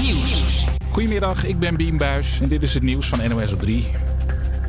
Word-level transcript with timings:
Nieuws. 0.00 0.66
Goedemiddag, 0.90 1.44
ik 1.44 1.58
ben 1.58 1.76
Bien 1.76 1.96
Buis 1.96 2.40
en 2.40 2.48
dit 2.48 2.62
is 2.62 2.74
het 2.74 2.82
nieuws 2.82 3.08
van 3.08 3.28
NOS 3.28 3.52
op 3.52 3.60
3. 3.60 3.86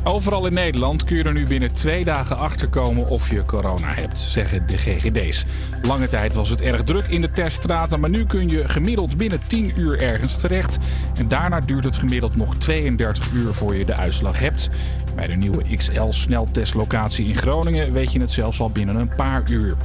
Overal 0.04 0.46
in 0.46 0.52
Nederland 0.52 1.04
kun 1.04 1.16
je 1.16 1.22
er 1.22 1.32
nu 1.32 1.46
binnen 1.46 1.72
twee 1.72 2.04
dagen 2.04 2.36
achterkomen 2.36 3.08
of 3.08 3.30
je 3.30 3.44
corona 3.44 3.94
hebt, 3.94 4.18
zeggen 4.18 4.66
de 4.66 4.78
GGD's. 4.78 5.44
Lange 5.82 6.08
tijd 6.08 6.34
was 6.34 6.48
het 6.48 6.60
erg 6.60 6.82
druk 6.82 7.06
in 7.06 7.20
de 7.20 7.30
teststraten, 7.30 8.00
maar 8.00 8.10
nu 8.10 8.26
kun 8.26 8.48
je 8.48 8.68
gemiddeld 8.68 9.16
binnen 9.16 9.40
10 9.46 9.72
uur 9.76 10.00
ergens 10.00 10.36
terecht. 10.36 10.78
En 11.14 11.28
daarna 11.28 11.60
duurt 11.60 11.84
het 11.84 11.96
gemiddeld 11.96 12.36
nog 12.36 12.56
32 12.56 13.30
uur 13.32 13.54
voor 13.54 13.74
je 13.76 13.84
de 13.84 13.94
uitslag 13.94 14.38
hebt. 14.38 14.68
Bij 15.14 15.26
de 15.26 15.36
nieuwe 15.36 15.76
XL-sneltestlocatie 15.76 17.26
in 17.26 17.36
Groningen 17.36 17.92
weet 17.92 18.12
je 18.12 18.20
het 18.20 18.30
zelfs 18.30 18.60
al 18.60 18.70
binnen 18.70 18.96
een 18.96 19.14
paar 19.14 19.42
uur. 19.50 19.76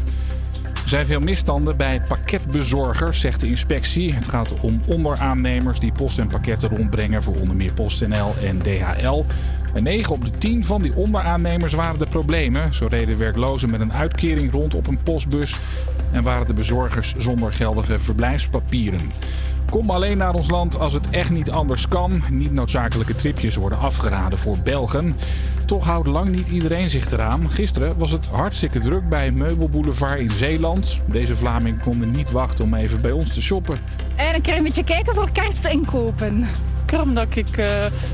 Er 0.84 0.92
zijn 0.92 1.05
veel 1.05 1.20
misstanden 1.20 1.78
bij 1.78 2.02
pakketbezorgers, 2.08 3.20
zegt 3.20 3.40
de 3.40 3.48
inspectie. 3.48 4.13
Het 4.13 4.27
gaat 4.27 4.59
om 4.59 4.82
onderaannemers 4.88 5.80
die 5.80 5.91
post 5.91 6.20
en 6.20 6.27
pakketten 6.27 6.70
rondbrengen 6.70 7.23
voor 7.23 7.36
onder 7.36 7.55
meer 7.55 7.73
PostNL 7.73 8.34
en 8.44 8.59
DHL. 8.59 9.26
Bij 9.73 9.82
9 9.82 10.13
op 10.13 10.26
de 10.26 10.32
10 10.32 10.66
van 10.66 10.82
die 10.82 10.96
onderaannemers 10.96 11.73
waren 11.73 11.99
de 11.99 12.05
problemen. 12.05 12.73
Zo 12.73 12.88
reden 12.88 13.18
werklozen 13.18 13.70
met 13.70 13.80
een 13.80 13.94
uitkering 13.94 14.52
rond 14.52 14.73
op 14.73 14.88
een 14.88 14.99
postbus 15.04 15.59
en 16.12 16.23
waren 16.23 16.48
de 16.48 16.54
bezorgers 16.54 17.13
zonder 17.18 17.54
geldige 17.54 17.99
verblijfspapieren. 17.99 19.12
Kom 19.70 19.90
alleen 19.90 20.18
naar 20.18 20.34
ons 20.34 20.50
land 20.50 20.80
als 20.80 20.94
het 20.94 21.10
echt 21.10 21.30
niet 21.30 21.52
anders 21.52 21.88
kan. 21.88 22.24
Niet 22.30 22.52
noodzakelijke 22.52 23.16
tripjes 23.16 23.55
worden 23.55 23.80
afgeraden 23.80 24.38
voor 24.38 24.58
Belgen. 24.58 25.16
Toch 25.66 25.86
houdt 25.86 26.08
lang 26.08 26.30
niet 26.30 26.48
iedereen 26.48 26.90
zich 26.90 27.12
eraan. 27.12 27.50
Gisteren 27.50 27.98
was 27.98 28.12
het 28.12 28.28
hartstikke 28.28 28.80
druk 28.80 29.10
bij 29.10 29.32
Meubelboulevard 29.32 30.20
in 30.20 30.30
Zeeland. 30.30 31.02
Deze 31.05 31.36
Vlaming 31.36 31.82
konden 31.82 32.12
niet 32.12 32.32
wachten 32.32 32.64
om 32.64 32.74
even 32.74 33.02
bij 33.02 33.12
ons 33.12 33.34
te 33.34 33.41
shoppen. 33.41 33.80
En 34.16 34.32
dan 34.32 34.41
kan 34.41 34.54
je 34.54 34.60
een 34.60 34.66
beetje 34.66 34.84
kijken 34.84 35.13
voor 35.13 35.32
kerstinkopen. 35.32 36.48
Omdat 37.04 37.35
ik 37.35 37.57
uh, 37.57 37.66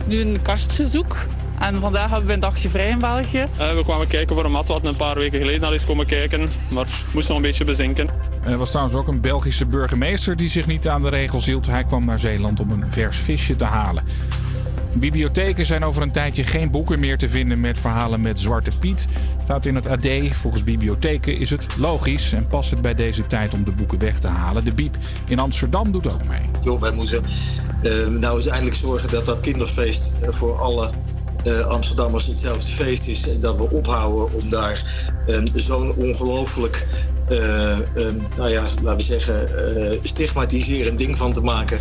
nu 0.06 0.22
een 0.22 0.42
kastje 0.42 0.86
zoek. 0.86 1.16
En 1.60 1.80
vandaag 1.80 2.10
hebben 2.10 2.28
we 2.28 2.34
een 2.34 2.40
dagje 2.40 2.70
vrij 2.70 2.90
in 2.90 3.00
België. 3.00 3.48
Uh, 3.60 3.74
we 3.74 3.84
kwamen 3.84 4.08
kijken 4.08 4.36
voor 4.36 4.46
een 4.46 4.52
mat 4.52 4.68
wat 4.68 4.88
een 4.88 4.96
paar 4.96 5.16
weken 5.16 5.40
geleden 5.40 5.64
al 5.64 5.74
is 5.74 5.86
komen 5.86 6.06
kijken. 6.06 6.50
Maar 6.74 6.88
moest 7.14 7.28
nog 7.28 7.38
een 7.38 7.44
beetje 7.44 7.66
bezinken. 7.66 8.10
Er 8.44 8.58
was 8.58 8.70
trouwens 8.70 8.98
ook 8.98 9.08
een 9.08 9.22
Belgische 9.22 9.66
burgemeester 9.66 10.36
die 10.36 10.50
zich 10.50 10.68
niet 10.68 10.88
aan 10.88 11.02
de 11.02 11.10
regels 11.10 11.46
hield. 11.46 11.68
Hij 11.68 11.84
kwam 11.84 12.06
naar 12.06 12.20
Zeeland 12.20 12.60
om 12.60 12.72
een 12.72 12.92
vers 12.92 13.18
visje 13.18 13.56
te 13.56 13.66
halen. 13.66 14.04
Bibliotheken 14.94 15.66
zijn 15.66 15.84
over 15.84 16.02
een 16.02 16.12
tijdje 16.12 16.44
geen 16.44 16.72
boeken 16.72 17.00
meer 17.00 17.18
te 17.18 17.30
vinden 17.30 17.60
met 17.60 17.78
verhalen 17.78 18.22
met 18.22 18.40
Zwarte 18.40 18.72
Piet. 18.80 19.08
Staat 19.44 19.66
in 19.66 19.76
het 19.76 19.88
AD. 19.88 20.08
Volgens 20.32 20.64
bibliotheken 20.64 21.38
is 21.38 21.50
het 21.50 21.66
logisch 21.78 22.34
en 22.34 22.48
past 22.48 22.72
het 22.72 22.82
bij 22.82 22.96
deze 22.96 23.28
tijd 23.28 23.54
om 23.54 23.64
de 23.64 23.72
boeken 23.72 24.00
weg 24.00 24.20
te 24.20 24.28
halen. 24.28 24.66
De 24.66 24.74
Biep 24.74 24.98
in 25.28 25.40
Amsterdam 25.40 25.92
doet 25.92 26.14
ook 26.14 26.28
mee. 26.28 26.42
Jo, 26.64 26.80
wij 26.80 26.92
moeten 26.92 27.24
uh, 27.84 28.08
nou 28.08 28.36
eens 28.36 28.48
eindelijk 28.48 28.76
zorgen 28.76 29.12
dat 29.12 29.26
dat 29.26 29.40
kinderfeest 29.40 30.20
voor 30.28 30.60
alle 30.60 30.90
uh, 31.48 31.68
Amsterdammers 31.68 32.26
hetzelfde 32.26 32.72
feest 32.72 33.08
is. 33.08 33.30
En 33.30 33.40
dat 33.40 33.58
we 33.58 33.70
ophouden 33.70 34.34
om 34.34 34.50
daar 34.50 34.84
um, 35.28 35.46
zo'n 35.56 35.94
ongelooflijk, 35.96 36.86
nou 38.36 38.50
ja, 38.50 38.62
laten 38.62 38.96
we 38.96 39.02
zeggen, 39.02 39.50
uh, 39.94 40.00
stigmatiserend 40.04 40.98
ding 40.98 41.18
van 41.18 41.34
te 41.34 41.42
maken. 41.42 41.80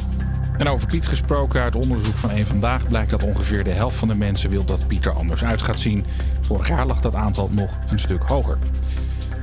En 0.58 0.68
over 0.68 0.86
Piet 0.86 1.06
gesproken, 1.06 1.60
uit 1.60 1.76
onderzoek 1.76 2.16
van 2.16 2.30
één 2.30 2.46
Vandaag 2.46 2.86
blijkt 2.88 3.10
dat 3.10 3.22
ongeveer 3.22 3.64
de 3.64 3.70
helft 3.70 3.96
van 3.96 4.08
de 4.08 4.14
mensen 4.14 4.50
wil 4.50 4.64
dat 4.64 4.86
Piet 4.86 5.06
er 5.06 5.12
anders 5.12 5.44
uit 5.44 5.62
gaat 5.62 5.80
zien. 5.80 6.06
Vorig 6.40 6.68
jaar 6.68 6.86
lag 6.86 7.00
dat 7.00 7.14
aantal 7.14 7.48
nog 7.52 7.78
een 7.88 7.98
stuk 7.98 8.22
hoger. 8.22 8.58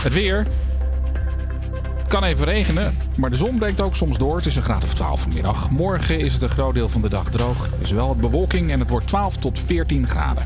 Het 0.03 0.13
weer. 0.13 0.45
Het 1.97 2.07
kan 2.07 2.23
even 2.23 2.45
regenen, 2.45 2.97
maar 3.15 3.29
de 3.29 3.35
zon 3.35 3.57
breekt 3.57 3.81
ook 3.81 3.95
soms 3.95 4.17
door. 4.17 4.35
Het 4.35 4.45
is 4.45 4.55
een 4.55 4.63
graad 4.63 4.83
of 4.83 4.93
12 4.93 5.21
vanmiddag. 5.21 5.69
Morgen 5.69 6.19
is 6.19 6.33
het 6.33 6.41
een 6.41 6.49
groot 6.49 6.73
deel 6.73 6.89
van 6.89 7.01
de 7.01 7.09
dag 7.09 7.29
droog. 7.29 7.65
Er 7.65 7.81
is 7.81 7.91
wel 7.91 8.07
wat 8.07 8.19
bewolking 8.19 8.71
en 8.71 8.79
het 8.79 8.89
wordt 8.89 9.07
12 9.07 9.37
tot 9.37 9.59
14 9.59 10.07
graden. 10.07 10.45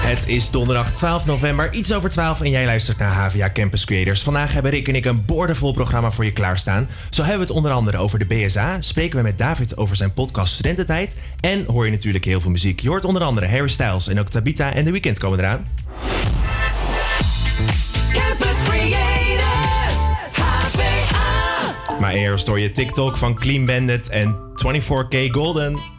Het 0.00 0.28
is 0.28 0.50
donderdag 0.50 0.92
12 0.94 1.26
november, 1.26 1.72
iets 1.72 1.92
over 1.92 2.10
12 2.10 2.40
en 2.40 2.50
jij 2.50 2.64
luistert 2.64 2.98
naar 2.98 3.12
HVA 3.12 3.50
Campus 3.52 3.84
Creators. 3.84 4.22
Vandaag 4.22 4.52
hebben 4.52 4.70
Rick 4.70 4.88
en 4.88 4.94
ik 4.94 5.04
een 5.04 5.24
boordevol 5.24 5.72
programma 5.72 6.10
voor 6.10 6.24
je 6.24 6.32
klaarstaan. 6.32 6.88
Zo 7.10 7.22
hebben 7.22 7.40
we 7.40 7.46
het 7.46 7.56
onder 7.56 7.72
andere 7.72 7.96
over 7.96 8.18
de 8.18 8.24
BSA, 8.24 8.80
spreken 8.80 9.16
we 9.16 9.22
met 9.22 9.38
David 9.38 9.76
over 9.76 9.96
zijn 9.96 10.12
podcast 10.12 10.52
Studententijd 10.52 11.14
en 11.40 11.64
hoor 11.64 11.84
je 11.84 11.90
natuurlijk 11.90 12.24
heel 12.24 12.40
veel 12.40 12.50
muziek. 12.50 12.80
Je 12.80 12.88
hoort 12.88 13.04
onder 13.04 13.22
andere 13.22 13.48
Harry 13.48 13.68
Styles 13.68 14.08
en 14.08 14.20
ook 14.20 14.28
Tabita 14.28 14.72
en 14.72 14.84
The 14.84 14.90
Weeknd 14.90 15.18
komen 15.18 15.38
eraan. 15.38 15.66
Campus 18.12 18.62
Creators, 18.64 19.98
HVA. 20.32 21.74
Maar 22.00 22.12
eerst 22.12 22.46
hoor 22.46 22.60
je 22.60 22.72
TikTok 22.72 23.16
van 23.16 23.34
Clean 23.34 23.64
Bandit 23.64 24.08
en 24.08 24.36
24K 24.54 25.30
Golden. 25.30 25.98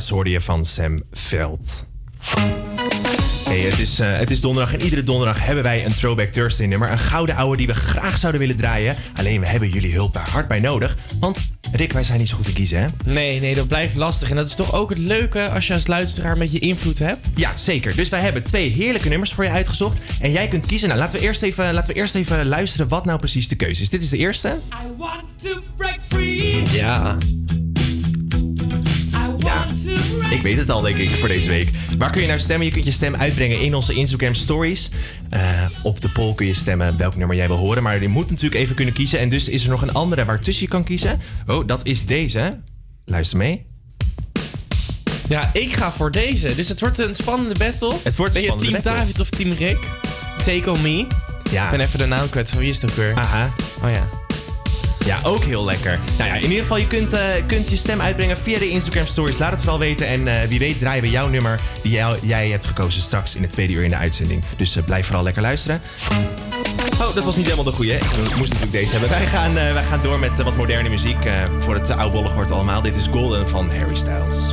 Hearts 0.00 0.14
hoorde 0.14 0.30
je 0.30 0.40
van 0.40 0.64
Sam 0.64 1.02
Veld. 1.12 1.86
Hey, 3.44 3.58
het, 3.58 3.78
is, 3.78 3.98
eh, 3.98 4.16
het 4.16 4.30
is 4.30 4.40
donderdag 4.40 4.74
en 4.74 4.82
iedere 4.82 5.02
donderdag 5.02 5.44
hebben 5.44 5.64
wij 5.64 5.84
een 5.84 5.94
Throwback 5.94 6.28
Thursday 6.28 6.66
nummer. 6.66 6.90
Een 6.90 6.98
gouden 6.98 7.36
ouwe 7.36 7.56
die 7.56 7.66
we 7.66 7.74
graag 7.74 8.18
zouden 8.18 8.40
willen 8.40 8.56
draaien. 8.56 8.96
Alleen 9.16 9.40
we 9.40 9.46
hebben 9.46 9.68
jullie 9.68 9.94
hulp 9.94 10.12
daar 10.12 10.30
hard 10.30 10.48
bij 10.48 10.60
nodig. 10.60 10.96
Want 11.20 11.52
Rick, 11.72 11.92
wij 11.92 12.04
zijn 12.04 12.18
niet 12.18 12.28
zo 12.28 12.36
goed 12.36 12.46
in 12.46 12.52
kiezen 12.52 12.80
hè? 12.80 12.86
Nee, 13.04 13.40
nee, 13.40 13.54
dat 13.54 13.68
blijft 13.68 13.94
lastig. 13.94 14.30
En 14.30 14.36
dat 14.36 14.48
is 14.48 14.54
toch 14.54 14.74
ook 14.74 14.88
het 14.88 14.98
leuke 14.98 15.48
als 15.48 15.66
je 15.66 15.72
als 15.72 15.86
luisteraar 15.86 16.32
een 16.32 16.38
beetje 16.38 16.58
invloed 16.58 16.98
hebt? 16.98 17.26
Ja, 17.34 17.56
zeker. 17.56 17.96
Dus 17.96 18.08
wij 18.08 18.20
hebben 18.20 18.42
twee 18.42 18.72
heerlijke 18.72 19.08
nummers 19.08 19.32
voor 19.32 19.44
je 19.44 19.50
uitgezocht. 19.50 19.98
En 20.20 20.32
jij 20.32 20.48
kunt 20.48 20.66
kiezen. 20.66 20.88
Nou, 20.88 21.00
laten 21.00 21.18
we 21.20 21.24
eerst 21.24 21.42
even, 21.42 21.74
laten 21.74 21.94
we 21.94 22.00
eerst 22.00 22.14
even 22.14 22.46
luisteren 22.46 22.88
wat 22.88 23.04
nou 23.04 23.18
precies 23.18 23.48
de 23.48 23.56
keuze 23.56 23.82
is. 23.82 23.88
Dit 23.88 24.02
is 24.02 24.08
de 24.08 24.16
eerste. 24.16 24.48
I 24.48 24.96
want 24.98 25.24
to 25.42 25.62
break 25.76 25.98
free. 26.08 26.62
Ja. 26.72 27.16
Ik 30.30 30.42
weet 30.42 30.56
het 30.56 30.70
al, 30.70 30.80
denk 30.80 30.96
ik, 30.96 31.08
voor 31.08 31.28
deze 31.28 31.48
week. 31.48 31.70
Waar 31.98 32.10
kun 32.10 32.20
je 32.20 32.26
nou 32.26 32.40
stemmen? 32.40 32.66
Je 32.66 32.72
kunt 32.72 32.84
je 32.84 32.90
stem 32.90 33.14
uitbrengen 33.14 33.60
in 33.60 33.74
onze 33.74 33.94
Instagram 33.94 34.34
stories. 34.34 34.90
Eh, 35.30 35.40
op 35.82 36.00
de 36.00 36.08
poll 36.08 36.34
kun 36.34 36.46
je 36.46 36.54
stemmen 36.54 36.96
welk 36.96 37.16
nummer 37.16 37.36
jij 37.36 37.46
wil 37.46 37.56
horen. 37.56 37.82
Maar 37.82 38.02
je 38.02 38.08
moet 38.08 38.30
natuurlijk 38.30 38.60
even 38.60 38.74
kunnen 38.74 38.94
kiezen. 38.94 39.18
En 39.18 39.28
dus 39.28 39.48
is 39.48 39.64
er 39.64 39.70
nog 39.70 39.82
een 39.82 39.92
andere 39.92 40.24
waartussen 40.24 40.64
je 40.64 40.70
kan 40.70 40.84
kiezen. 40.84 41.20
Oh, 41.46 41.66
dat 41.66 41.86
is 41.86 42.06
deze. 42.06 42.60
Luister 43.04 43.38
mee. 43.38 43.66
Ja, 45.28 45.50
ik 45.52 45.72
ga 45.72 45.92
voor 45.92 46.10
deze. 46.10 46.54
Dus 46.54 46.68
het 46.68 46.80
wordt 46.80 46.98
een 46.98 47.14
spannende 47.14 47.54
battle. 47.58 47.94
Het 48.02 48.16
wordt 48.16 48.32
ben 48.32 48.42
je 48.42 48.54
team 48.54 48.72
battle. 48.72 48.92
David 48.92 49.20
of 49.20 49.30
team 49.30 49.52
Rick? 49.52 49.78
Take 50.44 50.70
on 50.70 50.82
me. 50.82 51.06
Ja. 51.50 51.64
Ik 51.64 51.70
ben 51.70 51.80
even 51.80 51.98
de 51.98 52.06
naam 52.06 52.28
kwijt. 52.30 52.50
Van 52.50 52.58
wie 52.58 52.68
is 52.68 52.80
het 52.80 52.90
ook 52.90 52.96
weer? 52.96 53.14
Aha. 53.14 53.54
Oh 53.82 53.90
ja. 53.90 54.08
Ja, 55.04 55.18
ook 55.22 55.44
heel 55.44 55.64
lekker. 55.64 55.98
Nou 56.18 56.30
ja, 56.30 56.36
in 56.36 56.42
ieder 56.42 56.60
geval, 56.60 56.76
je 56.76 56.86
kunt, 56.86 57.12
eh, 57.12 57.20
kunt 57.46 57.68
je 57.68 57.76
stem 57.76 58.00
uitbrengen 58.00 58.36
via 58.36 58.58
de 58.58 58.68
Instagram 58.68 59.06
stories. 59.06 59.38
Laat 59.38 59.50
het 59.50 59.60
vooral 59.60 59.78
weten. 59.78 60.06
En 60.06 60.28
eh, 60.28 60.48
wie 60.48 60.58
weet 60.58 60.78
draaien 60.78 61.02
we 61.02 61.10
jouw 61.10 61.28
nummer 61.28 61.60
die 61.82 62.00
jij, 62.22 62.48
hebt 62.48 62.66
gekozen 62.66 63.02
straks 63.02 63.34
in 63.34 63.42
het 63.42 63.50
tweede 63.50 63.72
uur 63.72 63.82
in 63.84 63.90
de 63.90 63.96
uitzending. 63.96 64.42
Dus 64.56 64.76
eh, 64.76 64.84
blijf 64.84 65.06
vooral 65.06 65.24
lekker 65.24 65.42
luisteren. 65.42 65.82
Oh, 66.92 67.14
dat 67.14 67.24
was 67.24 67.36
niet 67.36 67.44
helemaal 67.44 67.64
de 67.64 67.72
goeie. 67.72 67.92
hè? 67.92 67.96
Ik 67.96 68.36
moest 68.36 68.52
natuurlijk 68.52 68.72
deze 68.72 68.90
hebben. 68.90 69.08
Wij 69.08 69.26
gaan, 69.26 69.54
wij 69.54 69.84
gaan 69.84 70.02
door 70.02 70.18
met 70.18 70.42
wat 70.42 70.56
moderne 70.56 70.88
muziek. 70.88 71.18
voor 71.58 71.74
het 71.74 71.88
uh, 71.88 71.98
oudbollig 71.98 72.34
wordt 72.34 72.50
allemaal. 72.50 72.82
Dit 72.82 72.96
is 72.96 73.06
Golden 73.06 73.48
van 73.48 73.70
Harry 73.70 73.96
Styles. 73.96 74.52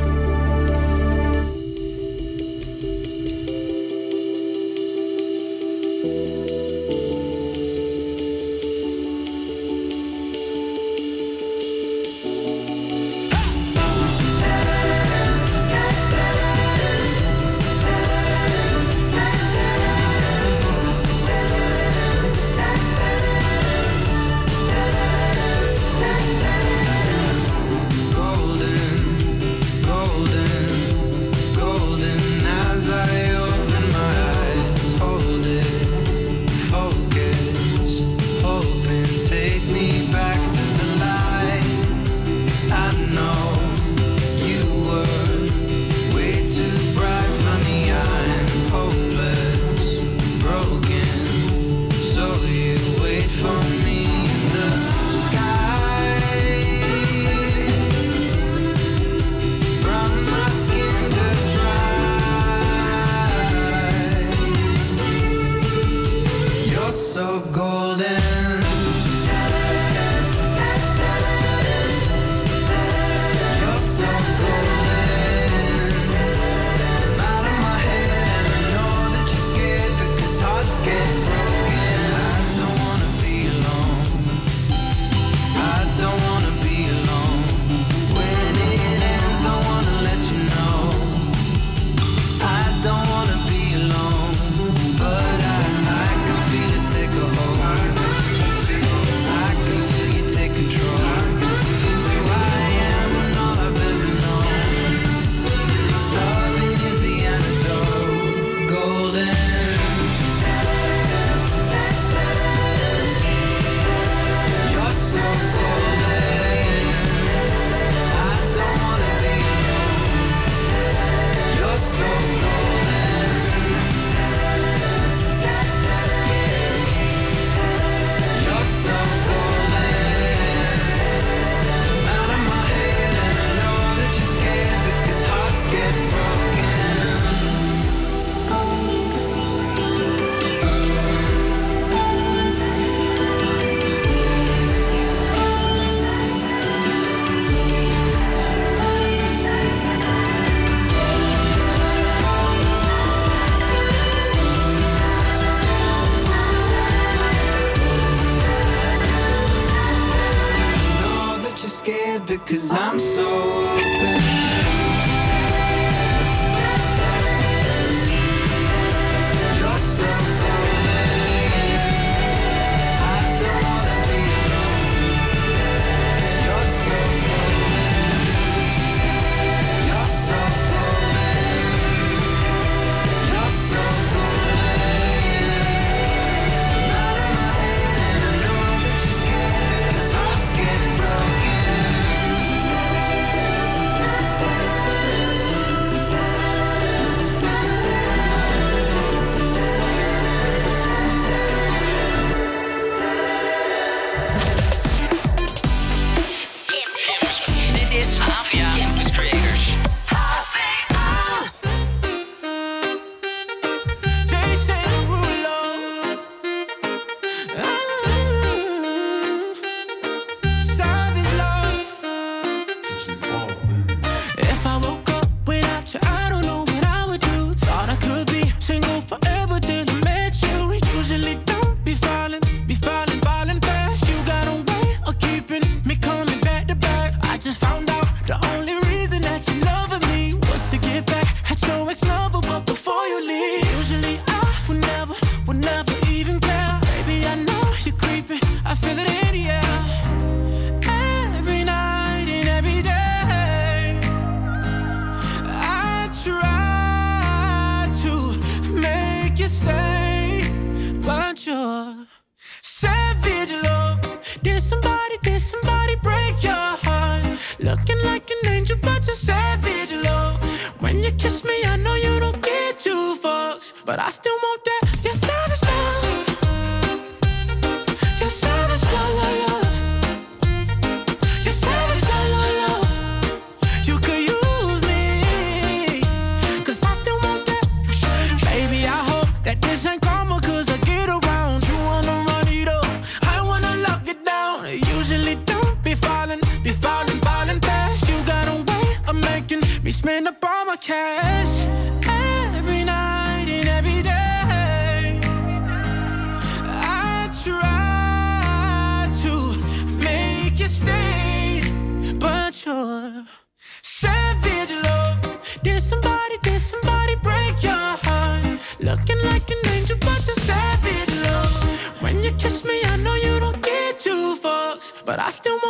But 325.08 325.18
I 325.18 325.30
still 325.30 325.56
want 325.56 325.67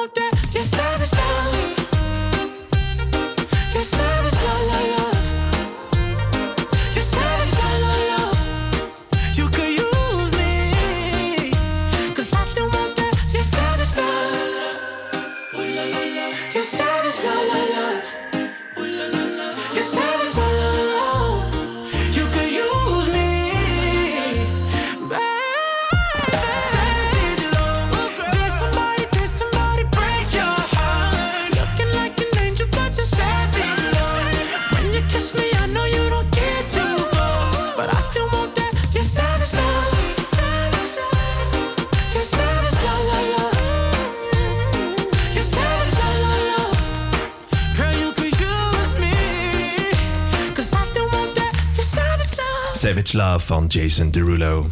van 53.49 53.67
Jason 53.67 54.11
Derulo. 54.11 54.67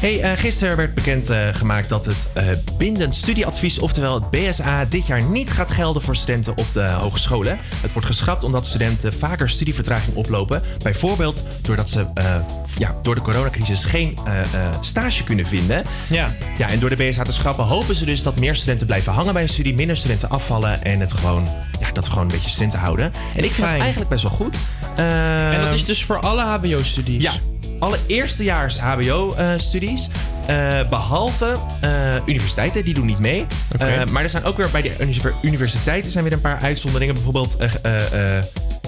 Hey, 0.00 0.20
eh, 0.20 0.32
gisteren 0.32 0.76
werd 0.76 0.94
bekend 0.94 1.30
eh, 1.30 1.48
gemaakt 1.52 1.88
dat 1.88 2.04
het 2.04 2.28
eh, 2.32 2.44
bindend 2.78 3.14
studieadvies, 3.14 3.78
oftewel 3.78 4.14
het 4.14 4.30
BSA, 4.30 4.84
dit 4.84 5.06
jaar 5.06 5.22
niet 5.22 5.50
gaat 5.50 5.70
gelden 5.70 6.02
voor 6.02 6.16
studenten 6.16 6.56
op 6.56 6.72
de 6.72 6.82
hogescholen. 6.82 7.58
Het 7.80 7.92
wordt 7.92 8.08
geschrapt 8.08 8.42
omdat 8.42 8.66
studenten 8.66 9.12
vaker 9.12 9.50
studievertraging 9.50 10.16
oplopen. 10.16 10.62
Bijvoorbeeld 10.82 11.42
doordat 11.62 11.90
ze 11.90 12.06
eh, 12.14 12.36
ja, 12.78 12.94
door 13.02 13.14
de 13.14 13.20
coronacrisis 13.20 13.84
geen 13.84 14.18
eh, 14.24 14.40
eh, 14.40 14.46
stage 14.80 15.24
kunnen 15.24 15.46
vinden. 15.46 15.84
Ja. 16.08 16.36
ja, 16.58 16.68
en 16.68 16.78
door 16.78 16.90
de 16.90 17.08
BSA 17.08 17.22
te 17.22 17.32
schrappen 17.32 17.64
hopen 17.64 17.94
ze 17.94 18.04
dus 18.04 18.22
dat 18.22 18.38
meer 18.38 18.56
studenten 18.56 18.86
blijven 18.86 19.12
hangen 19.12 19.32
bij 19.32 19.42
een 19.42 19.48
studie, 19.48 19.74
minder 19.74 19.96
studenten 19.96 20.30
afvallen 20.30 20.84
en 20.84 21.00
het 21.00 21.12
gewoon, 21.12 21.46
ja, 21.80 21.90
dat 21.92 22.04
we 22.04 22.10
gewoon 22.10 22.24
een 22.24 22.32
beetje 22.32 22.50
studenten 22.50 22.78
houden. 22.78 23.12
En 23.34 23.44
ik 23.44 23.52
vind 23.52 23.70
het 23.70 23.80
eigenlijk 23.80 24.10
best 24.10 24.22
wel 24.22 24.32
goed. 24.32 24.56
En 24.96 25.58
dat 25.60 25.66
Ehm, 25.68 25.74
is 25.74 25.84
dus 25.84 26.04
voor 26.04 26.20
alle 26.20 26.42
HBO-studies. 26.42 27.22
ja, 27.22 27.32
alle 27.78 27.96
eerstejaars 28.06 28.78
HBO-studies. 28.78 30.08
eh, 30.46 30.88
behalve 30.90 31.56
eh, 31.80 31.90
universiteiten, 32.26 32.84
die 32.84 32.94
doen 32.94 33.06
niet 33.06 33.18
mee. 33.18 33.46
Eh, 33.78 34.04
maar 34.04 34.22
er 34.22 34.30
zijn 34.30 34.44
ook 34.44 34.56
weer 34.56 34.70
bij 34.70 34.82
de 34.82 34.94
univer- 35.00 35.32
universiteiten 35.42 36.10
zijn 36.10 36.24
weer 36.24 36.32
een 36.32 36.40
paar 36.40 36.58
uitzonderingen. 36.62 37.14
Bijvoorbeeld 37.14 37.56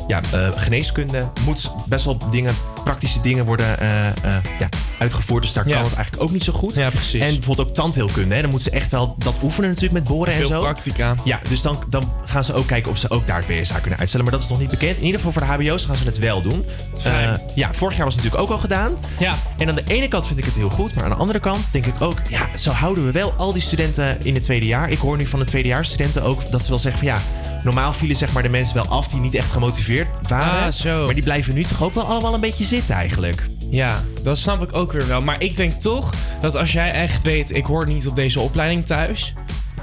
ja, 0.08 0.20
geneeskunde 0.56 1.28
moet 1.44 1.70
best 1.86 2.04
wel 2.04 2.16
dingen, 2.30 2.54
praktische 2.84 3.20
dingen 3.20 3.44
worden 3.44 3.66
ja, 4.58 4.68
uitgevoerd. 4.98 5.42
Dus 5.42 5.52
daar 5.52 5.68
Ja. 5.68 5.74
kan 5.74 5.84
het 5.84 5.94
eigenlijk 5.94 6.22
ook 6.24 6.30
niet 6.32 6.44
zo 6.44 6.52
goed. 6.52 6.74
Ja, 6.74 6.90
precies. 6.90 7.20
En 7.20 7.34
bijvoorbeeld 7.34 7.68
ook 7.68 7.74
tandheelkunde. 7.74 8.34
Hè. 8.34 8.40
Dan 8.40 8.50
moeten 8.50 8.70
ze 8.70 8.76
echt 8.76 8.90
wel 8.90 9.14
dat 9.18 9.38
oefenen 9.42 9.68
natuurlijk 9.68 9.94
met 9.94 10.04
boren 10.08 10.32
en 10.32 10.38
Veel 10.38 10.48
zo. 10.48 10.60
practica. 10.60 11.14
Ja, 11.24 11.40
dus 11.48 11.62
dan, 11.62 11.84
dan 11.88 12.12
gaan 12.24 12.44
ze 12.44 12.52
ook 12.54 12.66
kijken 12.66 12.90
of 12.90 12.98
ze 12.98 13.10
ook 13.10 13.26
daar 13.26 13.42
het 13.46 13.62
BSA 13.62 13.78
kunnen 13.78 13.98
uitstellen. 13.98 14.26
Maar 14.26 14.34
dat 14.34 14.44
is 14.44 14.50
nog 14.50 14.58
niet 14.60 14.70
bekend. 14.70 14.98
In 14.98 15.04
ieder 15.04 15.20
geval 15.20 15.32
voor 15.32 15.42
de 15.42 15.64
HBO's 15.64 15.84
gaan 15.84 15.96
ze 15.96 16.04
het 16.04 16.18
wel 16.18 16.42
doen. 16.42 16.64
Eh, 17.04 17.30
ja, 17.54 17.72
vorig 17.74 17.96
jaar 17.96 18.04
was 18.04 18.14
het 18.14 18.24
natuurlijk 18.24 18.42
ook 18.50 18.50
al 18.56 18.58
gedaan. 18.58 18.92
Ja. 19.18 19.34
En 19.58 19.68
aan 19.68 19.74
de 19.74 19.82
ene 19.86 20.08
kant 20.08 20.26
vind 20.26 20.38
ik 20.38 20.44
het 20.44 20.54
heel 20.54 20.70
goed. 20.70 20.94
Maar 20.94 21.04
aan 21.04 21.10
de 21.10 21.16
andere 21.16 21.40
kant 21.40 21.72
denk 21.72 21.86
ik 21.86 22.00
ook... 22.00 22.18
Ja, 22.28 22.56
zo 22.58 22.70
houden 22.70 23.04
we 23.06 23.10
wel 23.12 23.32
al 23.36 23.52
die 23.52 23.62
studenten 23.62 24.16
in 24.22 24.34
het 24.34 24.42
tweede 24.42 24.66
jaar. 24.66 24.88
Ik 24.90 24.98
hoor 24.98 25.16
nu 25.16 25.26
van 25.26 25.38
de 25.38 25.44
tweedejaarsstudenten 25.44 26.22
ook 26.22 26.50
dat 26.50 26.62
ze 26.62 26.68
wel 26.68 26.78
zeggen 26.78 27.00
van... 27.00 27.08
Ja, 27.08 27.20
normaal 27.64 27.92
vielen 27.92 28.16
zeg 28.16 28.32
maar 28.32 28.42
de 28.42 28.48
mensen 28.48 28.74
wel 28.74 28.86
af 28.86 29.08
die 29.08 29.20
niet 29.20 29.34
echt 29.34 29.50
gemotiveerd 29.52 30.08
waren. 30.28 30.64
Ah, 30.66 30.72
zo. 30.72 31.04
Maar 31.04 31.14
die 31.14 31.22
blijven 31.22 31.54
nu 31.54 31.62
toch 31.64 31.82
ook 31.82 31.94
wel 31.94 32.04
allemaal 32.04 32.34
een 32.34 32.40
beetje 32.40 32.64
zitten 32.64 32.94
eigenlijk. 32.94 33.42
Ja, 33.70 34.04
dat 34.22 34.38
snap 34.38 34.62
ik 34.62 34.74
ook 34.74 34.92
weer 34.92 35.06
wel. 35.06 35.22
Maar 35.22 35.42
ik 35.42 35.56
denk 35.56 35.72
toch 35.72 36.14
dat 36.40 36.54
als 36.54 36.72
jij 36.72 36.92
echt 36.92 37.22
weet, 37.22 37.54
ik 37.54 37.64
hoor 37.64 37.86
niet 37.86 38.08
op 38.08 38.16
deze 38.16 38.40
opleiding 38.40 38.86
thuis. 38.86 39.34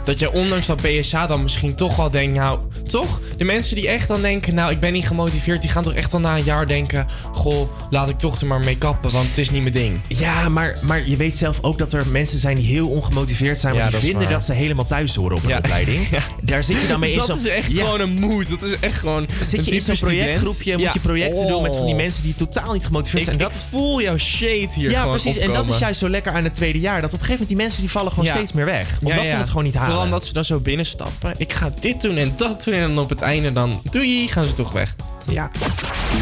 Dat 0.06 0.20
je 0.20 0.32
ondanks 0.32 0.68
dat 0.68 0.82
BSA 0.82 1.28
dan 1.28 1.41
misschien 1.44 1.76
toch 1.76 1.96
wel 1.96 2.10
denkt, 2.10 2.38
nou, 2.38 2.60
toch? 2.88 3.20
De 3.38 3.44
mensen 3.44 3.76
die 3.76 3.88
echt 3.88 4.08
dan 4.08 4.22
denken, 4.22 4.54
nou, 4.54 4.72
ik 4.72 4.80
ben 4.80 4.94
niet 4.94 5.08
gemotiveerd, 5.08 5.62
die 5.62 5.70
gaan 5.72 5.84
toch 5.84 5.94
echt 5.94 6.12
wel 6.12 6.22
na 6.22 6.38
een 6.38 6.44
jaar 6.44 6.68
denken, 6.68 7.08
goh, 7.34 7.70
laat 7.89 8.10
ik 8.10 8.18
toch 8.20 8.41
er 8.41 8.48
maar 8.48 8.60
mee 8.60 8.78
kappen, 8.78 9.12
want 9.12 9.28
het 9.28 9.38
is 9.38 9.50
niet 9.50 9.62
mijn 9.62 9.74
ding. 9.74 10.00
Ja, 10.08 10.50
maar, 10.50 10.78
maar 10.82 11.02
je 11.08 11.15
weet 11.15 11.36
zelf 11.36 11.58
ook 11.62 11.78
dat 11.78 11.94
er 11.94 12.08
mensen 12.08 12.39
zijn 12.39 12.56
die 12.56 12.65
heel 12.65 12.88
ongemotiveerd 12.89 13.60
zijn. 13.60 13.74
Maar 13.74 13.84
Ja, 13.84 13.89
die 13.89 14.00
dat 14.00 14.10
vinden 14.10 14.30
dat 14.30 14.44
ze 14.46 14.54
helemaal 14.54 14.86
thuis 14.86 15.15
horen 15.15 15.38
op 15.38 15.44
een 15.44 15.50
Ja. 15.50 15.58
opleiding. 15.58 16.08
Ja. 16.15 16.20
Daar 16.41 16.63
zit 16.63 16.82
je 16.82 16.88
dan 16.88 17.00
mee 17.00 17.12
in 17.12 17.18
Dat 17.18 17.26
zo'n- 17.26 17.36
is 17.36 17.48
echt 17.48 17.72
gewoon 17.74 18.00
een 18.00 18.20
moed. 18.20 18.50
Dat 18.50 18.62
is 18.62 18.80
echt 18.80 18.98
gewoon. 19.00 19.28
Zit 19.41 19.65
je 19.65 19.72
in 19.72 19.82
zo'n 19.82 19.96
projectgroepje, 20.00 20.78
moet 20.78 20.94
je 20.94 21.00
projecten 21.00 21.48
doen 21.48 21.62
met 21.62 21.76
van 21.76 21.86
die 21.86 21.96
mensen 21.96 22.24
die 22.24 22.36
totaal 22.36 22.74
niet 22.74 22.86
gemotiveerd 22.86 23.28
Ik, 23.28 23.34
zijn. 23.39 23.50
ik 23.52 23.56
voel 23.70 24.02
jouw 24.02 24.18
shade 24.18 24.68
hier 24.76 24.89
ja, 24.89 25.06
precies. 25.08 25.38
En 25.38 25.54
dat 25.54 25.68
is 25.68 25.78
juist 25.78 26.00
zo 26.00 26.10
lekker 26.10 26.32
aan 26.32 26.44
het 26.44 26.54
tweede 26.54 26.80
jaar. 26.80 27.02
Dat 27.02 27.13
op 27.13 27.20
een 27.20 27.26
gegeven 27.26 27.32
moment 27.32 27.48
die 27.48 27.58
mensen 27.58 27.82
die 27.82 27.89
vallen 27.91 28.12
gewoon 28.12 28.28
steeds 28.28 28.52
meer 28.54 28.65
weg. 28.65 28.98
Omdat 29.04 29.28
ze 29.28 29.36
het 29.36 29.48
gewoon 29.50 29.63
niet 29.63 29.74
halen. 29.76 29.94
Vooral 29.95 30.13
omdat 30.13 30.27
ze 30.27 30.34
dan 30.34 30.45
zo 30.45 30.60
binnenstappen. 30.60 31.34
Ik 31.38 31.53
ga 31.53 31.71
dit 31.79 32.01
doen 32.01 32.17
en 32.17 32.34
dat 32.36 32.63
doen. 32.63 32.73
En 32.73 32.81
dan 32.81 33.03
op 33.03 33.10
het 33.10 33.21
einde 33.21 33.53
dan, 33.53 33.81
doei, 33.91 34.27
gaan 34.27 34.45
ze 34.45 34.53
toch 34.53 34.71
weg. 34.71 34.95
Ja. 35.31 35.51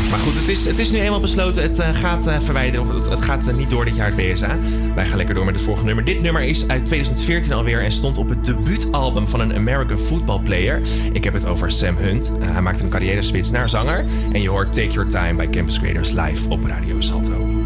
Maar 0.09 0.19
goed, 0.19 0.35
het 0.35 0.47
is, 0.47 0.65
het 0.65 0.79
is 0.79 0.91
nu 0.91 0.99
eenmaal 0.99 1.19
besloten. 1.19 1.61
Het 1.61 1.79
eh, 1.79 1.89
gaat 1.93 2.27
eh, 2.27 2.39
verwijderen. 2.39 2.87
Of 2.87 2.93
het, 2.93 3.09
het 3.09 3.21
gaat 3.21 3.47
eh, 3.47 3.55
niet 3.55 3.69
door 3.69 3.85
dit 3.85 3.95
jaar 3.95 4.15
het 4.15 4.15
BSA. 4.15 4.59
Wij 4.95 5.07
gaan 5.07 5.17
lekker 5.17 5.35
door 5.35 5.45
met 5.45 5.55
het 5.55 5.63
volgende 5.63 5.93
nummer. 5.93 6.13
Dit 6.13 6.21
nummer 6.21 6.43
is 6.43 6.67
uit 6.67 6.85
2014 6.85 7.53
alweer. 7.53 7.83
En 7.83 7.91
stond 7.91 8.17
op 8.17 8.29
het 8.29 8.45
debuutalbum 8.45 9.27
van 9.27 9.39
een 9.39 9.55
American 9.55 9.99
football 9.99 10.39
player. 10.39 10.81
Ik 11.11 11.23
heb 11.23 11.33
het 11.33 11.45
over 11.45 11.71
Sam 11.71 11.97
Hunt. 11.97 12.31
Hij 12.39 12.61
maakte 12.61 12.83
een 12.83 12.89
carrière 12.89 13.21
switch 13.21 13.51
naar 13.51 13.69
zanger. 13.69 14.05
En 14.31 14.41
je 14.41 14.49
hoort 14.49 14.73
Take 14.73 14.91
Your 14.91 15.09
Time 15.09 15.33
bij 15.33 15.49
Campus 15.49 15.79
Creators 15.79 16.11
live 16.11 16.49
op 16.49 16.65
Radio 16.65 17.01
Salto. 17.01 17.62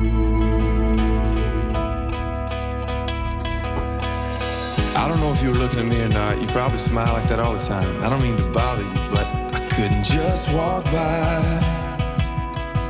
I 4.97 5.07
don't 5.07 5.19
know 5.19 5.31
if 5.31 5.43
you 5.43 5.51
were 5.51 5.57
looking 5.57 5.79
at 5.79 5.85
me 5.85 6.01
or 6.01 6.09
not. 6.09 6.41
You 6.41 6.47
probably 6.47 6.79
smile 6.79 7.13
like 7.13 7.29
that 7.29 7.39
all 7.39 7.53
the 7.53 7.59
time. 7.59 8.03
I 8.03 8.09
don't 8.09 8.21
mean 8.21 8.35
to 8.37 8.49
bother 8.51 8.81
you, 8.81 9.01
but 9.11 9.27
I 9.53 9.59
couldn't 9.69 10.03
just 10.03 10.51
walk 10.51 10.85
by 10.85 11.37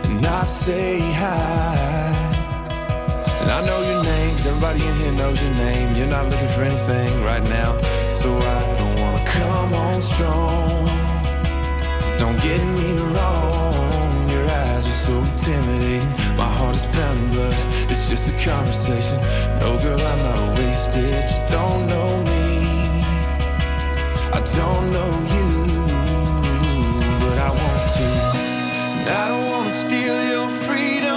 and 0.06 0.22
not 0.22 0.48
say 0.48 1.00
hi. 1.00 1.76
And 3.42 3.52
I 3.52 3.60
know 3.66 3.80
your 3.82 4.04
name, 4.04 4.36
'cause 4.36 4.48
everybody 4.48 4.88
in 4.88 4.96
here 4.96 5.12
knows 5.12 5.44
your 5.44 5.56
name. 5.56 5.96
You're 5.96 6.14
not 6.18 6.30
looking 6.30 6.48
for 6.56 6.62
anything 6.62 7.12
right 7.26 7.44
now, 7.60 7.72
so 8.08 8.30
I 8.58 8.60
don't 8.80 8.96
wanna 9.02 9.24
come 9.26 9.74
on 9.74 10.02
strong. 10.02 10.90
Don't 12.18 12.40
get 12.42 12.62
me 12.80 12.90
wrong, 13.14 14.30
your 14.30 14.46
eyes 14.50 14.86
are 14.92 15.02
so 15.08 15.38
Hallo 16.40 16.57
but 16.98 17.54
it's 17.92 18.10
just 18.10 18.28
a 18.28 18.36
conversation. 18.44 19.18
No, 19.60 19.78
girl, 19.80 20.02
I'm 20.02 20.20
not 20.24 20.58
wasted. 20.58 21.30
You 21.30 21.42
don't 21.48 21.86
know 21.88 22.10
me, 22.24 23.04
I 24.34 24.42
don't 24.56 24.92
know 24.92 25.12
you, 25.36 25.50
but 27.22 27.38
I 27.38 27.50
want 27.62 27.86
to. 27.98 28.08
And 29.00 29.10
I 29.10 29.28
don't 29.28 29.48
wanna 29.52 29.72
steal 29.72 30.18
your 30.34 30.50
freedom. 30.66 31.17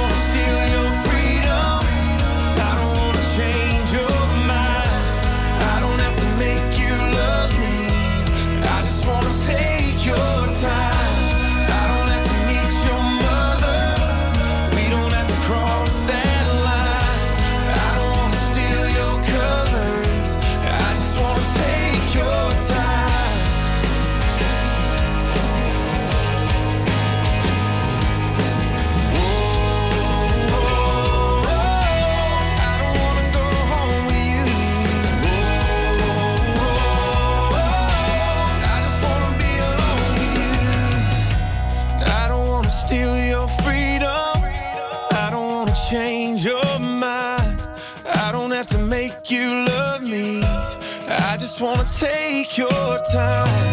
time. 53.11 53.70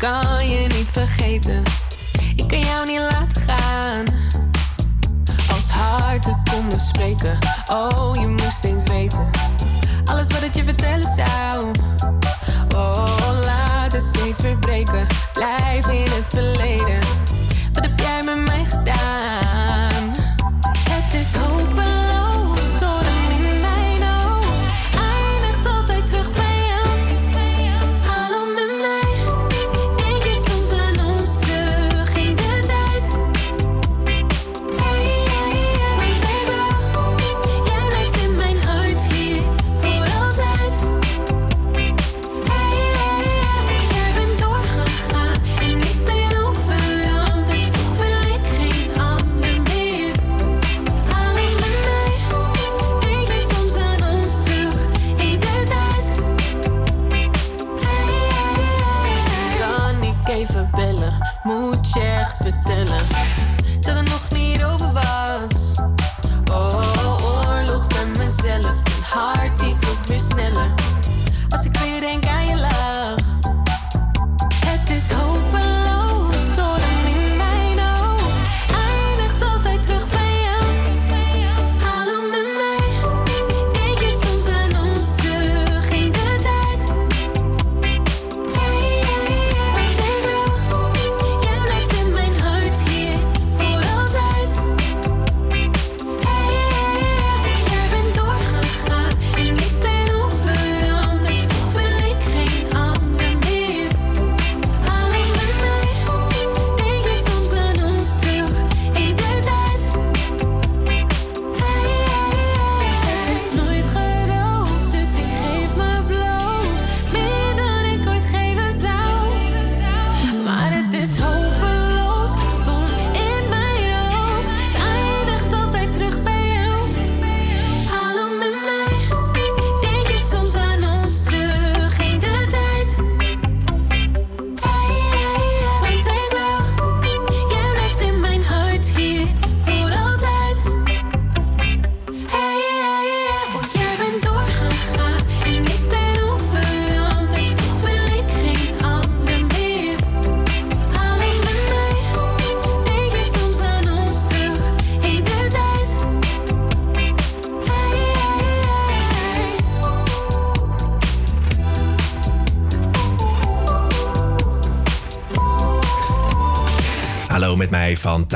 kan 0.00 0.48
je 0.48 0.66
niet 0.66 0.90
vergeten. 0.90 1.62
Ik 2.36 2.48
kan 2.48 2.58
jou 2.58 2.86
niet 2.86 2.98
laten 2.98 3.42
gaan. 3.42 4.04
Als 5.50 5.70
harten 5.70 6.42
konden 6.52 6.80
spreken, 6.80 7.38
oh 7.66 8.10
je 8.14 8.26
moest 8.26 8.64
eens 8.64 8.88
weten. 8.88 9.30
Alles 10.04 10.26
wat 10.26 10.42
ik 10.42 10.54
je 10.54 10.64
vertellen 10.64 11.14
zou. 11.16 11.70
Oh, 12.74 13.40
laat 13.44 13.92
het 13.92 14.04
steeds 14.04 14.40
weer 14.40 14.56
breken. 14.56 15.06
Blijf 15.32 15.86
in 15.88 16.10
het 16.10 16.28
verleden. 16.28 16.98
Wat 17.72 17.84
heb 17.84 18.00
jij 18.00 18.22
met 18.24 18.46
mij 18.46 18.64
gedaan? 18.64 20.14
Het 20.88 21.14
is 21.14 21.34
hopeloos. 21.34 22.09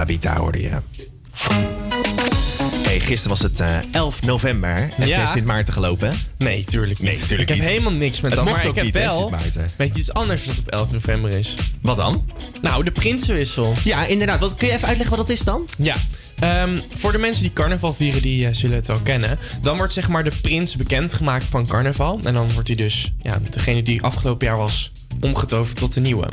Tabita 0.04 0.36
hoorde 0.36 0.60
je. 0.60 0.70
Hey, 2.82 3.00
gisteren 3.00 3.28
was 3.28 3.40
het 3.40 3.60
eh, 3.60 3.78
11 3.92 4.22
november. 4.22 4.74
Heb 4.76 4.90
Ja. 4.98 5.04
jij 5.06 5.26
Sint 5.26 5.44
Maarten 5.46 5.72
gelopen? 5.72 6.12
Nee, 6.38 6.64
tuurlijk 6.64 7.00
niet. 7.00 7.10
Nee, 7.12 7.20
tuurlijk 7.26 7.50
ik 7.50 7.56
heb 7.56 7.66
helemaal 7.66 7.92
niks 7.92 8.20
met 8.20 8.30
Het 8.30 8.40
dat. 8.40 8.44
mocht 8.48 8.56
Maar 8.56 8.66
ook 8.66 8.76
ik 8.76 8.76
heb 8.76 8.84
niet, 8.84 8.94
wel... 8.94 9.32
Weet 9.76 9.88
je 9.92 9.98
iets 9.98 10.12
anders 10.12 10.44
dat 10.44 10.58
op 10.58 10.68
11 10.68 10.90
november 10.92 11.30
is? 11.38 11.54
Wat 11.82 11.96
dan? 11.96 12.24
Nou, 12.62 12.84
de 12.84 12.90
Prinsenwissel. 12.90 13.74
Ja, 13.84 14.06
inderdaad. 14.06 14.40
Wat, 14.40 14.54
kun 14.54 14.66
je 14.66 14.72
even 14.72 14.88
uitleggen 14.88 15.16
wat 15.16 15.26
dat 15.26 15.36
is 15.36 15.44
dan? 15.44 15.68
Ja. 15.78 15.96
Ehm, 16.38 16.78
voor 16.96 17.12
de 17.12 17.18
mensen 17.18 17.42
die 17.42 17.52
carnaval 17.52 17.94
vieren, 17.94 18.22
die 18.22 18.46
eh, 18.46 18.54
zullen 18.54 18.76
het 18.76 18.86
wel 18.86 19.00
kennen. 19.00 19.38
Dan 19.62 19.76
wordt 19.76 19.92
zeg 19.92 20.08
maar 20.08 20.24
de 20.24 20.32
prins 20.42 20.76
bekendgemaakt 20.76 21.48
van 21.48 21.66
carnaval. 21.66 22.20
En 22.24 22.34
dan 22.34 22.52
wordt 22.52 22.68
hij 22.68 22.76
dus 22.76 23.12
ja, 23.20 23.38
degene 23.50 23.82
die 23.82 24.02
afgelopen 24.02 24.46
jaar 24.46 24.56
was 24.56 24.92
omgetoverd 25.20 25.76
tot 25.76 25.94
de 25.94 26.00
nieuwe. 26.00 26.28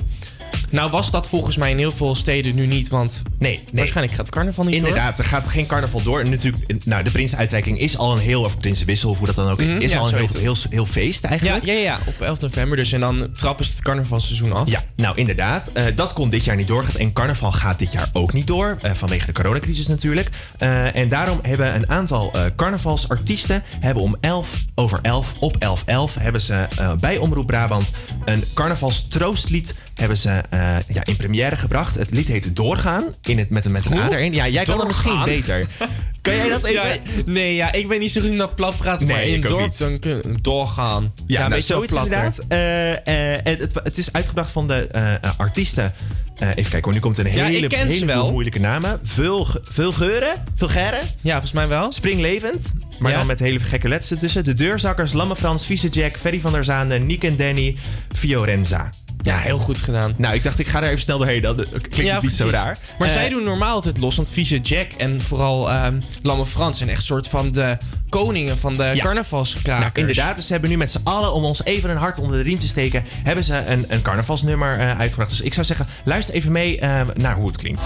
Nou 0.69 0.91
was 0.91 1.12
dat 1.12 1.27
volgens 1.27 1.57
mij 1.57 1.71
in 1.71 1.77
heel 1.77 1.91
veel 1.91 2.15
steden 2.15 2.55
nu 2.55 2.65
niet, 2.67 2.89
want 2.89 3.21
nee, 3.41 3.63
waarschijnlijk 3.73 4.15
gaat 4.15 4.30
carnaval 4.30 4.63
niet 4.65 4.80
door. 4.80 4.88
Inderdaad, 4.88 5.19
er 5.19 5.25
gaat 5.25 5.47
geen 5.47 5.65
carnaval 5.65 6.01
door. 6.04 6.19
En 6.19 6.30
natuurlijk, 6.30 6.86
nou, 6.86 7.04
de 7.04 7.12
prinsenuitreiking 7.12 7.80
is 7.80 7.97
al 7.97 8.12
een 8.12 8.19
heel, 8.19 8.41
of 8.43 8.58
prinsenwissel, 8.58 9.10
of 9.10 9.17
hoe 9.17 9.25
dat 9.27 9.36
dan 9.36 9.49
ook 9.49 9.60
Mhm, 9.62 9.77
is, 9.77 9.91
ja, 9.91 9.99
al 9.99 10.08
een 10.08 10.15
heel, 10.15 10.27
heel, 10.39 10.56
heel 10.69 10.86
feest 10.86 11.23
Ja, 11.23 11.30
eigenlijk. 11.30 11.65
ja, 11.65 11.73
ja, 11.73 11.99
op 12.06 12.21
11 12.21 12.39
november 12.39 12.77
dus. 12.77 12.91
En 12.91 12.99
dan 12.99 13.30
trappen 13.36 13.65
ze 13.65 13.71
het 13.71 13.82
carnavalseizoen 13.82 14.51
af. 14.54 14.69
Ja, 14.69 14.84
nou 14.95 15.17
inderdaad. 15.17 15.69
Eh, 15.73 15.84
dat 15.95 16.13
kon 16.13 16.30
dit 16.30 16.43
jaar 16.43 16.56
niet 16.56 16.67
doorgaan. 16.67 16.95
En 16.95 17.13
carnaval 17.13 17.51
gaat 17.51 17.80
dit 17.80 17.91
jaar 17.91 18.10
ook 18.13 18.34
niet 18.34 18.47
door. 18.47 18.77
eh, 18.82 18.91
vanwege 18.93 19.25
de 19.25 19.32
coronacrisis 19.32 19.88
natuurlijk. 19.88 20.30
Eh, 20.58 20.95
en 20.95 21.08
daarom 21.10 21.39
hebben 21.41 21.75
een 21.75 21.89
aantal 21.89 22.34
carnavalsartiesten... 22.56 23.63
hebben 23.80 24.04
om 24.04 24.15
11 24.21 24.56
over 24.75 24.99
11 25.01 25.34
op 25.39 25.56
11 25.60 25.84
11... 25.86 26.15
hebben 26.15 26.41
ze 26.41 26.67
bij 26.99 27.17
Omroep 27.17 27.47
Brabant 27.47 27.91
een 28.25 28.43
carnavalstroostlied... 28.54 29.75
hebben 29.95 30.17
ze 30.17 30.41
ja, 30.88 31.04
in 31.06 31.15
première 31.15 31.56
gebracht. 31.58 31.95
Het 31.95 32.12
lied 32.12 32.27
heet 32.27 32.56
Doorgaan. 32.56 33.04
In 33.32 33.38
het, 33.38 33.50
met, 33.50 33.65
een- 33.65 33.72
met 33.72 33.86
een 33.86 33.91
Hoe? 33.91 34.02
A 34.02 34.10
erin. 34.12 34.34
Ja, 34.34 34.48
jij 34.48 34.63
kan 34.63 34.78
dat 34.78 34.88
misschien 34.88 35.24
beter. 35.26 35.67
Kan 36.22 36.36
jij 36.36 36.50
dat 36.50 36.63
even... 36.63 36.82
Ja, 36.84 36.96
nee, 37.26 37.56
ja, 37.56 37.72
ik 37.72 37.88
ben 37.88 38.00
niet 38.00 38.12
zo 38.12 38.22
goed 38.22 38.30
in 38.30 38.38
dat 38.38 38.56
plat 38.56 38.78
praten, 38.78 39.08
maar 39.08 39.15
Nee, 39.15 39.28
in 39.28 39.36
ik 39.36 39.44
het 39.44 39.52
ook 39.52 39.60
dorp 39.60 39.78
dan 39.78 40.00
kun 40.00 40.38
doorgaan. 40.41 41.13
Ja, 41.28 41.34
nou, 41.39 41.44
een 41.44 41.50
beetje 41.50 41.74
zoiets 41.74 41.94
inderdaad. 41.94 42.39
Eh, 42.48 43.52
het, 43.54 43.62
het, 43.62 43.74
het 43.84 43.98
is 43.98 44.13
uitgebracht 44.13 44.52
van 44.52 44.67
de 44.67 44.88
eh, 44.88 45.13
artiesten. 45.38 45.94
Even 46.39 46.56
kijken 46.56 46.84
hoor, 46.84 46.94
nu 46.94 47.00
komt 47.00 47.17
een 47.17 47.32
Ja, 47.32 47.46
hele, 47.46 47.58
ik 47.63 47.70
ken 47.70 47.91
ze 47.91 47.98
heleboel 47.98 48.15
wel. 48.24 48.32
moeilijke 48.32 48.60
namen. 48.60 49.00
Vul, 49.04 49.48
Vulgeuren? 49.62 50.34
Vulgaire? 50.56 51.02
Ja, 51.22 51.32
volgens 51.32 51.52
mij 51.52 51.67
wel. 51.67 51.91
Springlevend. 51.91 52.74
Maar 53.00 53.12
Ja. 53.12 53.17
dan 53.17 53.28
met 53.28 53.39
hele 53.39 53.60
gekke 53.60 53.88
letters 53.88 54.12
ertussen. 54.12 54.44
De 54.44 54.54
Deurzakkers, 54.54 55.13
Lamme 55.13 55.36
Frans, 55.36 55.65
Vieze 55.65 55.88
Jack, 55.89 56.17
Ferry 56.17 56.39
van 56.39 56.52
der 56.52 56.63
Zaande, 56.63 57.00
Nick 57.00 57.24
en 57.24 57.36
Danny, 57.36 57.76
Fiorenza. 58.15 58.89
Ja, 59.21 59.38
heel 59.38 59.57
goed 59.57 59.79
gedaan. 59.79 60.13
Nou, 60.17 60.34
ik 60.36 60.43
dacht 60.43 60.60
ik 60.60 60.67
ga 60.67 60.81
er 60.81 60.88
even 60.89 61.01
snel 61.01 61.17
doorheen. 61.17 61.41
Dan 61.41 61.55
klinkt 61.55 61.95
Ja, 61.95 62.13
het 62.13 62.23
niet 62.23 62.36
zo 62.36 62.49
raar. 62.49 62.77
Maar 62.99 63.07
Eh, 63.07 63.13
zij 63.13 63.29
doen 63.29 63.43
normaal 63.43 63.73
altijd 63.73 63.97
los, 63.97 64.15
want 64.15 64.31
Vieze 64.31 64.60
Jack 64.60 64.91
en 64.91 65.21
vooral 65.21 65.69
ehm 65.71 65.99
Lamme 66.21 66.45
Frans 66.45 66.77
zijn 66.77 66.89
echt 66.89 67.03
soort 67.03 67.27
van 67.27 67.51
de 67.51 67.77
koningen 68.10 68.57
van 68.57 68.73
de 68.73 68.84
Ja. 68.84 69.03
carnavalskrakers. 69.03 69.79
Nou, 69.79 69.91
inderdaad, 70.07 70.36
dus 70.36 70.45
ze 70.45 70.51
hebben 70.51 70.69
nu 70.69 70.77
met 70.77 70.91
z'n 70.91 70.99
allen, 71.03 71.34
om 71.34 71.43
ons 71.43 71.63
even 71.63 71.89
een 71.89 71.97
hart 71.97 72.19
onder 72.19 72.38
de 72.38 72.43
riem 72.43 72.60
te 72.60 72.67
steken, 72.67 73.03
hebben 73.23 73.43
ze 73.43 73.65
een, 73.67 73.86
een 73.88 74.01
carnavalsnummer 74.01 74.79
eh, 74.79 74.99
uitgebracht. 74.99 75.29
Dus 75.29 75.41
ik 75.41 75.53
zou 75.53 75.65
zeggen, 75.65 75.88
luister 76.05 76.36
even 76.36 76.51
mee 76.51 76.79
eh, 76.79 77.01
naar 77.15 77.36
hoe 77.36 77.47
het 77.47 77.57
klinkt. 77.57 77.86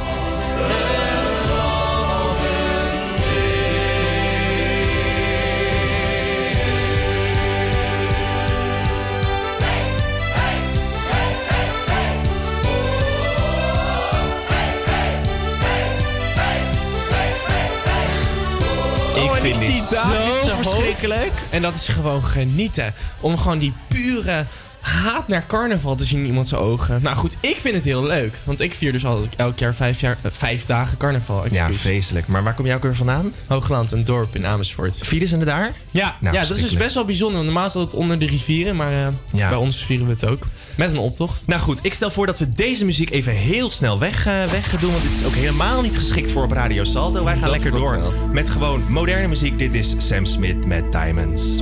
Vind 19.53 19.89
dit 19.89 19.99
zo 20.45 20.55
verschrikkelijk. 20.55 21.31
En 21.49 21.61
dat 21.61 21.75
is 21.75 21.87
gewoon 21.87 22.23
genieten. 22.23 22.93
Om 23.19 23.37
gewoon 23.37 23.57
die 23.57 23.73
pure 23.87 24.45
haat 24.85 25.27
naar 25.27 25.43
carnaval 25.47 25.95
te 25.95 26.03
zien 26.05 26.19
in 26.19 26.25
iemands 26.25 26.53
ogen. 26.53 26.99
Nou 27.03 27.15
goed, 27.15 27.37
ik 27.39 27.57
vind 27.59 27.75
het 27.75 27.83
heel 27.83 28.03
leuk. 28.03 28.33
Want 28.43 28.59
ik 28.59 28.73
vier 28.73 28.91
dus 28.91 29.05
al 29.05 29.27
elk 29.37 29.59
jaar 29.59 29.75
vijf, 29.75 29.99
jaar, 30.01 30.17
eh, 30.21 30.31
vijf 30.31 30.65
dagen 30.65 30.97
carnaval. 30.97 31.37
Ja, 31.37 31.49
Excuus. 31.65 31.81
vreselijk. 31.81 32.27
Maar 32.27 32.43
waar 32.43 32.53
kom 32.53 32.65
jij 32.65 32.75
ook 32.75 32.83
weer 32.83 32.95
vandaan? 32.95 33.33
Hoogland, 33.47 33.91
een 33.91 34.05
dorp 34.05 34.35
in 34.35 34.45
Amersfoort. 34.45 34.99
Vieren 35.03 35.27
ze 35.27 35.35
het 35.35 35.45
daar? 35.45 35.73
Ja, 35.91 36.01
Nou, 36.01 36.13
ja 36.19 36.31
dat 36.31 36.33
is 36.33 36.39
dus 36.39 36.47
verschrikkelijk. 36.47 36.79
best 36.83 36.95
wel 36.95 37.05
bijzonder. 37.05 37.35
Want 37.35 37.45
normaal 37.51 37.69
staat 37.69 37.81
het 37.83 37.93
onder 37.93 38.19
de 38.19 38.25
rivieren, 38.25 38.75
maar 38.75 38.91
eh, 38.91 39.07
Ja. 39.31 39.49
bij 39.49 39.57
ons 39.57 39.85
vieren 39.85 40.05
we 40.05 40.11
het 40.11 40.25
ook. 40.25 40.43
Met 40.75 40.91
een 40.91 40.97
optocht. 40.97 41.43
Nou 41.47 41.61
goed, 41.61 41.79
ik 41.81 41.93
stel 41.93 42.11
voor 42.11 42.25
dat 42.25 42.39
we 42.39 42.49
deze 42.49 42.85
muziek 42.85 43.09
even 43.09 43.33
heel 43.33 43.71
snel 43.71 43.99
weg, 43.99 44.25
eh, 44.25 44.43
weg 44.43 44.69
gaan 44.69 44.79
doen. 44.79 44.91
Want 44.91 45.03
dit 45.03 45.11
is 45.11 45.25
ook 45.25 45.33
helemaal 45.33 45.81
niet 45.81 45.97
geschikt 45.97 46.31
voor 46.31 46.43
op 46.43 46.51
Radio 46.51 46.83
Salto. 46.83 47.23
Wij 47.23 47.33
gaan 47.33 47.41
Dat 47.41 47.51
lekker 47.51 47.69
klopt 47.69 47.85
door 47.85 47.99
wel. 48.01 48.13
met 48.33 48.49
gewoon 48.49 48.83
moderne 48.91 49.27
muziek. 49.27 49.57
Dit 49.57 49.73
is 49.73 49.95
Sam 49.97 50.25
Smith 50.25 50.65
met 50.67 50.91
Diamonds. 50.91 51.61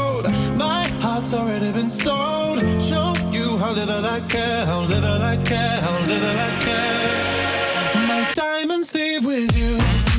My 0.61 0.85
heart's 1.01 1.33
already 1.33 1.71
been 1.71 1.89
sold. 1.89 2.59
Show 2.79 3.13
you 3.31 3.57
how 3.57 3.71
little 3.73 4.05
I 4.05 4.19
care, 4.21 4.65
how 4.65 4.81
little 4.81 5.21
I 5.33 5.35
care, 5.37 5.77
how 5.85 5.97
little 6.11 6.37
I 6.47 6.51
care. 6.67 8.07
My 8.11 8.21
diamonds 8.35 8.93
leave 8.93 9.25
with 9.25 9.51
you. 9.57 10.10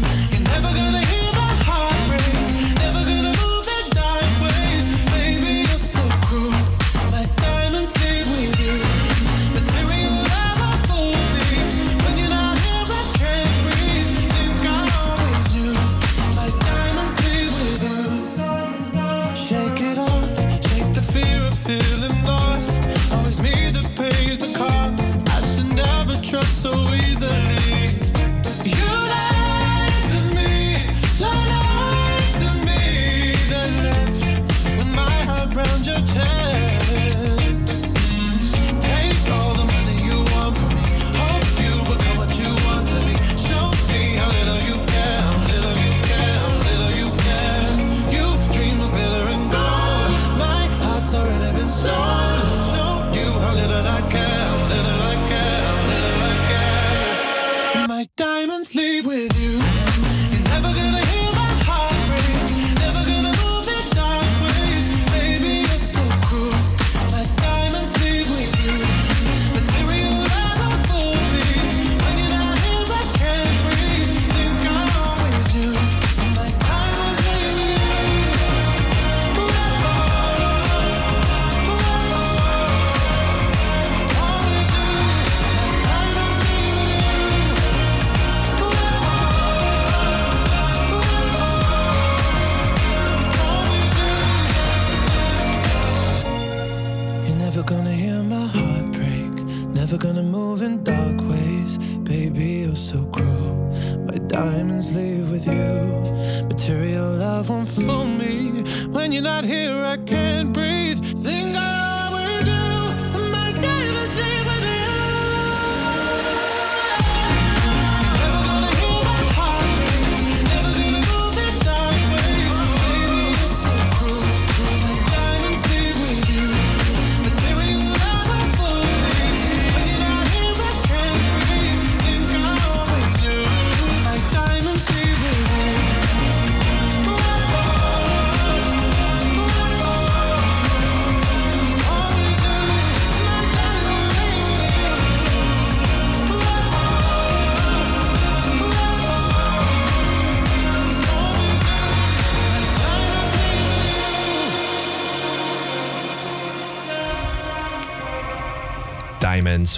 gasoline. 27.23 27.62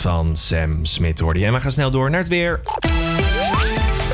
Van 0.01 0.37
Sam 0.37 0.85
Smith 0.85 1.19
hoorde 1.19 1.39
je. 1.39 1.47
En 1.47 1.53
we 1.53 1.61
gaan 1.61 1.73
snel 1.73 1.91
door 1.91 2.11
naar 2.11 2.21
het 2.21 2.29
weer. 2.29 2.61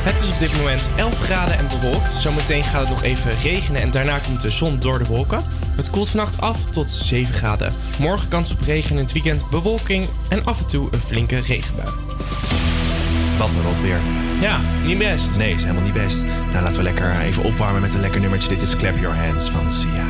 Het 0.01 0.23
is 0.23 0.29
op 0.31 0.38
dit 0.38 0.57
moment 0.57 0.88
11 0.97 1.21
graden 1.21 1.59
en 1.59 1.66
bewolkt. 1.69 2.12
Zometeen 2.12 2.64
gaat 2.64 2.81
het 2.81 2.88
nog 2.88 3.03
even 3.03 3.31
regenen 3.31 3.83
en 3.83 3.90
daarna 3.90 4.19
komt 4.19 4.40
de 4.40 4.49
zon 4.49 4.81
door 4.81 4.99
de 4.99 5.05
wolken. 5.05 5.40
Het 5.77 5.90
koelt 5.90 6.09
vannacht 6.09 6.40
af 6.40 6.64
tot 6.64 6.90
7 6.90 7.35
graden. 7.35 7.73
Morgen 7.99 8.29
kans 8.29 8.53
op 8.53 8.61
regen 8.61 8.90
in 8.90 9.03
het 9.03 9.12
weekend, 9.12 9.51
bewolking 9.51 10.09
en 10.29 10.45
af 10.45 10.61
en 10.61 10.66
toe 10.66 10.88
een 10.90 11.01
flinke 11.01 11.38
regenbui. 11.38 11.88
Wat 13.38 13.55
een 13.55 13.62
rot 13.62 13.81
weer. 13.81 14.01
Ja, 14.40 14.61
niet 14.85 14.99
best. 14.99 15.37
Nee, 15.37 15.55
is 15.55 15.62
helemaal 15.62 15.83
niet 15.83 15.93
best. 15.93 16.23
Nou, 16.23 16.62
laten 16.62 16.77
we 16.77 16.83
lekker 16.83 17.21
even 17.21 17.45
opwarmen 17.45 17.81
met 17.81 17.95
een 17.95 18.01
lekker 18.01 18.21
nummertje. 18.21 18.49
Dit 18.49 18.61
is 18.62 18.77
Clap 18.77 18.99
Your 18.99 19.16
Hands 19.16 19.51
van 19.51 19.71
Sia. 19.71 20.10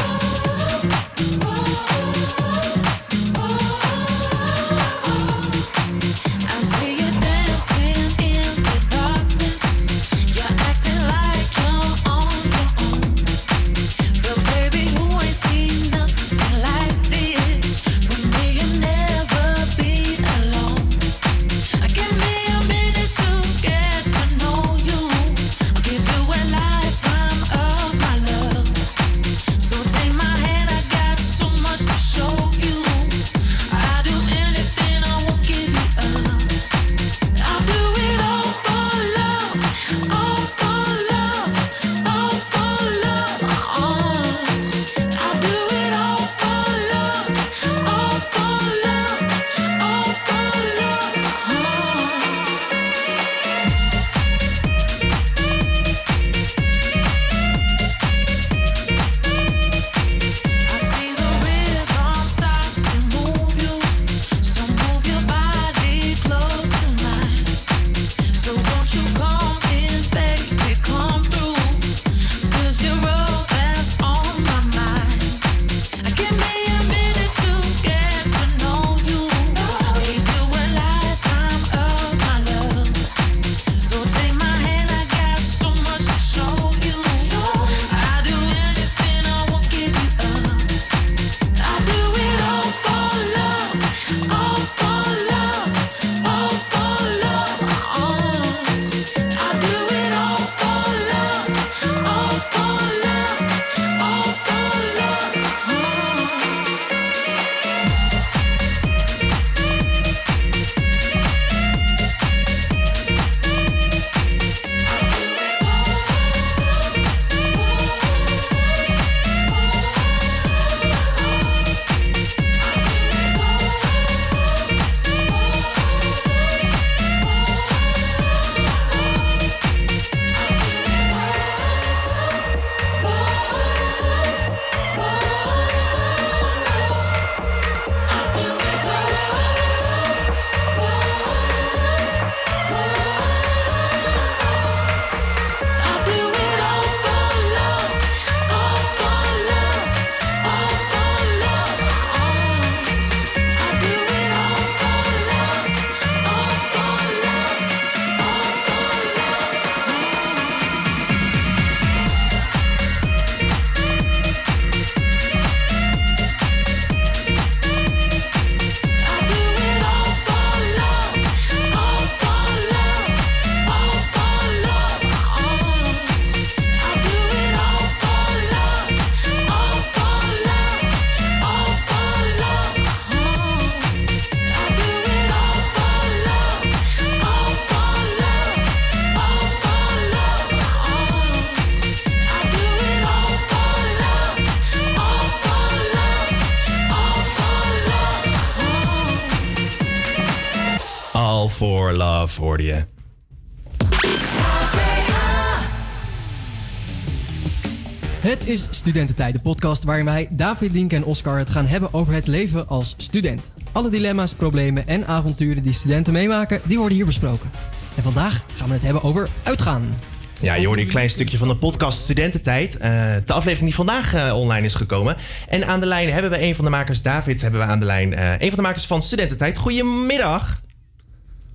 Studententijd, 208.81 209.33
de 209.33 209.39
podcast 209.39 209.83
waarin 209.83 210.05
wij, 210.05 210.27
David, 210.31 210.73
Link 210.73 210.93
en 210.93 211.03
Oscar 211.03 211.37
het 211.37 211.49
gaan 211.49 211.65
hebben 211.65 211.93
over 211.93 212.13
het 212.13 212.27
leven 212.27 212.67
als 212.67 212.93
student. 212.97 213.51
Alle 213.71 213.89
dilemma's, 213.89 214.33
problemen 214.33 214.87
en 214.87 215.07
avonturen 215.07 215.63
die 215.63 215.73
studenten 215.73 216.13
meemaken, 216.13 216.61
die 216.63 216.77
worden 216.77 216.95
hier 216.95 217.05
besproken. 217.05 217.51
En 217.95 218.03
vandaag 218.03 218.43
gaan 218.55 218.67
we 218.67 218.73
het 218.73 218.83
hebben 218.83 219.03
over 219.03 219.29
uitgaan. 219.43 219.93
Ja, 220.39 220.53
je 220.53 220.67
hoorde 220.67 220.81
een 220.81 220.87
klein 220.87 221.09
stukje 221.09 221.37
van 221.37 221.47
de 221.47 221.55
podcast 221.55 221.99
Studententijd. 222.01 222.77
Eh, 222.77 222.91
de 223.25 223.33
aflevering 223.33 223.65
die 223.65 223.75
vandaag 223.75 224.13
eh, 224.13 224.37
online 224.37 224.65
is 224.65 224.73
gekomen. 224.73 225.17
En 225.47 225.67
aan 225.67 225.79
de 225.79 225.85
lijn 225.85 226.11
hebben 226.11 226.31
we 226.31 226.41
een 226.41 226.55
van 226.55 226.65
de 226.65 226.71
makers, 226.71 227.01
David, 227.01 227.41
hebben 227.41 227.59
we 227.59 227.65
aan 227.65 227.79
de 227.79 227.85
lijn. 227.85 228.13
eh, 228.13 228.31
een 228.31 228.47
van 228.47 228.57
de 228.57 228.61
makers 228.61 228.85
van 228.85 229.01
Studententijd. 229.01 229.57
Goedemiddag. 229.57 230.60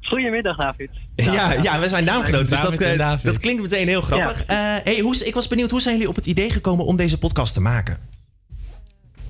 Goedemiddag, 0.09 0.57
David. 0.57 0.91
Ja, 1.17 1.53
ja, 1.53 1.81
we 1.81 1.89
zijn 1.89 2.05
naamgenoten, 2.05 2.49
dus 2.49 2.61
dat, 2.61 2.81
eh, 2.81 3.23
dat 3.23 3.39
klinkt 3.39 3.63
meteen 3.63 3.89
heel 3.89 4.01
grappig. 4.01 4.45
Eh, 4.45 4.57
hey, 4.59 5.01
hoe, 5.01 5.25
ik 5.25 5.35
was 5.35 5.49
benieuwd, 5.49 5.71
hoe 5.71 5.81
zijn 5.81 5.95
jullie 5.95 6.09
op 6.09 6.17
het 6.17 6.27
idee 6.27 6.51
gekomen 6.51 6.85
om 6.85 6.97
deze 6.97 7.19
podcast 7.19 7.55
te 7.55 7.61
maken? 7.61 7.99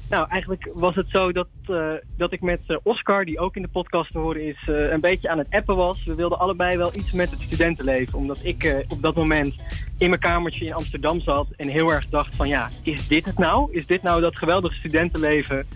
Nou, 0.09 0.29
eigenlijk 0.29 0.71
was 0.75 0.95
het 0.95 1.07
zo 1.09 1.33
dat, 1.33 1.49
eh, 1.67 1.91
dat 2.17 2.33
ik 2.33 2.41
met 2.41 2.61
Oscar, 2.83 3.25
die 3.25 3.39
ook 3.39 3.57
in 3.57 3.63
de 3.63 3.69
podcast 3.69 4.13
te 4.13 4.19
horen 4.19 4.47
is, 4.47 4.69
eh, 4.69 4.91
een 4.91 5.01
beetje 5.01 5.29
aan 5.29 5.39
het 5.39 5.51
appen 5.51 5.77
was. 5.77 6.05
We 6.05 6.15
wilden 6.15 6.39
allebei 6.39 6.77
wel 6.77 6.95
iets 6.95 7.13
met 7.13 7.31
het 7.31 7.41
studentenleven. 7.41 8.19
Omdat 8.19 8.41
ik 8.43 8.65
eh, 8.65 8.79
op 8.89 9.03
dat 9.03 9.15
moment 9.15 9.55
in 9.99 10.09
mijn 10.09 10.21
kamertje 10.21 10.65
in 10.65 10.75
Amsterdam 10.75 11.21
zat 11.21 11.47
en 11.57 11.69
heel 11.69 11.93
erg 11.93 12.09
dacht 12.09 12.35
van 12.35 12.49
ja, 12.49 12.69
is 12.83 13.09
dit 13.09 13.25
het 13.25 13.39
nou? 13.39 13.73
Is 13.73 13.87
dit 13.87 14.03
nou 14.03 14.21
dat 14.21 14.39
geweldige 14.39 14.75
studentenleven 14.75 15.67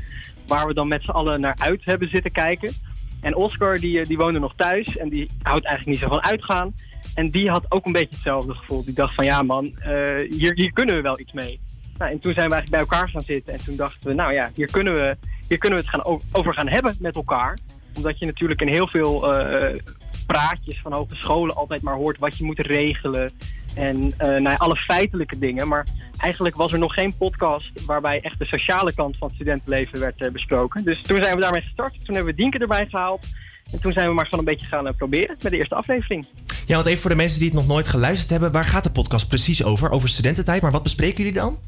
waar 0.46 0.66
we 0.66 0.74
dan 0.74 0.88
met 0.88 1.02
z'n 1.02 1.10
allen 1.10 1.40
naar 1.40 1.56
uit 1.58 1.84
hebben 1.84 2.08
zitten 2.08 2.32
kijken? 2.32 2.72
En 3.20 3.34
Oscar 3.34 3.78
die, 3.78 4.00
eh, 4.00 4.06
die 4.06 4.16
woonde 4.16 4.38
nog 4.38 4.54
thuis 4.56 4.96
en 4.96 5.08
die 5.08 5.30
houdt 5.42 5.66
eigenlijk 5.66 5.86
niet 5.86 6.08
zo 6.08 6.16
van 6.16 6.30
uitgaan. 6.30 6.74
En 7.14 7.30
die 7.30 7.50
had 7.50 7.66
ook 7.68 7.86
een 7.86 7.92
beetje 7.92 8.14
hetzelfde 8.14 8.54
gevoel. 8.54 8.84
Die 8.84 8.94
dacht 8.94 9.14
van 9.14 9.24
ja 9.24 9.42
man, 9.42 9.78
eh, 9.78 9.92
hier, 10.30 10.52
hier 10.54 10.72
kunnen 10.72 10.94
we 10.94 11.00
wel 11.00 11.20
iets 11.20 11.32
mee. 11.32 11.60
Nou, 11.98 12.10
en 12.10 12.18
toen 12.18 12.34
zijn 12.34 12.48
we 12.48 12.54
eigenlijk 12.54 12.70
bij 12.70 12.96
elkaar 12.96 13.08
gaan 13.08 13.24
zitten. 13.24 13.52
En 13.52 13.64
toen 13.64 13.76
dachten 13.76 14.08
we, 14.08 14.14
nou 14.14 14.32
ja, 14.32 14.50
hier 14.54 14.70
kunnen 14.70 14.92
we, 14.92 15.16
hier 15.48 15.58
kunnen 15.58 15.78
we 15.78 15.84
het 15.84 15.94
gaan 15.94 16.20
over 16.32 16.54
gaan 16.54 16.68
hebben 16.68 16.96
met 17.00 17.14
elkaar. 17.14 17.58
Omdat 17.96 18.18
je 18.18 18.26
natuurlijk 18.26 18.60
in 18.60 18.68
heel 18.68 18.88
veel 18.88 19.34
eh, 19.34 19.80
praatjes 20.26 20.80
van 20.82 20.92
hogescholen 20.92 21.56
altijd 21.56 21.82
maar 21.82 21.94
hoort 21.94 22.18
wat 22.18 22.38
je 22.38 22.44
moet 22.44 22.60
regelen. 22.60 23.32
En 23.74 24.12
eh, 24.16 24.38
ja, 24.38 24.54
alle 24.54 24.76
feitelijke 24.76 25.38
dingen. 25.38 25.68
Maar 25.68 25.86
eigenlijk 26.18 26.56
was 26.56 26.72
er 26.72 26.78
nog 26.78 26.94
geen 26.94 27.16
podcast 27.16 27.84
waarbij 27.86 28.20
echt 28.20 28.38
de 28.38 28.44
sociale 28.44 28.94
kant 28.94 29.16
van 29.16 29.26
het 29.26 29.36
studentenleven 29.36 30.00
werd 30.00 30.22
eh, 30.22 30.30
besproken. 30.30 30.84
Dus 30.84 31.02
toen 31.02 31.22
zijn 31.22 31.34
we 31.34 31.40
daarmee 31.40 31.62
gestart. 31.62 32.04
Toen 32.04 32.14
hebben 32.14 32.34
we 32.34 32.40
Dienke 32.40 32.58
erbij 32.58 32.86
gehaald. 32.86 33.26
En 33.72 33.80
toen 33.80 33.92
zijn 33.92 34.08
we 34.08 34.14
maar 34.14 34.24
gewoon 34.24 34.38
een 34.38 34.52
beetje 34.52 34.66
gaan 34.66 34.86
eh, 34.86 34.94
proberen 34.96 35.36
met 35.42 35.52
de 35.52 35.58
eerste 35.58 35.74
aflevering. 35.74 36.26
Ja, 36.66 36.74
want 36.74 36.86
even 36.86 37.00
voor 37.00 37.10
de 37.10 37.16
mensen 37.16 37.38
die 37.38 37.48
het 37.48 37.58
nog 37.58 37.66
nooit 37.66 37.88
geluisterd 37.88 38.30
hebben, 38.30 38.52
waar 38.52 38.64
gaat 38.64 38.84
de 38.84 38.90
podcast 38.90 39.28
precies 39.28 39.64
over? 39.64 39.90
Over 39.90 40.08
studententijd, 40.08 40.62
maar 40.62 40.72
wat 40.72 40.82
bespreken 40.82 41.16
jullie 41.16 41.32
dan? 41.32 41.58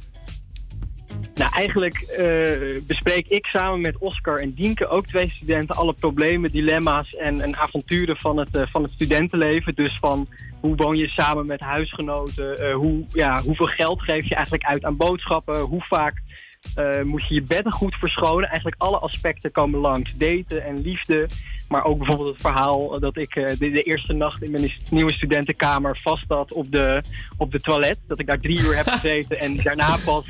Nou, 1.35 1.51
eigenlijk 1.55 1.99
eh, 1.99 2.83
bespreek 2.87 3.29
ik 3.29 3.47
samen 3.47 3.81
met 3.81 3.99
Oscar 3.99 4.39
en 4.39 4.51
Dienke, 4.51 4.89
ook 4.89 5.07
twee 5.07 5.31
studenten, 5.31 5.77
alle 5.77 5.93
problemen, 5.93 6.51
dilemma's 6.51 7.15
en, 7.15 7.41
en 7.41 7.57
avonturen 7.57 8.17
van 8.17 8.37
het, 8.37 8.57
eh, 8.57 8.63
van 8.71 8.83
het 8.83 8.93
studentenleven. 8.93 9.75
Dus 9.75 9.99
van 10.01 10.29
hoe 10.61 10.77
woon 10.77 10.97
je 10.97 11.09
samen 11.09 11.47
met 11.47 11.61
huisgenoten, 11.61 12.57
eh, 12.57 12.75
hoe, 12.75 13.05
ja, 13.09 13.43
hoeveel 13.43 13.67
geld 13.67 14.03
geef 14.03 14.29
je 14.29 14.35
eigenlijk 14.35 14.65
uit 14.65 14.85
aan 14.85 14.97
boodschappen, 14.97 15.61
hoe 15.61 15.85
vaak 15.85 16.23
moet 17.05 17.29
je 17.29 17.35
je 17.35 17.43
bedden 17.43 17.73
goed 17.73 17.95
verschonen. 17.95 18.49
Eigenlijk 18.49 18.83
alle 18.83 18.99
aspecten 18.99 19.51
komen 19.51 19.81
langs. 19.81 20.17
Daten 20.17 20.65
en 20.65 20.81
liefde. 20.81 21.29
Maar 21.69 21.85
ook 21.85 21.99
bijvoorbeeld 21.99 22.29
het 22.29 22.41
verhaal 22.41 23.01
dat 23.01 23.17
ik 23.17 23.35
de, 23.35 23.57
de 23.59 23.83
eerste 23.83 24.13
nacht 24.13 24.43
in 24.43 24.51
mijn 24.51 24.73
nieuwe 24.91 25.13
studentenkamer 25.13 25.99
vast 26.03 26.25
zat 26.29 26.53
op 26.53 26.73
de, 26.73 27.03
op 27.37 27.53
de 27.53 27.61
toilet. 27.61 28.01
Dat 28.07 28.19
ik 28.19 28.27
daar 28.27 28.41
drie 28.41 28.61
uur 28.61 28.77
heb 28.77 28.87
gezeten 28.87 29.39
en 29.39 29.57
daarna 29.57 29.97
pas 30.05 30.25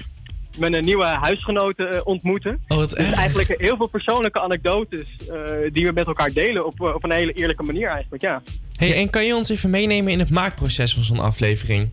mijn 0.58 0.74
eh, 0.74 0.82
nieuwe 0.82 1.06
huisgenoten 1.06 1.92
eh, 1.92 2.00
ontmoeten. 2.04 2.60
Oh, 2.68 2.78
wat 2.78 2.90
dus 2.90 3.12
eigenlijk 3.12 3.54
heel 3.58 3.76
veel 3.76 3.88
persoonlijke 3.88 4.40
anekdotes 4.40 5.16
eh, 5.30 5.72
die 5.72 5.86
we 5.86 5.92
met 5.92 6.06
elkaar 6.06 6.32
delen 6.32 6.66
op, 6.66 6.80
eh, 6.80 6.94
op 6.94 7.04
een 7.04 7.12
hele 7.12 7.32
eerlijke 7.32 7.62
manier 7.62 7.88
eigenlijk, 7.88 8.22
ja. 8.22 8.42
Hey, 8.76 8.94
en 8.96 9.10
kan 9.10 9.24
je 9.24 9.34
ons 9.34 9.48
even 9.48 9.70
meenemen 9.70 10.12
in 10.12 10.18
het 10.18 10.30
maakproces 10.30 10.94
van 10.94 11.02
zo'n 11.02 11.20
aflevering? 11.20 11.90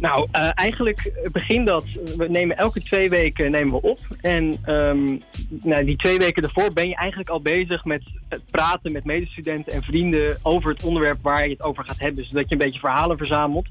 Nou, 0.00 0.28
eh, 0.32 0.48
eigenlijk 0.54 1.12
begint 1.32 1.66
dat. 1.66 1.84
We 2.16 2.28
nemen 2.28 2.56
elke 2.56 2.82
twee 2.82 3.08
weken 3.08 3.50
nemen 3.50 3.72
we 3.72 3.88
op. 3.88 3.98
En 4.20 4.56
ehm, 4.64 5.18
nou, 5.48 5.84
die 5.84 5.96
twee 5.96 6.18
weken 6.18 6.42
daarvoor 6.42 6.72
ben 6.72 6.88
je 6.88 6.96
eigenlijk 6.96 7.30
al 7.30 7.40
bezig 7.40 7.84
met 7.84 8.02
het 8.28 8.42
praten 8.50 8.92
met 8.92 9.04
medestudenten 9.04 9.72
en 9.72 9.82
vrienden 9.82 10.38
over 10.42 10.70
het 10.70 10.82
onderwerp 10.82 11.18
waar 11.22 11.44
je 11.44 11.52
het 11.52 11.62
over 11.62 11.84
gaat 11.84 11.98
hebben. 11.98 12.24
Zodat 12.24 12.48
je 12.48 12.52
een 12.52 12.58
beetje 12.58 12.80
verhalen 12.80 13.16
verzamelt. 13.16 13.66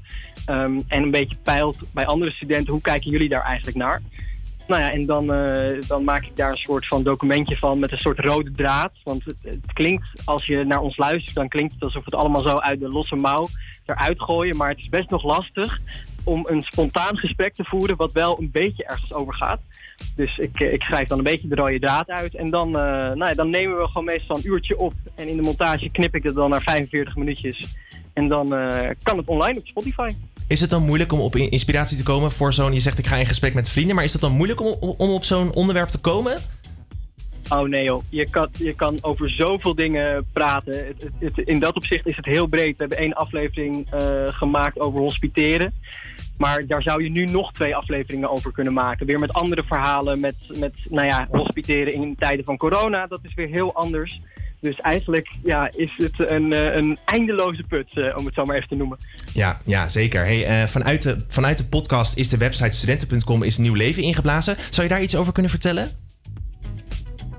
ehm, 0.46 0.80
en 0.88 1.02
een 1.02 1.10
beetje 1.10 1.36
peilt 1.42 1.76
bij 1.92 2.06
andere 2.06 2.30
studenten. 2.30 2.72
Hoe 2.72 2.82
kijken 2.82 3.10
jullie 3.10 3.28
daar 3.28 3.42
eigenlijk 3.42 3.76
naar? 3.76 4.02
Nou 4.68 4.82
ja, 4.82 4.92
en 4.92 5.06
dan, 5.06 5.32
eh, 5.32 5.80
dan 5.86 6.04
maak 6.04 6.24
ik 6.24 6.36
daar 6.36 6.50
een 6.50 6.56
soort 6.56 6.86
van 6.86 7.02
documentje 7.02 7.56
van 7.56 7.78
met 7.78 7.92
een 7.92 7.98
soort 7.98 8.18
rode 8.18 8.52
draad. 8.52 8.92
Want 9.04 9.24
het, 9.24 9.42
het 9.42 9.72
klinkt, 9.72 10.08
als 10.24 10.46
je 10.46 10.64
naar 10.64 10.80
ons 10.80 10.96
luistert, 10.96 11.34
dan 11.34 11.48
klinkt 11.48 11.72
het 11.72 11.82
alsof 11.82 12.04
het 12.04 12.14
allemaal 12.14 12.40
zo 12.40 12.54
uit 12.54 12.80
de 12.80 12.88
losse 12.88 13.14
mouw 13.14 13.48
eruit 13.86 14.22
gooien. 14.22 14.56
Maar 14.56 14.68
het 14.68 14.78
is 14.78 14.88
best 14.88 15.10
nog 15.10 15.24
lastig 15.24 15.80
om 16.28 16.46
een 16.48 16.62
spontaan 16.62 17.16
gesprek 17.18 17.54
te 17.54 17.64
voeren 17.64 17.96
wat 17.96 18.12
wel 18.12 18.38
een 18.40 18.50
beetje 18.50 18.84
ergens 18.84 19.12
over 19.12 19.34
gaat. 19.34 19.60
Dus 20.16 20.38
ik, 20.38 20.60
eh, 20.60 20.72
ik 20.72 20.82
schrijf 20.82 21.08
dan 21.08 21.18
een 21.18 21.24
beetje 21.24 21.48
de 21.48 21.54
rode 21.54 21.78
draad 21.78 22.08
uit. 22.10 22.34
En 22.34 22.50
dan, 22.50 22.66
eh, 22.68 22.82
nou 22.92 23.24
ja, 23.26 23.34
dan 23.34 23.50
nemen 23.50 23.76
we 23.78 23.86
gewoon 23.86 24.04
meestal 24.04 24.36
een 24.36 24.46
uurtje 24.46 24.78
op. 24.78 24.92
En 25.14 25.28
in 25.28 25.36
de 25.36 25.42
montage 25.42 25.88
knip 25.90 26.14
ik 26.14 26.22
het 26.22 26.34
dan 26.34 26.50
naar 26.50 26.62
45 26.62 27.16
minuutjes. 27.16 27.76
En 28.12 28.28
dan 28.28 28.54
eh, 28.54 28.88
kan 29.02 29.16
het 29.16 29.26
online 29.26 29.58
op 29.58 29.66
Spotify. 29.66 30.08
Is 30.48 30.60
het 30.60 30.70
dan 30.70 30.82
moeilijk 30.82 31.12
om 31.12 31.20
op 31.20 31.36
in- 31.36 31.50
inspiratie 31.50 31.96
te 31.96 32.02
komen 32.02 32.30
voor 32.30 32.52
zo'n... 32.52 32.72
Je 32.74 32.80
zegt 32.80 32.98
ik 32.98 33.06
ga 33.06 33.16
in 33.16 33.26
gesprek 33.26 33.54
met 33.54 33.68
vrienden, 33.68 33.94
maar 33.94 34.04
is 34.04 34.12
het 34.12 34.20
dan 34.20 34.32
moeilijk 34.32 34.60
om, 34.60 34.94
om 34.98 35.10
op 35.10 35.24
zo'n 35.24 35.54
onderwerp 35.54 35.88
te 35.88 35.98
komen? 36.00 36.38
Oh 37.48 37.68
nee 37.68 37.84
joh, 37.84 38.02
je 38.08 38.30
kan, 38.30 38.48
je 38.58 38.74
kan 38.74 38.98
over 39.00 39.30
zoveel 39.30 39.74
dingen 39.74 40.26
praten. 40.32 40.86
Het, 40.86 41.02
het, 41.18 41.36
het- 41.36 41.46
in 41.48 41.58
dat 41.58 41.76
opzicht 41.76 42.06
is 42.06 42.16
het 42.16 42.24
heel 42.26 42.46
breed. 42.46 42.70
We 42.70 42.74
hebben 42.78 42.98
één 42.98 43.12
aflevering 43.14 43.86
gemaakt 44.26 44.80
over 44.80 45.00
hospiteren. 45.00 45.72
Maar 46.38 46.66
daar 46.66 46.82
zou 46.82 47.02
je 47.02 47.10
nu 47.10 47.24
nog 47.24 47.52
twee 47.52 47.76
afleveringen 47.76 48.30
over 48.30 48.52
kunnen 48.52 48.72
maken. 48.72 49.06
Weer 49.06 49.18
met 49.18 49.32
andere 49.32 49.64
verhalen, 49.64 50.20
met, 50.20 50.36
met 50.58 50.74
nou 50.90 51.06
ja, 51.06 51.28
hospiteren 51.30 51.92
in 51.92 52.16
tijden 52.18 52.44
van 52.44 52.56
corona. 52.56 53.06
Dat 53.06 53.20
is 53.22 53.34
weer 53.34 53.48
heel 53.48 53.74
anders. 53.74 54.20
Dus 54.60 54.76
eigenlijk 54.76 55.28
ja, 55.44 55.70
is 55.76 55.92
het 55.96 56.30
een, 56.30 56.52
eh, 56.52 56.74
een 56.74 56.98
eindeloze 57.04 57.62
put, 57.62 57.98
eh, 57.98 58.16
om 58.16 58.24
het 58.24 58.34
zo 58.34 58.44
maar 58.44 58.56
even 58.56 58.68
te 58.68 58.74
noemen. 58.74 58.98
Ja, 59.32 59.60
ja 59.64 59.88
zeker. 59.88 60.24
Hey, 60.24 60.46
eh, 60.46 60.68
vanuit, 60.68 61.02
de, 61.02 61.24
vanuit 61.28 61.58
de 61.58 61.64
podcast 61.64 62.16
is 62.16 62.28
de 62.28 62.36
website 62.36 62.76
studenten.com 62.76 63.42
is 63.42 63.58
nieuw 63.58 63.74
leven 63.74 64.02
ingeblazen. 64.02 64.56
Zou 64.70 64.86
je 64.86 64.92
daar 64.92 65.02
iets 65.02 65.16
over 65.16 65.32
kunnen 65.32 65.50
vertellen? 65.50 66.07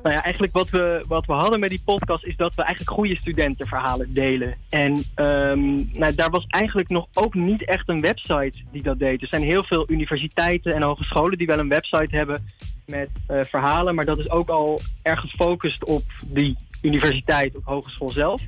Nou 0.04 0.16
ja, 0.16 0.24
eigenlijk 0.24 0.54
wat 0.54 0.70
we, 0.70 1.04
wat 1.08 1.26
we 1.26 1.34
hadden 1.34 1.60
met 1.60 1.70
die 1.70 1.82
podcast 1.86 2.26
is 2.26 2.36
dat 2.36 2.56
we 2.56 2.62
eigenlijk 2.64 2.96
goede 2.96 3.16
studentenverhalen 3.16 4.14
delen. 4.14 4.56
En 4.70 5.04
ehm, 5.16 5.76
nou, 5.76 6.16
daar 6.16 6.30
was 6.30 6.46
eigenlijk 6.48 6.90
nog 6.90 7.08
ook 7.14 7.34
niet 7.34 7.66
echt 7.66 7.90
een 7.90 8.02
website 8.02 8.58
die 8.72 8.84
dat 8.84 9.00
deed. 9.00 9.22
Er 9.22 9.28
zijn 9.28 9.42
heel 9.42 9.64
veel 9.64 9.86
universiteiten 9.90 10.74
en 10.74 10.82
hogescholen 10.82 11.38
die 11.38 11.48
wel 11.48 11.60
een 11.60 11.70
website 11.70 12.16
hebben 12.16 12.46
met 12.86 13.10
eh, 13.28 13.40
verhalen. 13.42 13.96
Maar 13.96 14.06
dat 14.06 14.20
is 14.20 14.30
ook 14.30 14.50
al 14.50 14.80
erg 15.02 15.20
gefocust 15.20 15.86
op 15.86 16.04
die 16.26 16.58
universiteit 16.82 17.56
of 17.56 17.64
hogeschool 17.66 18.10
zelf. 18.10 18.42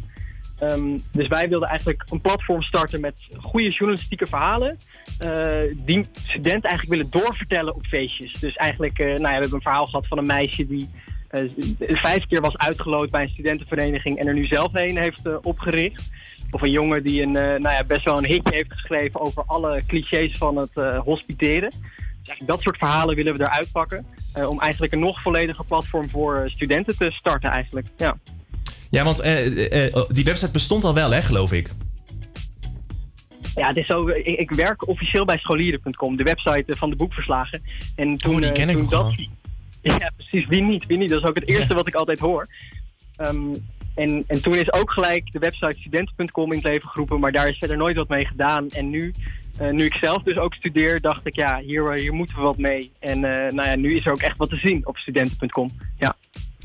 Ehm, 0.60 0.98
dus 1.12 1.28
wij 1.28 1.50
wilden 1.50 1.70
eigenlijk 1.70 2.04
een 2.10 2.22
platform 2.22 2.62
starten 2.62 3.02
met 3.02 3.28
goede 3.42 3.70
journalistieke 3.70 4.26
verhalen. 4.26 4.78
eh, 5.20 5.76
die 5.76 6.06
studenten 6.14 6.70
eigenlijk 6.70 6.90
willen 6.90 7.10
doorvertellen 7.10 7.76
op 7.76 7.86
feestjes. 7.86 8.34
Dus 8.34 8.56
eigenlijk, 8.56 9.00
eh, 9.00 9.06
nou 9.06 9.20
ja, 9.20 9.28
we 9.28 9.30
hebben 9.30 9.54
een 9.54 9.62
verhaal 9.62 9.86
gehad 9.86 10.08
van 10.08 10.18
een 10.18 10.26
meisje 10.26 10.68
die 10.68 10.90
vijf 11.80 12.26
keer 12.28 12.42
was 12.42 12.58
uitgeloot 12.58 13.10
bij 13.10 13.22
een 13.24 13.30
studentenvereniging 13.30 14.18
en 14.20 14.28
er 14.28 14.34
nu 14.34 14.46
zelf 14.46 14.72
heen 14.74 14.98
heeft 14.98 15.26
eh, 15.26 15.36
opgericht. 15.42 16.12
Of 16.52 16.62
een 16.62 16.72
jongen 16.72 17.04
die 17.04 17.22
een, 17.22 17.36
eh, 17.36 17.44
nou 17.44 17.76
ja, 17.76 17.84
best 17.84 18.06
wel 18.06 18.18
een 18.18 18.26
hitje 18.26 18.56
heeft 18.56 18.72
geschreven 18.74 19.20
over 19.22 19.44
alle 19.46 19.84
clichés 19.88 20.38
van 20.38 20.58
het 20.58 20.72
eh, 20.74 21.00
hospiteren. 21.00 21.74
Dus 22.24 22.42
dat 22.46 22.62
soort 22.62 22.78
verhalen 22.78 23.16
willen 23.16 23.34
we 23.38 23.40
eruit 23.44 23.72
pakken. 23.72 24.06
eh, 24.34 24.50
om 24.50 24.60
eigenlijk 24.60 24.94
een 24.94 25.00
nog 25.00 25.22
vollediger 25.22 25.66
platform 25.66 26.10
voor 26.10 26.36
eh, 26.36 26.50
studenten 26.52 26.98
te 26.98 27.12
starten 27.12 27.50
eigenlijk. 27.50 27.88
Ja. 27.98 28.18
Ja, 28.90 29.04
want 29.04 29.20
eh, 29.20 29.48
eh, 29.72 29.96
eh, 29.96 30.04
die 30.08 30.24
website 30.24 30.52
bestond 30.52 30.84
al 30.84 30.94
wel, 30.94 31.12
hè, 31.12 31.22
geloof 31.22 31.52
ik. 31.52 31.70
Ja, 33.56 33.68
het 33.68 33.78
is 33.78 33.86
zo, 33.86 34.08
ik, 34.08 34.26
ik 34.26 34.52
werk 34.52 34.88
officieel 34.88 35.26
bij 35.26 35.38
scholieren.com, 35.38 36.16
de 36.18 36.24
website 36.24 36.64
eh, 36.68 36.76
van 36.78 36.90
de 36.90 36.96
boekverslagen. 36.96 37.62
En 37.96 38.16
toen, 38.16 38.34
Oh, 38.36 38.42
die 38.42 38.50
eh, 38.50 38.54
ken 38.56 38.70
ik 38.70 38.76
toen 38.76 38.82
nog 38.84 38.92
dat, 38.92 39.02
wel. 39.04 39.28
Ja, 39.82 40.12
precies. 40.16 40.48
Wie 40.48 40.62
niet? 40.62 40.86
Wie 40.86 40.98
niet? 40.98 41.10
Dat 41.10 41.22
is 41.22 41.28
ook 41.28 41.36
het 41.36 41.48
eerste 41.48 41.74
wat 41.74 41.88
ik 41.88 41.94
altijd 41.94 42.20
hoor. 42.20 42.48
Ehm, 43.16 43.54
en, 43.96 44.24
en 44.28 44.42
toen 44.42 44.56
is 44.56 44.74
ook 44.74 44.92
gelijk 44.92 45.32
de 45.32 45.40
website 45.40 45.80
studenten.com 45.80 46.50
in 46.50 46.58
het 46.58 46.64
leven 46.64 46.90
geroepen, 46.90 47.20
maar 47.20 47.32
daar 47.32 47.48
is 47.48 47.58
verder 47.58 47.78
nooit 47.78 47.96
wat 47.96 48.08
mee 48.08 48.26
gedaan. 48.26 48.70
En 48.70 48.90
nu, 48.90 49.14
eh, 49.60 49.70
nu 49.70 49.86
ik 49.86 49.94
zelf 49.94 50.24
dus 50.24 50.38
ook 50.38 50.54
studeer, 50.54 51.02
dacht 51.02 51.26
ik, 51.26 51.36
ja, 51.36 51.60
hier, 51.60 51.94
hier 51.94 52.14
moeten 52.14 52.36
we 52.36 52.42
wat 52.42 52.58
mee. 52.58 52.92
En 53.00 53.24
eh, 53.24 53.52
nou 53.52 53.70
ja, 53.70 53.76
nu 53.76 53.96
is 53.96 54.06
er 54.06 54.12
ook 54.12 54.22
echt 54.22 54.38
wat 54.38 54.50
te 54.50 54.58
zien 54.58 54.88
op 54.88 54.98
studenten.com. 54.98 55.72
Ja. 55.98 56.16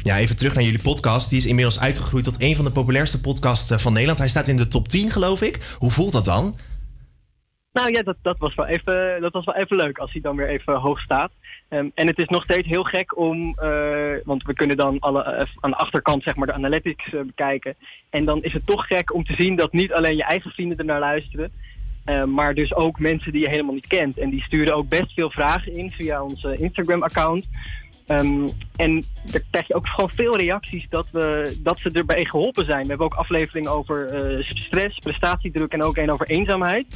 Ja, 0.03 0.19
even 0.19 0.37
terug 0.37 0.55
naar 0.55 0.63
jullie 0.63 0.83
podcast. 0.83 1.31
Die 1.31 1.39
is 1.39 1.47
inmiddels 1.47 1.81
uitgegroeid 1.81 2.25
tot 2.25 2.41
een 2.41 2.57
van 2.57 2.65
de 2.65 2.71
populairste 2.71 3.21
podcasts 3.21 3.71
eh, 3.71 3.79
van 3.79 3.93
Nederland. 3.93 4.19
Hij 4.19 4.29
staat 4.29 4.49
in 4.49 4.57
de 4.57 4.69
top 4.69 4.89
10, 4.89 5.11
geloof 5.11 5.43
ik. 5.43 5.77
Hoe 5.79 5.91
voelt 5.91 6.13
dat 6.13 6.25
dan? 6.25 6.57
Nou 7.73 7.93
ja, 7.93 8.03
dat, 8.03 8.17
dat, 8.23 8.39
was 8.39 8.55
wel 8.55 8.67
even, 8.67 9.21
dat 9.21 9.33
was 9.33 9.45
wel 9.45 9.55
even 9.55 9.77
leuk 9.77 9.99
als 9.99 10.13
hij 10.13 10.21
dan 10.21 10.37
weer 10.37 10.49
even 10.49 10.75
hoog 10.75 11.01
staat. 11.01 11.33
Ehm, 11.69 11.89
en 11.95 12.07
het 12.07 12.19
is 12.19 12.29
nog 12.29 12.43
steeds 12.43 12.69
heel 12.69 12.83
gek 12.83 13.19
om, 13.19 13.55
eh, 13.59 14.15
want 14.25 14.43
we 14.43 14.55
kunnen 14.55 14.77
dan 14.77 14.99
alle, 14.99 15.23
eh, 15.23 15.47
aan 15.61 15.71
de 15.71 15.77
achterkant 15.77 16.23
zeg 16.23 16.37
maar 16.37 16.47
de 16.47 16.53
analytics 16.53 17.13
eh, 17.13 17.21
bekijken. 17.21 17.75
En 18.11 18.25
dan 18.25 18.43
is 18.43 18.53
het 18.53 18.67
toch 18.67 18.87
gek 18.87 19.15
om 19.15 19.25
te 19.25 19.35
zien 19.35 19.57
dat 19.57 19.73
niet 19.73 19.93
alleen 19.93 20.17
je 20.17 20.25
eigen 20.25 20.51
vrienden 20.51 20.79
ernaar 20.79 21.01
luisteren, 21.01 21.53
eh, 22.07 22.25
maar 22.25 22.55
dus 22.55 22.75
ook 22.75 22.99
mensen 22.99 23.33
die 23.33 23.41
je 23.41 23.49
helemaal 23.49 23.75
niet 23.75 23.87
kent. 23.87 24.19
En 24.19 24.31
die 24.31 24.43
sturen 24.43 24.75
ook 24.75 24.89
best 24.89 25.13
veel 25.13 25.31
vragen 25.31 25.73
in 25.73 25.91
via 25.91 26.23
ons 26.23 26.45
eh, 26.45 26.61
Instagram-account. 26.61 27.49
Ehm, 28.07 28.49
en 28.77 29.03
daar 29.31 29.43
krijg 29.51 29.67
je 29.67 29.75
ook 29.75 29.87
gewoon 29.87 30.11
veel 30.11 30.37
reacties 30.37 30.87
dat, 30.89 31.07
we, 31.13 31.57
dat 31.63 31.79
ze 31.79 31.91
erbij 31.91 32.25
geholpen 32.25 32.65
zijn. 32.65 32.83
We 32.83 32.89
hebben 32.89 33.07
ook 33.07 33.15
afleveringen 33.15 33.71
over 33.71 34.07
eh, 34.07 34.47
stress, 34.47 34.99
prestatiedruk 34.99 35.73
en 35.73 35.83
ook 35.83 35.97
een 35.97 36.13
over 36.13 36.27
eenzaamheid. 36.27 36.87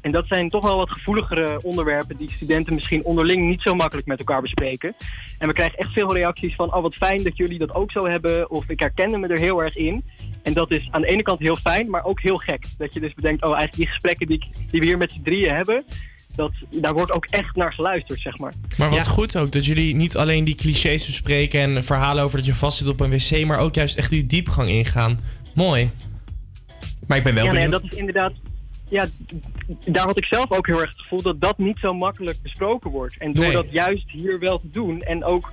En 0.00 0.12
dat 0.12 0.26
zijn 0.26 0.48
toch 0.48 0.64
wel 0.64 0.76
wat 0.76 0.92
gevoeligere 0.92 1.60
onderwerpen 1.62 2.16
die 2.16 2.30
studenten 2.30 2.74
misschien 2.74 3.04
onderling 3.04 3.48
niet 3.48 3.62
zo 3.62 3.74
makkelijk 3.74 4.06
met 4.06 4.18
elkaar 4.18 4.42
bespreken. 4.42 4.94
En 5.38 5.48
we 5.48 5.54
krijgen 5.54 5.78
echt 5.78 5.92
veel 5.92 6.14
reacties 6.14 6.54
van, 6.54 6.74
oh 6.74 6.82
wat 6.82 6.94
fijn 6.94 7.22
dat 7.22 7.36
jullie 7.36 7.58
dat 7.58 7.74
ook 7.74 7.90
zo 7.90 8.06
hebben. 8.06 8.50
Of 8.50 8.68
ik 8.68 8.80
herkende 8.80 9.18
me 9.18 9.26
er 9.26 9.38
heel 9.38 9.62
erg 9.62 9.76
in. 9.76 10.04
En 10.42 10.52
dat 10.52 10.70
is 10.70 10.88
aan 10.90 11.00
de 11.00 11.06
ene 11.06 11.22
kant 11.22 11.38
heel 11.38 11.56
fijn, 11.56 11.90
maar 11.90 12.04
ook 12.04 12.20
heel 12.20 12.36
gek. 12.36 12.64
Dat 12.78 12.94
je 12.94 13.00
dus 13.00 13.14
bedenkt, 13.14 13.44
oh 13.44 13.54
eigenlijk 13.54 13.76
die 13.76 13.86
gesprekken 13.86 14.26
die, 14.26 14.50
die 14.70 14.80
we 14.80 14.86
hier 14.86 14.98
met 14.98 15.12
z'n 15.12 15.22
drieën 15.22 15.54
hebben, 15.54 15.84
dat, 16.38 16.52
daar 16.70 16.94
wordt 16.94 17.12
ook 17.12 17.26
echt 17.26 17.56
naar 17.56 17.72
geluisterd, 17.72 18.20
zeg 18.20 18.38
maar. 18.38 18.52
Maar 18.76 18.90
wat 18.90 19.06
goed 19.06 19.36
ook, 19.36 19.52
dat 19.52 19.66
jullie 19.66 19.94
niet 19.94 20.16
alleen 20.16 20.44
die 20.44 20.54
clichés 20.54 21.06
bespreken 21.06 21.60
en 21.60 21.84
verhalen 21.84 22.24
over 22.24 22.36
dat 22.36 22.46
je 22.46 22.54
vastzit 22.54 22.88
op 22.88 23.00
een 23.00 23.10
wc, 23.10 23.44
maar 23.44 23.58
ook 23.58 23.74
juist 23.74 23.96
echt 23.96 24.10
die 24.10 24.26
diepgang 24.26 24.68
ingaan. 24.68 25.18
Mooi. 25.54 25.90
Maar 27.06 27.16
ik 27.16 27.24
ben 27.24 27.34
wel 27.34 27.44
ja, 27.44 27.52
nee, 27.52 27.60
benieuwd. 27.62 27.82
dat 27.82 27.92
is 27.92 27.98
inderdaad. 27.98 28.32
Ja, 28.88 29.06
daar 29.86 30.06
had 30.06 30.16
ik 30.16 30.24
zelf 30.24 30.50
ook 30.50 30.66
heel 30.66 30.80
erg 30.80 30.90
het 30.90 31.00
gevoel 31.00 31.22
dat 31.22 31.40
dat 31.40 31.58
niet 31.58 31.78
zo 31.78 31.92
makkelijk 31.92 32.42
besproken 32.42 32.90
wordt. 32.90 33.18
En 33.18 33.32
door 33.32 33.44
Nee. 33.44 33.52
dat 33.52 33.70
juist 33.70 34.10
hier 34.10 34.38
wel 34.38 34.60
te 34.60 34.70
doen 34.70 35.02
en 35.02 35.24
ook 35.24 35.50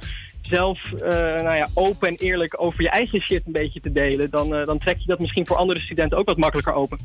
zelf 0.49 0.91
eh, 0.91 1.09
nou 1.43 1.55
ja, 1.55 1.69
open 1.73 2.07
en 2.07 2.15
eerlijk 2.15 2.61
over 2.61 2.81
je 2.81 2.89
eigen 2.89 3.21
shit 3.21 3.43
een 3.45 3.51
beetje 3.51 3.81
te 3.81 3.91
delen, 3.91 4.29
dan, 4.29 4.55
eh, 4.55 4.65
dan 4.65 4.77
trek 4.77 4.97
je 4.99 5.07
dat 5.07 5.19
misschien 5.19 5.47
voor 5.47 5.57
andere 5.57 5.79
studenten 5.79 6.17
ook 6.17 6.25
wat 6.25 6.37
makkelijker 6.37 6.73
open. 6.73 6.99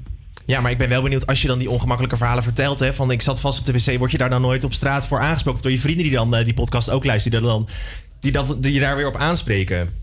Ja, 0.46 0.60
maar 0.60 0.70
ik 0.70 0.78
ben 0.78 0.88
wel 0.88 1.02
benieuwd 1.02 1.26
als 1.26 1.42
je 1.42 1.48
dan 1.48 1.58
die 1.58 1.70
ongemakkelijke 1.70 2.16
verhalen 2.16 2.42
vertelt. 2.42 2.78
Hè, 2.78 2.92
van 2.92 3.10
ik 3.10 3.22
zat 3.22 3.40
vast 3.40 3.58
op 3.58 3.66
de 3.66 3.72
wc. 3.72 3.98
Word 3.98 4.10
je 4.10 4.18
daar 4.18 4.30
dan 4.30 4.40
nooit 4.40 4.64
op 4.64 4.72
straat 4.72 5.06
voor 5.06 5.18
aangesproken? 5.18 5.62
Door 5.62 5.70
je 5.70 5.78
vrienden 5.78 6.04
die 6.04 6.14
dan 6.14 6.34
eh, 6.34 6.44
die 6.44 6.54
podcast 6.54 6.90
ook 6.90 7.04
luisteren, 7.04 7.42
dan, 7.42 7.68
die, 8.20 8.32
dat, 8.32 8.62
die 8.62 8.72
je 8.72 8.80
daar 8.80 8.96
weer 8.96 9.06
op 9.06 9.16
aanspreken? 9.16 9.94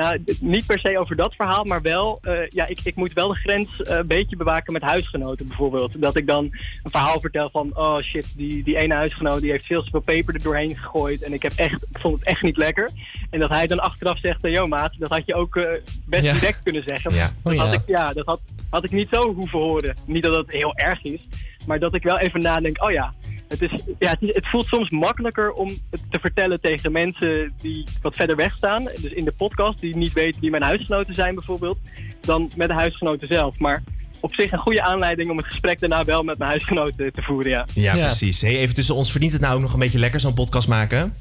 Nou, 0.00 0.24
niet 0.40 0.66
per 0.66 0.78
se 0.78 0.98
over 0.98 1.16
dat 1.16 1.34
verhaal, 1.34 1.64
maar 1.64 1.82
wel, 1.82 2.18
eh, 2.22 2.48
ja, 2.48 2.66
ik, 2.66 2.80
ik 2.82 2.94
moet 2.96 3.12
wel 3.12 3.28
de 3.28 3.34
grens 3.34 3.82
eh, 3.82 3.96
een 3.96 4.06
beetje 4.06 4.36
bewaken 4.36 4.72
met 4.72 4.82
huisgenoten 4.82 5.46
bijvoorbeeld. 5.48 6.00
Dat 6.02 6.16
ik 6.16 6.26
dan 6.26 6.44
een 6.44 6.90
verhaal 6.90 7.20
vertel 7.20 7.50
van, 7.50 7.70
oh 7.76 7.96
shit, 7.98 8.36
die, 8.36 8.62
die 8.62 8.76
ene 8.76 8.94
huisgenoot 8.94 9.40
die 9.40 9.50
heeft 9.50 9.66
veel 9.66 9.82
te 9.82 9.90
veel 9.90 10.00
peper 10.00 10.34
er 10.34 10.42
doorheen 10.42 10.76
gegooid 10.76 11.22
en 11.22 11.32
ik, 11.32 11.42
heb 11.42 11.52
echt, 11.56 11.82
ik 11.90 11.98
vond 12.00 12.18
het 12.18 12.24
echt 12.28 12.42
niet 12.42 12.56
lekker. 12.56 12.90
En 13.30 13.40
dat 13.40 13.50
hij 13.50 13.66
dan 13.66 13.80
achteraf 13.80 14.18
zegt, 14.18 14.38
yo 14.42 14.66
maat, 14.66 14.94
dat 14.98 15.10
had 15.10 15.26
je 15.26 15.34
ook 15.34 15.56
eh, 15.56 15.72
best 16.06 16.24
Ja. 16.24 16.32
direct 16.32 16.62
kunnen 16.62 16.82
zeggen. 16.86 17.14
Ja. 17.14 17.30
Dat, 17.42 17.52
Oh, 17.52 17.58
had 17.58 17.68
ja. 17.68 17.74
ik, 17.74 17.82
ja, 17.86 18.12
dat 18.12 18.26
had, 18.26 18.40
had 18.70 18.84
ik 18.84 18.90
niet 18.90 19.08
zo 19.10 19.34
hoeven 19.34 19.58
horen. 19.58 19.96
Niet 20.06 20.22
dat 20.22 20.36
het 20.36 20.52
heel 20.52 20.74
erg 20.76 21.02
is, 21.02 21.20
maar 21.66 21.78
dat 21.78 21.94
ik 21.94 22.02
wel 22.02 22.18
even 22.18 22.40
nadenk, 22.40 22.82
oh 22.84 22.90
ja, 22.90 23.12
het, 23.48 23.62
is, 23.62 23.70
ja, 23.98 24.10
het, 24.10 24.22
is- 24.22 24.34
het 24.34 24.48
voelt 24.48 24.66
soms 24.66 24.90
makkelijker 24.90 25.52
om 25.52 25.68
het 25.90 26.00
te 26.10 26.18
vertellen 26.18 26.60
tegen 26.60 26.92
mensen 26.92 27.52
die 27.58 27.84
wat 28.02 28.16
verder 28.16 28.36
weg 28.36 28.52
staan. 28.54 28.84
Dus 28.84 29.12
in 29.12 29.24
de 29.24 29.32
podcast, 29.32 29.80
die 29.80 29.96
niet 29.96 30.12
weten 30.12 30.40
wie 30.40 30.50
mijn 30.50 30.62
huisgenoten 30.62 31.14
zijn 31.14 31.34
bijvoorbeeld. 31.34 31.78
Dan 32.20 32.50
met 32.56 32.68
de 32.68 32.74
huisgenoten 32.74 33.28
zelf. 33.28 33.58
Maar 33.58 33.82
op 34.20 34.34
zich 34.34 34.52
een 34.52 34.58
goede 34.58 34.82
aanleiding 34.82 35.30
om 35.30 35.36
het 35.36 35.46
gesprek 35.46 35.80
daarna 35.80 36.04
wel 36.04 36.22
met 36.22 36.38
mijn 36.38 36.50
huisgenoten 36.50 37.12
te 37.12 37.22
voeren, 37.22 37.50
ja. 37.50 37.66
Ja, 37.74 37.92
precies. 37.92 38.40
Hey, 38.40 38.56
even 38.56 38.74
tussen 38.74 38.94
ons, 38.94 39.10
verdient 39.10 39.32
het 39.32 39.40
nou 39.40 39.54
ook 39.54 39.60
nog 39.60 39.72
een 39.72 39.78
beetje 39.78 39.98
lekker 39.98 40.20
zo'n 40.20 40.34
podcast 40.34 40.68
maken? 40.68 41.14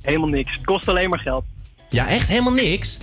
Helemaal 0.00 0.28
niks. 0.28 0.52
Het 0.52 0.64
kost 0.64 0.88
alleen 0.88 1.08
maar 1.08 1.18
geld. 1.18 1.44
Ja, 1.90 2.08
echt 2.08 2.28
helemaal 2.28 2.52
niks? 2.52 3.00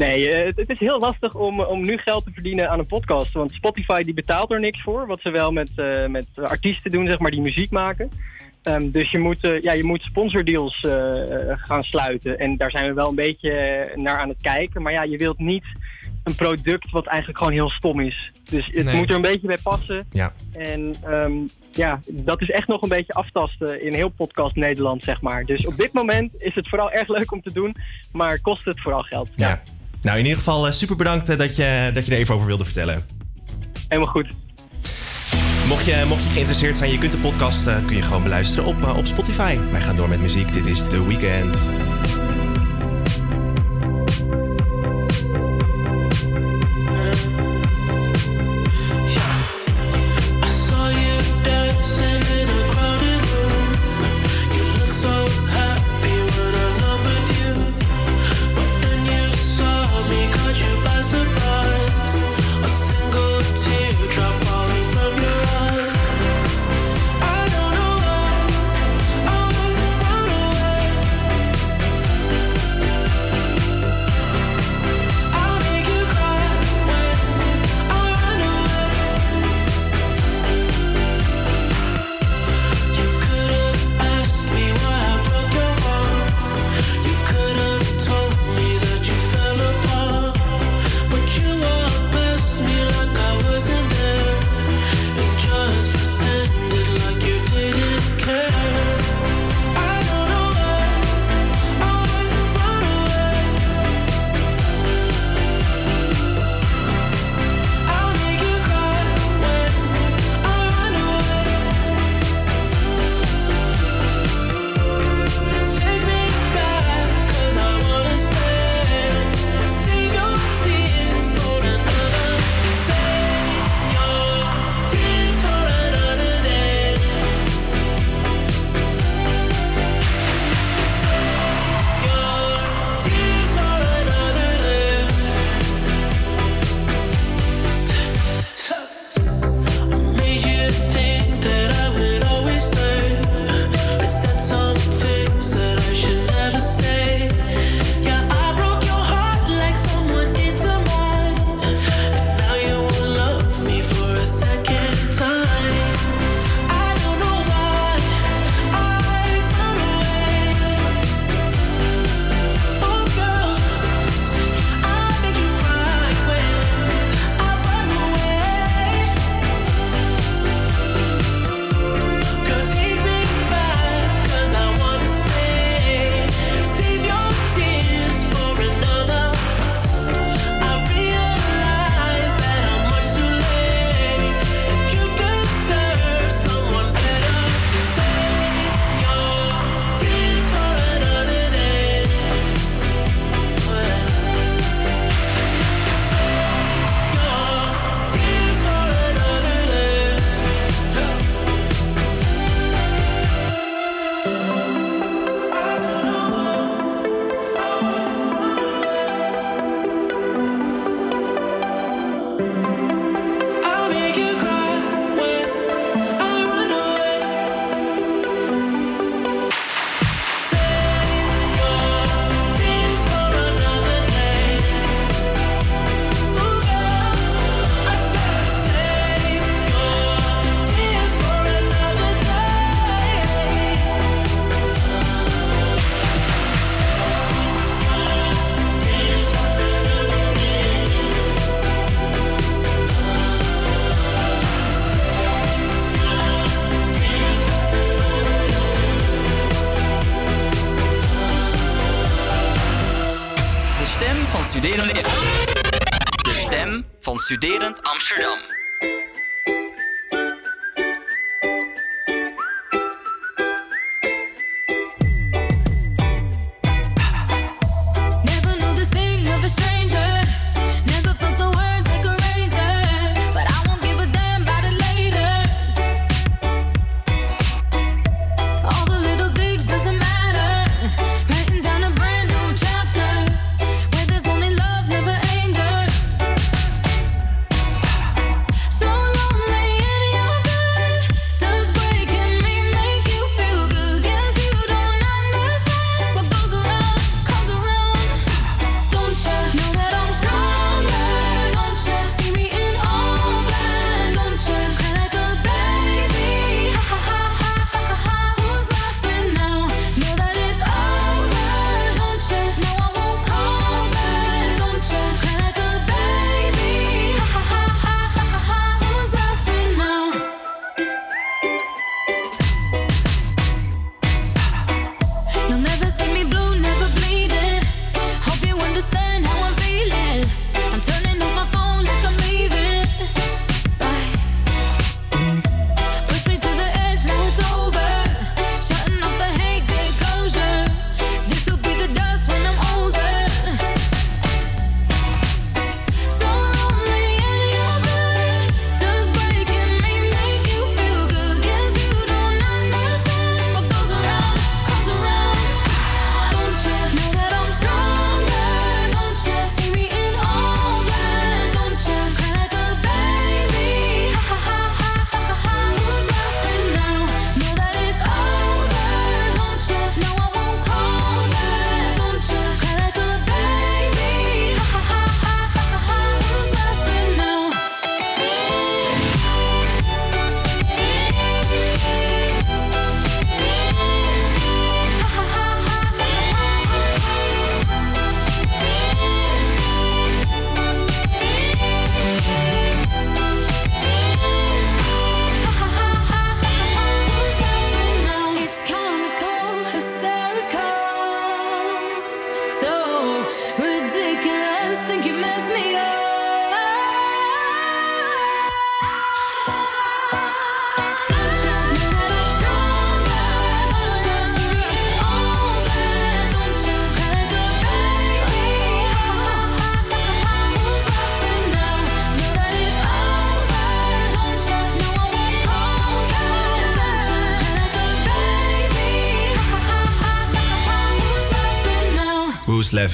Nee, 0.00 0.32
eh, 0.32 0.46
het, 0.46 0.56
het 0.56 0.70
is 0.70 0.80
heel 0.80 0.98
lastig 0.98 1.34
om, 1.34 1.60
om 1.60 1.82
nu 1.82 1.98
geld 1.98 2.24
te 2.24 2.30
verdienen 2.32 2.70
aan 2.70 2.78
een 2.78 2.86
podcast. 2.86 3.32
Want 3.32 3.52
Spotify 3.52 4.02
die 4.02 4.14
betaalt 4.14 4.50
er 4.50 4.60
niks 4.60 4.82
voor. 4.82 5.06
Wat 5.06 5.20
ze 5.20 5.30
wel 5.30 5.52
met, 5.52 5.70
eh, 5.76 6.06
met 6.06 6.28
artiesten 6.34 6.90
doen, 6.90 7.06
zeg 7.06 7.18
maar, 7.18 7.30
die 7.30 7.40
muziek 7.40 7.70
maken. 7.70 8.10
Ehm, 8.62 8.90
dus 8.90 9.10
je 9.10 9.18
moet, 9.18 9.44
eh, 9.44 9.60
ja, 9.60 9.72
je 9.72 9.84
moet 9.84 10.04
sponsordeals 10.04 10.86
gaan 11.48 11.82
sluiten. 11.82 12.38
En 12.38 12.56
daar 12.56 12.70
zijn 12.70 12.86
we 12.86 12.94
wel 12.94 13.08
een 13.08 13.14
beetje 13.14 13.52
naar 13.94 14.18
aan 14.18 14.28
het 14.28 14.40
kijken. 14.40 14.82
Maar 14.82 14.92
ja, 14.92 15.02
je 15.02 15.16
wilt 15.16 15.38
niet 15.38 15.64
een 16.24 16.34
product 16.34 16.90
wat 16.90 17.06
eigenlijk 17.06 17.38
gewoon 17.38 17.52
heel 17.52 17.68
stom 17.68 18.00
is. 18.00 18.32
Dus 18.50 18.66
het 18.66 18.84
Nee. 18.84 18.96
moet 18.96 19.08
er 19.08 19.14
een 19.16 19.22
beetje 19.22 19.46
bij 19.46 19.58
passen. 19.62 20.06
Ja. 20.10 20.32
En 20.52 20.94
ehm, 21.04 21.32
ja, 21.72 21.98
dat 22.10 22.40
is 22.40 22.50
echt 22.50 22.68
nog 22.68 22.82
een 22.82 22.88
beetje 22.88 23.12
aftasten 23.12 23.82
in 23.84 23.92
heel 23.94 24.08
podcast 24.08 24.56
Nederland, 24.56 25.02
zeg 25.02 25.20
maar. 25.20 25.44
Dus 25.44 25.66
op 25.66 25.76
dit 25.76 25.92
moment 25.92 26.42
is 26.42 26.54
het 26.54 26.68
vooral 26.68 26.90
erg 26.90 27.08
leuk 27.08 27.32
om 27.32 27.42
te 27.42 27.52
doen. 27.52 27.76
Maar 28.12 28.40
kost 28.40 28.64
het 28.64 28.80
vooral 28.80 29.02
geld. 29.02 29.30
Ja. 29.36 29.62
Nou, 30.02 30.18
in 30.18 30.24
ieder 30.24 30.38
geval 30.38 30.66
eh, 30.66 30.72
super 30.72 30.96
bedankt 30.96 31.28
eh, 31.28 31.38
dat 31.38 31.56
je, 31.56 31.90
dat 31.94 32.06
je 32.06 32.12
er 32.12 32.18
even 32.18 32.34
over 32.34 32.46
wilde 32.46 32.64
vertellen. 32.64 33.04
Helemaal 33.88 34.12
goed. 34.12 34.26
Mocht 35.68 35.84
je, 35.84 36.04
mocht 36.08 36.22
je 36.22 36.28
geïnteresseerd 36.28 36.76
zijn, 36.76 36.90
je 36.90 36.98
kunt 36.98 37.12
de 37.12 37.18
podcast 37.18 37.66
eh, 37.66 37.84
kun 37.86 37.96
je 37.96 38.02
gewoon 38.02 38.22
beluisteren 38.22 38.64
op, 38.64 38.96
op 38.96 39.06
Spotify. 39.06 39.58
Wij 39.70 39.80
gaan 39.80 39.96
door 39.96 40.08
met 40.08 40.20
muziek. 40.20 40.52
Dit 40.52 40.66
is 40.66 40.80
The 40.80 41.06
Weeknd. 41.06 41.68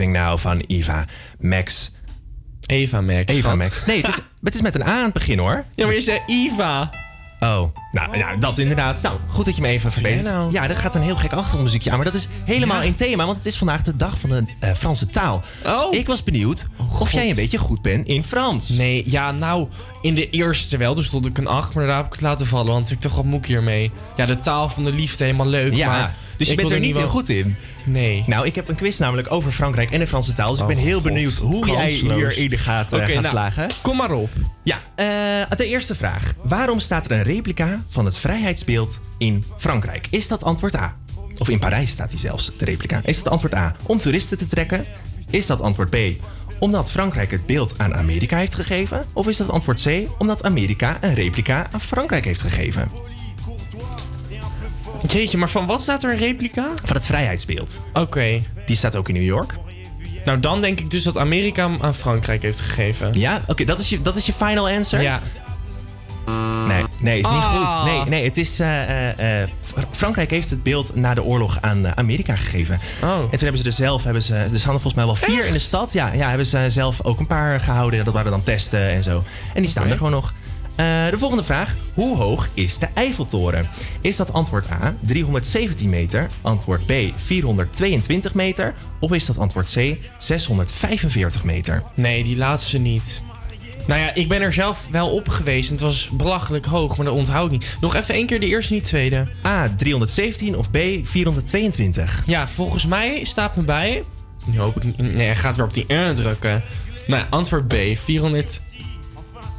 Now 0.05 0.39
van 0.39 0.61
Eva 0.67 1.05
Max. 1.41 1.91
Eva 2.67 3.01
Max. 3.01 3.25
Eva 3.27 3.41
schat. 3.41 3.57
Max. 3.57 3.85
Nee, 3.87 3.97
het 4.01 4.09
is, 4.09 4.19
het 4.45 4.55
is 4.55 4.61
met 4.61 4.75
een 4.75 4.83
A 4.83 4.87
aan 4.87 5.05
het 5.05 5.13
begin 5.13 5.39
hoor. 5.39 5.65
Ja, 5.75 5.85
maar 5.87 5.95
je 5.95 6.01
zei 6.01 6.21
Eva. 6.27 6.91
Oh, 7.41 7.63
nou 7.93 8.17
ja, 8.17 8.37
dat 8.37 8.59
inderdaad. 8.59 9.03
Nou, 9.03 9.19
goed 9.29 9.45
dat 9.45 9.57
je 9.57 9.63
me 9.63 9.69
even 9.69 9.93
verbetert. 9.93 10.23
nou? 10.23 10.53
Ja, 10.53 10.69
er 10.69 10.77
gaat 10.77 10.95
een 10.95 11.03
heel 11.03 11.17
gek 11.17 11.33
achtergrondmuziekje 11.33 11.91
aan. 11.91 11.97
Maar 11.97 12.05
dat 12.05 12.15
is 12.15 12.29
helemaal 12.45 12.81
Ja. 12.81 12.87
in 12.87 12.95
thema, 12.95 13.25
want 13.25 13.37
het 13.37 13.47
is 13.47 13.57
vandaag 13.57 13.83
de 13.83 13.97
dag 13.97 14.19
van 14.21 14.31
de 14.31 14.45
eh, 14.61 14.73
Franse 14.75 15.07
taal. 15.07 15.43
Oh. 15.67 15.91
Dus 15.91 15.99
ik 16.01 16.07
was 16.07 16.23
benieuwd 16.25 16.67
of 16.99 17.13
jij 17.13 17.29
een 17.29 17.35
beetje 17.35 17.59
goed 17.59 17.83
bent 17.83 18.07
in 18.07 18.25
Frans. 18.25 18.69
Nee, 18.69 19.03
ja, 19.07 19.31
nou, 19.33 19.69
in 20.03 20.15
de 20.15 20.31
eerste 20.31 20.77
wel. 20.77 20.95
Dus 20.95 21.07
stond 21.07 21.27
ik 21.27 21.39
een 21.39 21.47
8, 21.47 21.75
maar 21.75 21.83
daarna 21.85 21.97
heb 21.99 22.07
ik 22.07 22.13
het 22.13 22.23
laten 22.23 22.47
vallen. 22.47 22.73
Want 22.73 22.91
ik 22.91 23.03
dacht, 23.03 23.15
wat 23.17 23.25
moet 23.25 23.39
ik 23.39 23.47
hiermee? 23.47 23.91
Ja, 24.17 24.27
de 24.27 24.39
taal 24.39 24.69
van 24.69 24.85
de 24.85 24.93
liefde, 24.93 25.25
helemaal 25.25 25.47
leuk. 25.49 25.75
Ja, 25.75 25.89
maar 25.89 26.15
dus 26.37 26.47
je 26.47 26.53
ik 26.53 26.59
bent 26.59 26.71
er 26.71 26.81
niet 26.81 26.97
heel 26.97 27.09
goed 27.09 27.29
in. 27.29 27.57
Nee. 27.85 28.25
Nou, 28.27 28.47
ik 28.47 28.55
heb 28.55 28.69
een 28.69 28.77
quiz 28.77 28.99
namelijk 28.99 29.33
over 29.33 29.53
Frankrijk 29.53 29.91
en 29.91 29.99
de 30.01 30.07
Franse 30.07 30.33
taal. 30.33 30.49
Dus 30.49 30.57
ik 30.59 30.63
Oh, 30.63 30.69
ben 30.69 30.77
heel 30.83 30.95
God. 30.95 31.03
benieuwd 31.03 31.35
hoe 31.35 31.67
jij 31.67 31.89
hierin 31.91 32.59
gaat, 32.59 32.93
eh, 32.93 32.99
gaat 32.99 33.09
nou, 33.09 33.27
slagen. 33.27 33.69
Kom 33.83 33.97
maar 33.97 34.11
op. 34.11 34.31
Ja, 34.63 34.81
eh, 34.95 35.57
de 35.57 35.67
eerste 35.67 35.95
vraag. 35.95 36.35
Waarom 36.43 36.81
staat 36.81 37.05
er 37.05 37.13
een 37.13 37.23
replica 37.23 37.83
van 37.89 38.05
het 38.05 38.19
vrijheidsbeeld 38.19 39.01
in 39.19 39.45
Frankrijk? 39.57 40.07
Is 40.11 40.29
dat 40.29 40.45
antwoord 40.45 40.77
A? 40.77 40.97
Of 41.39 41.49
in 41.49 41.59
Parijs 41.59 41.91
staat 41.91 42.11
hij 42.11 42.19
zelfs, 42.21 42.51
de 42.59 42.65
replica. 42.65 43.01
Is 43.05 43.23
dat 43.23 43.33
antwoord 43.33 43.55
A 43.55 43.77
om 43.83 43.99
toeristen 43.99 44.39
te 44.39 44.47
trekken? 44.47 44.85
Is 45.31 45.47
dat 45.47 45.61
antwoord 45.61 45.91
B 45.91 45.97
omdat 46.59 46.91
Frankrijk 46.91 47.31
het 47.31 47.47
beeld 47.47 47.75
aan 47.77 47.95
Amerika 47.95 48.37
heeft 48.39 48.55
gegeven? 48.55 49.05
Of 49.13 49.29
is 49.29 49.37
dat 49.37 49.51
antwoord 49.51 49.83
C 49.83 50.07
omdat 50.19 50.45
Amerika 50.45 50.99
een 51.01 51.15
replica 51.15 51.67
aan 51.73 51.81
Frankrijk 51.81 52.25
heeft 52.25 52.41
gegeven? 52.41 52.89
Jeetje, 55.09 55.39
maar 55.39 55.51
van 55.51 55.67
wat 55.67 55.83
staat 55.83 56.03
er 56.05 56.11
een 56.11 56.17
replica? 56.17 56.69
Van 56.85 56.97
het 56.97 57.07
vrijheidsbeeld. 57.07 57.81
Oké. 57.93 58.43
Die 58.67 58.77
staat 58.77 58.97
ook 58.97 59.09
in 59.09 59.15
New 59.15 59.23
York. 59.25 59.55
Nou, 60.25 60.41
dan 60.41 60.61
denk 60.61 60.81
ik 60.81 60.91
dus 60.91 61.03
dat 61.03 61.19
Amerika 61.19 61.69
hem 61.71 61.79
aan 61.83 61.95
Frankrijk 61.95 62.43
heeft 62.43 62.61
gegeven. 62.61 63.13
Ja, 63.13 63.43
oké, 63.47 63.65
dat, 63.65 63.79
is 63.79 63.89
je, 63.89 64.03
dat 64.03 64.17
is 64.17 64.27
je 64.27 64.33
final 64.33 64.69
answer? 64.69 65.01
Ja. 65.03 65.21
Nee, 66.69 66.83
nee, 67.01 67.19
is 67.21 67.25
niet 67.31 67.39
Ah. 67.41 67.77
goed. 67.77 67.85
Nee, 67.93 68.03
nee, 68.09 68.25
het 68.25 68.37
is. 68.37 68.61
eh, 68.61 68.83
eh, 69.11 69.43
eh, 69.43 69.49
Fr- 69.61 69.81
Frankrijk 69.91 70.31
heeft 70.31 70.51
het 70.51 70.63
beeld 70.63 70.95
na 70.97 71.15
de 71.15 71.23
oorlog 71.23 71.59
aan 71.61 71.97
Amerika 71.97 72.37
gegeven. 72.37 72.81
Oh. 73.03 73.11
En 73.19 73.29
toen 73.31 73.39
hebben 73.39 73.59
ze 73.59 73.65
er 73.67 73.73
zelf, 73.73 74.05
hebben 74.05 74.23
ze, 74.23 74.35
er 74.35 74.43
hadden 74.51 74.63
volgens 74.65 74.95
mij 74.95 75.05
wel 75.05 75.15
vier 75.15 75.47
in 75.47 75.53
de 75.53 75.59
stad. 75.59 75.93
Ja, 75.93 76.13
ja, 76.13 76.29
hebben 76.29 76.47
ze 76.47 76.65
zelf 76.69 77.05
ook 77.05 77.19
een 77.19 77.27
paar 77.27 77.61
gehouden. 77.61 78.05
Dat 78.05 78.15
waren 78.15 78.31
dan 78.31 78.43
testen 78.43 78.89
en 78.89 79.03
zo. 79.03 79.25
En 79.55 79.61
die 79.63 79.71
staan 79.71 79.91
er 79.91 79.97
gewoon 79.97 80.13
nog. 80.13 80.33
Eh, 80.77 81.11
de 81.11 81.19
volgende 81.19 81.45
vraag. 81.45 81.75
Hoe 81.95 82.17
hoog 82.17 82.49
is 82.55 82.79
de 82.79 82.89
Eiffeltoren? 82.95 83.69
Is 84.01 84.17
dat 84.17 84.33
antwoord 84.33 84.71
A 84.71 84.95
317 85.01 85.89
meter, 85.89 86.27
antwoord 86.43 86.87
B 86.87 86.93
422 87.17 88.35
meter 88.35 88.75
of 89.01 89.13
is 89.13 89.27
dat 89.27 89.39
antwoord 89.39 89.73
C 89.73 89.99
645 90.19 91.45
meter? 91.45 91.83
Nee, 91.95 92.25
die 92.25 92.37
laatste 92.37 92.79
niet. 92.79 93.23
Nou 93.87 94.01
ja, 94.01 94.15
ik 94.15 94.29
ben 94.29 94.41
er 94.41 94.53
zelf 94.53 94.87
wel 94.91 95.11
op 95.11 95.29
geweest. 95.29 95.69
En 95.69 95.75
het 95.75 95.85
was 95.85 96.11
belachelijk 96.13 96.65
hoog, 96.65 96.97
maar 96.97 97.07
dat 97.07 97.15
onthoud 97.15 97.47
ik 97.47 97.53
niet. 97.53 97.77
Nog 97.81 97.95
even 97.95 98.15
één 98.15 98.27
keer 98.27 98.41
de 98.41 98.47
eerste, 98.47 98.73
niet 98.73 98.83
de 98.83 98.89
tweede. 98.89 99.27
A 99.45 99.75
317 99.77 100.57
of 100.57 100.71
B 100.71 100.77
422? 101.03 102.23
Ja, 102.27 102.49
volgens 102.49 102.87
mij 102.87 103.25
staat 103.25 103.57
me 103.57 103.63
bij. 103.63 104.05
Nu 104.47 104.59
hoop 104.59 104.77
ik 104.77 104.85
niet. 104.85 104.99
Nee, 104.99 105.27
hij 105.27 105.37
gaat 105.37 105.57
weer 105.57 105.65
op 105.65 105.75
die 105.75 105.95
R 105.95 106.15
drukken. 106.15 106.63
Nou, 107.07 107.25
antwoord 107.31 107.69
B, 107.69 107.75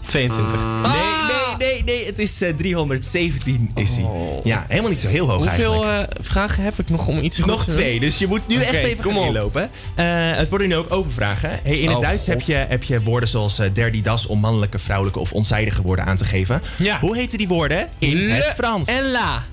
422. 0.08 0.92
Nee, 0.92 1.58
nee, 1.58 1.84
nee, 1.84 1.84
nee. 1.98 2.06
Het 2.06 2.20
is 2.20 2.42
eh, 2.42 2.54
317 2.56 3.72
is 3.76 3.96
hij. 3.96 4.06
Ja, 4.44 4.66
helemaal 4.68 4.90
niet 4.90 5.00
zo 5.00 5.08
heel 5.08 5.28
hoog 5.30 5.36
Oh. 5.38 5.44
Hoeveel 5.48 5.84
eigenlijk. 5.86 6.12
eh, 6.18 6.24
vragen 6.26 6.64
heb 6.64 6.74
ik 6.80 6.90
nog 6.90 7.08
om 7.08 7.20
iets 7.20 7.38
goed 7.38 7.46
Nog 7.46 7.66
te 7.66 7.72
twee, 7.72 7.92
doen? 7.92 8.00
dus 8.00 8.18
je 8.18 8.28
moet 8.28 8.48
nu 8.48 8.62
echt 8.62 8.74
even 8.74 9.04
gaan 9.04 9.18
op. 9.18 9.26
inlopen. 9.26 9.70
Eh, 9.96 10.06
het 10.36 10.50
worden 10.50 10.68
nu 10.68 10.76
ook 10.76 10.92
open 10.94 11.12
vragen. 11.12 11.60
Hey, 11.64 11.80
in 11.80 11.88
het 11.88 11.96
Oh, 11.96 12.02
Duits 12.02 12.28
heb 12.28 12.42
je, 12.42 12.54
heb 12.54 12.84
je 12.84 13.02
woorden 13.04 13.30
zoals 13.30 13.60
eh, 13.60 13.70
der, 13.74 13.92
die, 13.92 14.02
das 14.02 14.26
om 14.26 14.40
mannelijke, 14.40 14.80
vrouwelijke 14.80 15.20
of 15.20 15.34
onzijdige 15.34 15.82
woorden 15.82 16.06
aan 16.06 16.16
te 16.18 16.26
geven. 16.26 16.62
Ja. 16.78 17.00
Hoe 17.00 17.16
heten 17.16 17.38
die 17.38 17.48
woorden 17.48 17.88
in 18.00 18.16
Le 18.26 18.34
het 18.34 18.54
Frans? 18.56 18.88
En 18.88 19.12
la. 19.12 19.44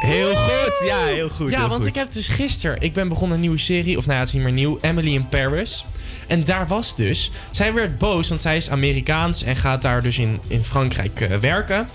Heel 0.00 0.34
goed, 0.34 0.88
ja, 0.88 0.98
heel 1.04 1.28
goed. 1.28 1.50
Ja, 1.50 1.58
heel 1.58 1.68
want 1.68 1.80
goed. 1.80 1.90
ik 1.90 1.94
heb 1.94 2.12
dus 2.12 2.28
gisteren... 2.28 2.80
Ik 2.80 2.92
ben 2.92 3.08
begonnen 3.08 3.34
een 3.34 3.40
nieuwe 3.40 3.58
serie. 3.58 3.96
Of 3.98 4.02
nou 4.04 4.14
ja, 4.14 4.18
het 4.24 4.28
is 4.28 4.34
niet 4.34 4.42
meer 4.44 4.52
nieuw. 4.52 4.78
Emily 4.80 5.14
in 5.14 5.28
Paris. 5.28 5.84
En 6.26 6.44
daar 6.44 6.66
was 6.66 6.96
dus... 6.96 7.30
Zij 7.50 7.74
werd 7.74 7.98
boos, 7.98 8.28
want 8.28 8.40
zij 8.40 8.56
is 8.56 8.70
Amerikaans... 8.70 9.42
en 9.42 9.56
gaat 9.56 9.82
daar 9.82 10.02
dus 10.02 10.18
in, 10.18 10.40
in 10.46 10.64
Frankrijk 10.64 11.20
eh, 11.20 11.36
werken. 11.36 11.88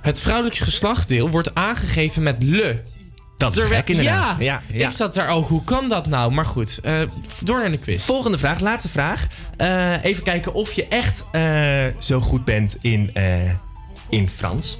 Het 0.00 0.20
vrouwelijk 0.20 0.56
geslachtdeel 0.56 1.30
wordt 1.30 1.54
aangegeven 1.54 2.22
met 2.22 2.42
le. 2.42 2.80
Dat 3.36 3.56
is 3.56 3.62
gek 3.62 3.88
inderdaad. 3.88 4.36
Ja, 4.38 4.44
Ja, 4.44 4.62
ja. 4.78 4.86
ik 4.86 4.92
zat 4.92 5.14
daar 5.14 5.28
ook. 5.28 5.48
Hoe 5.48 5.64
kan 5.64 5.88
dat 5.88 6.06
nou? 6.06 6.32
Maar 6.32 6.46
goed, 6.46 6.78
eh, 6.82 7.00
door 7.40 7.60
naar 7.60 7.70
de 7.70 7.78
quiz. 7.78 8.04
Volgende 8.04 8.38
vraag, 8.38 8.60
laatste 8.60 8.88
vraag. 8.88 9.26
Eh, 9.56 10.04
even 10.04 10.22
kijken 10.22 10.54
of 10.54 10.72
je 10.72 10.88
echt 10.88 11.24
zo 11.98 12.20
goed 12.20 12.44
bent 12.44 12.76
in, 12.80 13.10
in 14.08 14.28
Frans. 14.28 14.78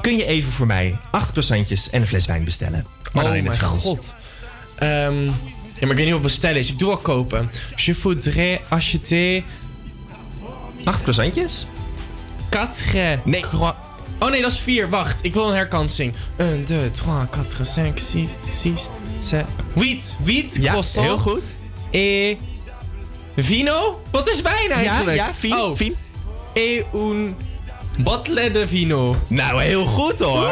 Kun 0.00 0.16
je 0.16 0.24
even 0.24 0.52
voor 0.52 0.66
mij 0.66 0.96
acht 1.10 1.30
croissantjes 1.30 1.90
en 1.90 2.00
een 2.00 2.06
fles 2.06 2.26
wijn 2.26 2.44
bestellen? 2.44 2.86
Maar 3.12 3.22
dan 3.22 3.32
oh 3.32 3.38
in 3.38 3.46
het 3.46 3.58
mijn 3.58 3.68
Frans. 3.68 3.82
god. 3.82 4.14
Ehm, 4.78 5.30
maar 5.80 5.90
ik 5.90 5.96
weet 5.96 6.04
niet 6.04 6.12
wat 6.12 6.22
bestellen 6.22 6.56
is. 6.56 6.70
Ik 6.70 6.78
doe 6.78 6.88
wel 6.88 6.96
kopen. 6.96 7.50
Je 7.76 7.94
voudrais 7.94 8.58
acheter... 8.68 9.42
Acht 10.84 11.00
croissantjes? 11.02 11.66
Quatre... 12.48 13.18
Nee. 13.24 13.44
Oh 14.18 14.30
nee, 14.30 14.42
dat 14.42 14.50
is 14.52 14.58
vier. 14.58 14.88
Wacht, 14.88 15.18
ik 15.22 15.34
wil 15.34 15.48
een 15.48 15.54
herkansing. 15.54 16.14
1, 16.36 16.64
2, 16.64 16.90
3, 16.90 17.04
4, 17.30 17.64
5, 17.64 17.64
6, 17.96 18.14
6, 18.50 18.88
7... 19.18 19.46
Huit. 19.76 20.16
Huit 20.24 20.56
Ja, 20.60 20.70
croissant. 20.70 21.06
heel 21.06 21.18
goed. 21.18 21.52
Et... 21.90 22.38
Vino? 23.36 24.02
Wat 24.10 24.28
is 24.28 24.40
wijn 24.42 24.70
eigenlijk? 24.70 25.16
ja, 25.16 25.34
vin, 25.34 25.52
Oh. 25.54 25.76
vin. 25.76 25.96
Et 26.52 26.84
un 26.94 27.36
bottle 27.98 28.50
de 28.50 28.68
vino. 28.68 29.16
Nou, 29.26 29.62
heel 29.62 29.84
goed 29.84 30.18
hoor. 30.18 30.48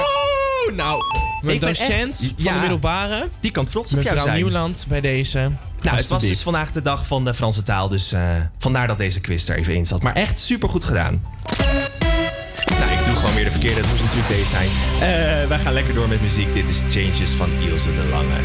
Oeh, 0.69 0.77
nou, 0.77 1.03
mijn 1.43 1.59
docent 1.59 2.21
echt- 2.21 2.33
van 2.37 2.45
ja. 2.45 2.55
de 2.55 2.61
middelbare. 2.61 3.29
Die 3.41 3.51
kan 3.51 3.65
trots 3.65 3.93
op 3.93 4.03
jou 4.03 4.05
Mevrouw 4.15 4.27
zijn. 4.27 4.37
Nieuwland 4.43 4.85
bij 4.89 5.01
deze. 5.01 5.39
Nou, 5.81 5.97
het 5.97 6.09
was 6.09 6.23
dus 6.23 6.43
vandaag 6.43 6.71
de 6.71 6.81
dag 6.83 7.07
van 7.07 7.25
de 7.25 7.35
Franse 7.35 7.63
taal, 7.63 7.89
dus 7.89 8.13
eh, 8.13 8.21
vandaar 8.59 8.87
dat 8.87 8.99
deze 8.99 9.21
quiz 9.21 9.49
er 9.49 9.57
even 9.57 9.75
in 9.75 9.87
zat. 9.87 10.03
Maar 10.03 10.15
echt 10.15 10.39
super 10.39 10.69
goed 10.69 10.85
gedaan. 10.85 11.23
Nou, 12.67 12.93
ik 12.93 13.05
doe 13.07 13.17
gewoon 13.17 13.35
weer 13.35 13.45
de 13.45 13.51
verkeerde. 13.51 13.81
Het 13.81 13.89
moest 13.91 14.03
natuurlijk 14.03 14.29
deze 14.29 14.49
zijn. 14.49 14.69
Eh, 15.01 15.49
wij 15.49 15.59
gaan 15.59 15.73
lekker 15.73 15.95
door 15.95 16.09
met 16.09 16.23
muziek. 16.23 16.55
Dit 16.55 16.69
is 16.69 16.83
Changes 16.89 17.31
van 17.31 17.51
Ilse 17.51 17.93
de 17.93 18.07
Lange. 18.07 18.41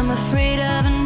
I'm 0.00 0.10
afraid 0.10 0.58
of 0.58 0.97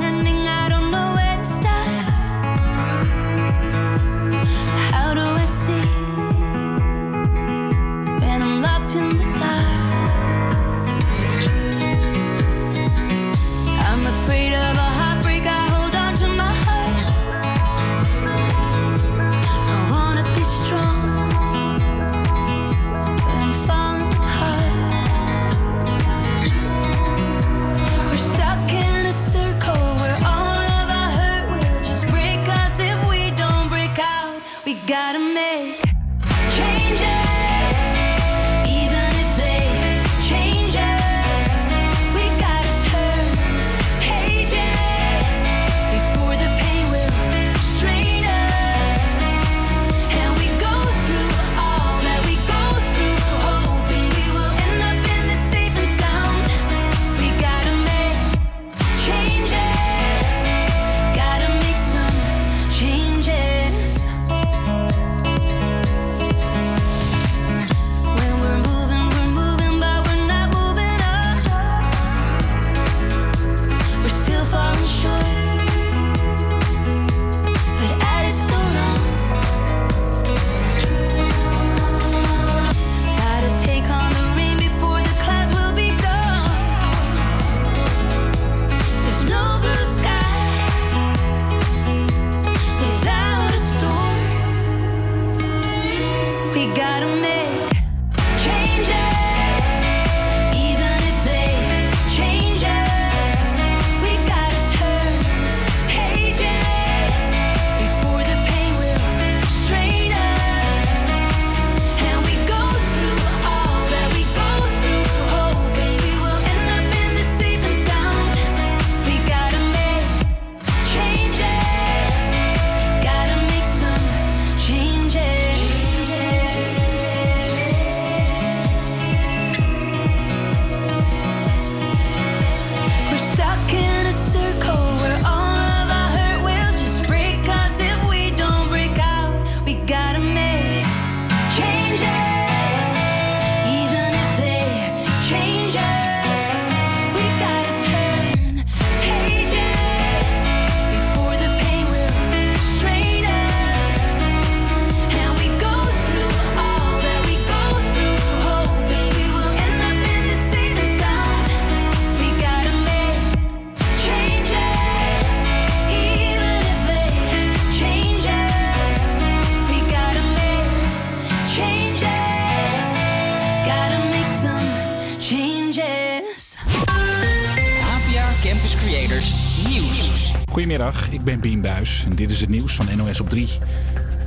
Goedemiddag, 180.52 181.10
ik 181.10 181.22
ben 181.22 181.40
Bien 181.40 181.60
Buis 181.60 182.04
en 182.04 182.16
dit 182.16 182.30
is 182.30 182.40
het 182.40 182.50
nieuws 182.50 182.74
van 182.74 182.96
NOS 182.96 183.20
op 183.20 183.28
3. 183.28 183.48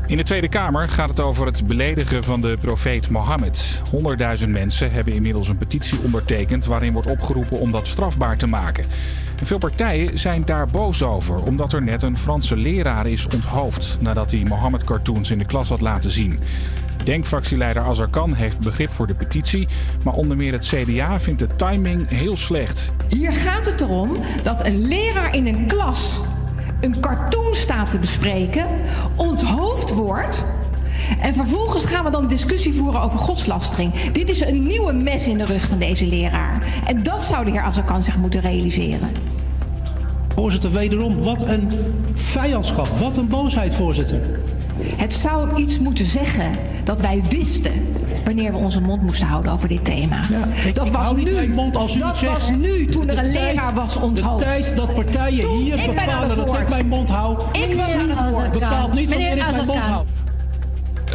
In 0.08 0.18
de 0.18 0.24
Tweede 0.24 0.48
Kamer 0.48 0.90
gaat 0.90 1.10
het 1.10 1.20
over 1.20 1.46
het 1.46 1.68
beledigen 1.68 2.24
van 2.24 2.42
de 2.42 2.58
profeet 2.62 3.10
Mohammed. 3.10 3.82
100.000 4.40 4.50
mensen 4.50 4.92
hebben 4.92 5.14
inmiddels 5.14 5.50
een 5.50 5.58
petitie 5.58 6.00
ondertekend 6.04 6.66
waarin 6.66 6.94
wordt 6.94 7.08
opgeroepen 7.08 7.60
om 7.60 7.72
dat 7.72 7.88
strafbaar 7.88 8.38
te 8.38 8.48
maken. 8.48 8.86
En 9.40 9.46
veel 9.46 9.58
partijen 9.58 10.20
zijn 10.20 10.46
daar 10.46 10.68
boos 10.68 11.04
over, 11.04 11.44
omdat 11.44 11.74
er 11.74 11.84
net 11.84 12.02
een 12.02 12.18
Franse 12.18 12.56
leraar 12.56 13.06
is 13.06 13.28
onthoofd 13.28 13.98
nadat 14.02 14.32
hij 14.32 14.44
Mohammed-cartoons 14.44 15.32
in 15.32 15.38
de 15.38 15.46
klas 15.46 15.70
had 15.70 15.82
laten 15.82 16.12
zien. 16.12 16.40
Denkfractieleider 17.06 17.84
Azarkan 17.84 18.34
heeft 18.34 18.60
begrip 18.60 18.90
voor 18.90 19.08
de 19.08 19.16
petitie, 19.16 19.68
maar 20.04 20.14
onder 20.14 20.38
meer 20.38 20.52
het 20.52 20.66
CDA 20.66 21.20
vindt 21.20 21.40
de 21.40 21.56
timing 21.56 22.10
heel 22.10 22.36
slecht. 22.36 22.92
Hier 23.10 23.34
gaat 23.34 23.66
het 23.66 23.82
erom 23.82 24.18
dat 24.44 24.68
een 24.68 24.88
leraar 24.88 25.36
in 25.36 25.48
een 25.48 25.66
klas 25.68 26.20
een 26.82 27.00
cartoon 27.00 27.56
staat 27.56 27.92
te 27.92 28.00
bespreken, 28.00 28.68
onthoofd 29.16 29.94
wordt. 29.94 30.46
En 31.20 31.34
vervolgens 31.34 31.86
gaan 31.86 32.04
we 32.04 32.12
dan 32.12 32.28
discussie 32.28 32.74
voeren 32.74 33.02
over 33.02 33.20
godslastering. 33.20 33.94
Dit 33.94 34.30
is 34.30 34.46
een 34.46 34.66
nieuwe 34.66 34.94
mes 34.94 35.28
in 35.28 35.38
de 35.38 35.46
rug 35.46 35.68
van 35.68 35.80
deze 35.80 36.06
leraar. 36.06 36.64
En 36.88 37.04
dat 37.04 37.22
zou 37.22 37.46
de 37.46 37.52
heer 37.52 37.62
Azarkan 37.62 38.04
zich 38.04 38.18
moeten 38.18 38.42
realiseren. 38.42 39.10
Voorzitter, 40.34 40.72
wederom, 40.72 41.24
wat 41.24 41.42
een 41.42 41.72
vijandschap, 42.14 42.88
wat 42.88 43.18
een 43.18 43.28
boosheid, 43.28 43.76
voorzitter. 43.76 44.22
Het 44.96 45.14
zou 45.14 45.56
iets 45.56 45.80
moeten 45.80 46.06
zeggen 46.06 46.52
dat 46.84 47.02
wij 47.02 47.24
wisten 47.30 47.72
wanneer 48.26 48.52
we 48.52 48.58
onze 48.58 48.82
mond 48.82 49.02
moesten 49.02 49.28
houden 49.28 49.52
over 49.52 49.68
dit 49.68 49.84
thema. 49.86 50.20
dat 50.74 50.92
was 50.92 51.14
nu. 51.14 51.48
mond 51.48 51.76
als 51.76 51.96
u 51.96 52.00
dat 52.00 52.18
zegt. 52.18 52.34
was 52.34 52.52
nu 52.52 52.86
toen 52.86 53.10
er 53.10 53.18
een 53.18 53.32
tijd- 53.32 53.54
leraar 53.56 53.74
was 53.74 53.96
onthoofd. 53.96 54.40
De 54.40 54.46
tijd 54.46 54.76
dat 54.76 54.94
partijen 54.94 55.42
Toen, 55.42 55.58
hier 55.62 55.76
bepalen 55.76 56.36
dat 56.36 56.60
ik 56.60 56.70
mijn 56.70 56.88
mond 56.88 57.10
hou. 57.10 57.42
Ik 57.52 57.74
was 57.76 57.94
aan 57.94 58.10
het 58.10 58.30
woord. 58.30 58.52
bepaalt 58.52 58.94
niet 58.94 59.10
wanneer 59.10 59.38
ik 59.38 59.52
mijn 59.52 59.66
mond 59.66 59.80
hou. 59.80 60.06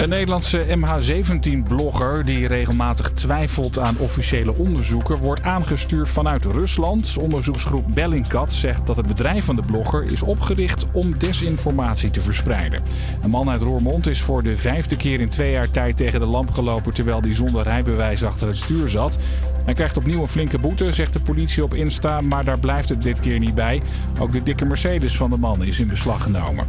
Een 0.01 0.09
Nederlandse 0.09 0.67
MH17-blogger 0.67 2.25
die 2.25 2.47
regelmatig 2.47 3.11
twijfelt 3.11 3.79
aan 3.79 3.99
officiële 3.99 4.55
onderzoeken 4.55 5.17
wordt 5.17 5.43
aangestuurd 5.43 6.09
vanuit 6.09 6.45
Rusland. 6.45 7.17
Onderzoeksgroep 7.19 7.85
Bellingcat 7.95 8.53
zegt 8.53 8.87
dat 8.87 8.97
het 8.97 9.07
bedrijf 9.07 9.45
van 9.45 9.57
de 9.57 9.63
blogger 9.63 10.05
is 10.05 10.23
opgericht 10.23 10.85
om 10.93 11.19
desinformatie 11.19 12.11
te 12.11 12.21
verspreiden. 12.21 12.83
Een 13.23 13.31
man 13.31 13.51
uit 13.51 13.61
Roermond 13.61 14.07
is 14.07 14.21
voor 14.21 14.43
de 14.43 14.57
vijfde 14.57 14.97
keer 14.97 15.21
in 15.21 15.29
twee 15.29 15.51
jaar 15.51 15.71
tijd 15.71 15.97
tegen 15.97 16.21
de 16.21 16.27
lamp 16.27 16.51
gelopen 16.51 16.95
terwijl 16.95 17.21
hij 17.21 17.35
zonder 17.35 17.63
rijbewijs 17.63 18.25
achter 18.25 18.47
het 18.47 18.57
stuur 18.57 18.89
zat. 18.89 19.19
Hij 19.65 19.75
krijgt 19.75 19.97
opnieuw 19.97 20.21
een 20.21 20.29
flinke 20.29 20.59
boete, 20.59 20.93
zegt 20.93 21.13
de 21.13 21.21
politie 21.21 21.63
op 21.63 21.75
Insta, 21.75 22.21
maar 22.21 22.45
daar 22.45 22.59
blijft 22.59 22.89
het 22.89 23.03
dit 23.03 23.21
keer 23.21 23.39
niet 23.39 23.55
bij. 23.55 23.83
Ook 24.19 24.33
de 24.33 24.43
dikke 24.43 24.65
Mercedes 24.65 25.17
van 25.17 25.31
de 25.31 25.39
man 25.39 25.65
is 25.65 25.81
in 25.81 25.89
beslag 25.89 26.23
genomen. 26.23 26.67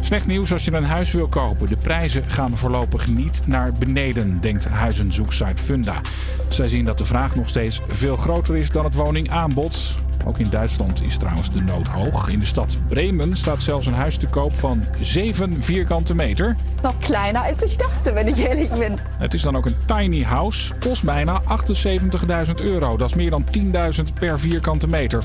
Slecht 0.00 0.26
nieuws 0.26 0.52
als 0.52 0.64
je 0.64 0.72
een 0.72 0.84
huis 0.84 1.12
wil 1.12 1.28
kopen. 1.28 1.68
De 1.68 1.76
prijzen 1.76 2.30
gaan 2.30 2.56
voorlopig 2.56 3.08
niet 3.08 3.42
naar 3.46 3.72
beneden, 3.72 4.40
denkt 4.40 4.64
huizenzoeksite 4.64 5.62
Funda. 5.62 6.00
Zij 6.48 6.68
zien 6.68 6.84
dat 6.84 6.98
de 6.98 7.04
vraag 7.04 7.36
nog 7.36 7.48
steeds 7.48 7.80
veel 7.88 8.16
groter 8.16 8.56
is 8.56 8.70
dan 8.70 8.84
het 8.84 8.94
woningaanbod. 8.94 9.98
Ook 10.26 10.38
in 10.38 10.50
Duitsland 10.50 11.02
is 11.02 11.16
trouwens 11.16 11.50
de 11.52 11.60
nood 11.60 11.86
hoog. 11.86 12.28
In 12.28 12.38
de 12.38 12.44
stad 12.44 12.76
Bremen 12.88 13.36
staat 13.36 13.62
zelfs 13.62 13.86
een 13.86 13.94
huis 13.94 14.16
te 14.16 14.26
koop 14.26 14.54
van 14.54 14.84
7 15.00 15.62
vierkante 15.62 16.14
meter. 16.14 16.56
Noch 16.82 16.98
kleiner 16.98 17.42
als 17.42 17.62
ich 17.62 17.76
dachte, 17.76 18.12
wenn 18.12 18.28
ich 18.28 18.38
ehrlich 18.38 18.78
bin. 18.78 18.98
Het 19.18 19.34
is 19.34 19.42
dan 19.42 19.56
ook 19.56 19.66
een 19.66 19.76
tiny 19.86 20.22
house, 20.22 20.74
kost 20.78 21.04
bijna 21.04 21.42
78.000 21.42 22.54
euro. 22.62 22.96
Dat 22.96 23.08
is 23.08 23.14
meer 23.14 23.30
dan 23.30 23.44
10.000 23.58 24.12
per 24.20 24.38
vierkante 24.38 24.88
meter. 24.88 25.24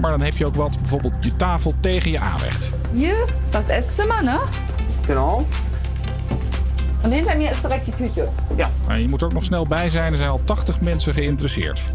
Maar 0.00 0.10
dan 0.10 0.20
heb 0.20 0.36
je 0.36 0.46
ook 0.46 0.54
wat, 0.54 0.78
bijvoorbeeld 0.78 1.14
je 1.20 1.36
tafel 1.36 1.74
tegen 1.80 2.10
je 2.10 2.20
aanrecht. 2.20 2.70
Hier 2.92 3.24
ist 3.44 3.52
das 3.52 3.68
Esszimmer, 3.68 4.24
ne? 4.24 4.40
Genau. 5.06 5.46
Und 7.02 7.12
hinter 7.12 7.36
mir 7.36 7.50
ist 7.50 7.62
direkt 7.62 7.84
die 7.84 7.94
Küche. 7.94 8.28
Ja. 8.56 8.70
Maar 8.86 9.00
je 9.00 9.08
moet 9.08 9.20
er 9.20 9.26
ook 9.26 9.32
nog 9.32 9.44
snel 9.44 9.66
bij 9.66 9.88
zijn. 9.88 10.12
Er 10.12 10.18
zijn 10.18 10.30
al 10.30 10.40
80 10.44 10.80
mensen 10.80 11.14
geïnteresseerd. 11.14 11.92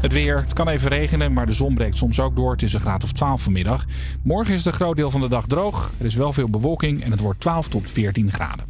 Het 0.00 0.12
weer. 0.12 0.36
Het 0.36 0.52
kan 0.52 0.68
even 0.68 0.90
regenen, 0.90 1.32
maar 1.32 1.46
de 1.46 1.52
zon 1.52 1.74
breekt 1.74 1.96
soms 1.96 2.20
ook 2.20 2.36
door. 2.36 2.52
Het 2.52 2.62
is 2.62 2.72
een 2.72 2.80
graad 2.80 3.04
of 3.04 3.12
12 3.12 3.42
vanmiddag. 3.42 3.84
Morgen 4.22 4.52
is 4.52 4.64
het 4.64 4.66
een 4.66 4.80
groot 4.80 4.96
deel 4.96 5.10
van 5.10 5.20
de 5.20 5.28
dag 5.28 5.46
droog. 5.46 5.90
Er 5.98 6.06
is 6.06 6.14
wel 6.14 6.32
veel 6.32 6.48
bewolking 6.48 7.04
en 7.04 7.10
het 7.10 7.20
wordt 7.20 7.40
12 7.40 7.68
tot 7.68 7.90
14 7.90 8.32
graden. 8.32 8.64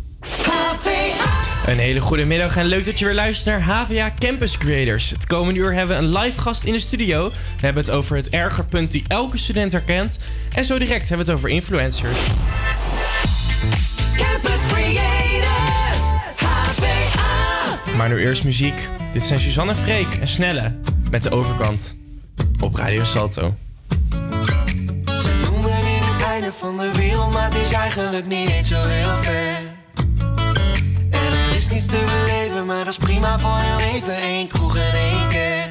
Een 1.67 1.79
hele 1.79 2.01
goede 2.01 2.25
middag 2.25 2.57
en 2.57 2.67
leuk 2.67 2.85
dat 2.85 2.99
je 2.99 3.05
weer 3.05 3.15
luistert 3.15 3.59
naar 3.59 3.77
HVA 3.77 4.13
Campus 4.19 4.59
Creators. 4.59 5.11
Het 5.11 5.27
komende 5.27 5.61
uur 5.61 5.75
hebben 5.75 5.99
we 5.99 6.05
een 6.05 6.13
live 6.13 6.41
gast 6.41 6.65
in 6.65 6.73
de 6.73 6.79
studio. 6.79 7.29
We 7.29 7.35
hebben 7.61 7.83
het 7.83 7.93
over 7.93 8.17
het 8.17 8.29
ergerpunt 8.29 8.91
die 8.91 9.05
elke 9.07 9.39
student 9.39 9.73
herkent. 9.73 10.19
En 10.55 10.65
zo 10.65 10.79
direct 10.79 11.09
hebben 11.09 11.27
we 11.27 11.33
het 11.33 11.41
over 11.41 11.55
influencers. 11.55 12.19
Campus 14.17 14.67
Creators, 14.69 16.03
HVA. 16.37 17.97
Maar 17.97 18.09
nu 18.09 18.21
eerst 18.25 18.45
muziek. 18.45 18.89
Dit 19.13 19.23
zijn 19.23 19.39
Suzanne 19.39 19.75
Freek 19.75 20.15
en 20.21 20.29
Snelle 20.29 20.73
met 21.11 21.23
de 21.23 21.31
overkant 21.31 21.97
op 22.61 22.75
Radio 22.75 23.05
Salto. 23.05 23.55
Ze 25.05 25.41
noemen 25.43 25.71
dit 25.71 26.05
het 26.05 26.23
einde 26.23 26.53
van 26.53 26.79
de 26.79 26.93
wereld, 26.93 27.33
maar 27.33 27.45
het 27.45 27.55
is 27.55 27.73
eigenlijk 27.73 28.27
niet 28.27 28.51
eens 28.51 28.69
zo 28.69 28.83
heel 28.87 29.23
ver. 29.23 29.59
En 31.11 31.33
er 31.33 31.57
is 31.57 31.71
niets 31.71 31.87
te 31.87 32.05
beleven, 32.07 32.67
maar 32.67 32.85
dat 32.85 32.93
is 32.93 32.97
prima 32.97 33.39
voor 33.39 33.59
heel 33.59 33.95
even. 33.95 34.25
Eén 34.25 34.49
kroeg 34.49 34.77
en 34.77 34.93
één 34.93 35.29
keer. 35.29 35.69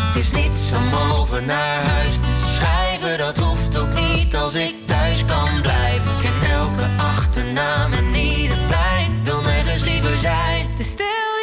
Het 0.00 0.16
is 0.16 0.30
niets 0.30 0.72
om 0.72 0.94
over 1.18 1.42
naar 1.42 1.84
huis 1.84 2.16
te 2.16 2.52
schrijven, 2.54 3.18
dat 3.18 3.38
hoeft 3.38 3.78
ook 3.78 3.94
niet 3.94 4.36
als 4.36 4.54
ik 4.54 4.86
thuis 4.86 5.24
kan 5.24 5.60
blijven. 5.60 6.10
Ik 6.12 6.20
ken 6.20 6.50
elke 6.50 6.88
achternaam 6.98 7.92
en 7.92 8.14
ieder 8.14 8.58
plein, 8.66 9.24
wil 9.24 9.40
nergens 9.40 9.84
liever 9.84 10.18
zijn. 10.18 10.70
Het 10.70 10.80
is 10.80 10.88
stil 10.88 11.35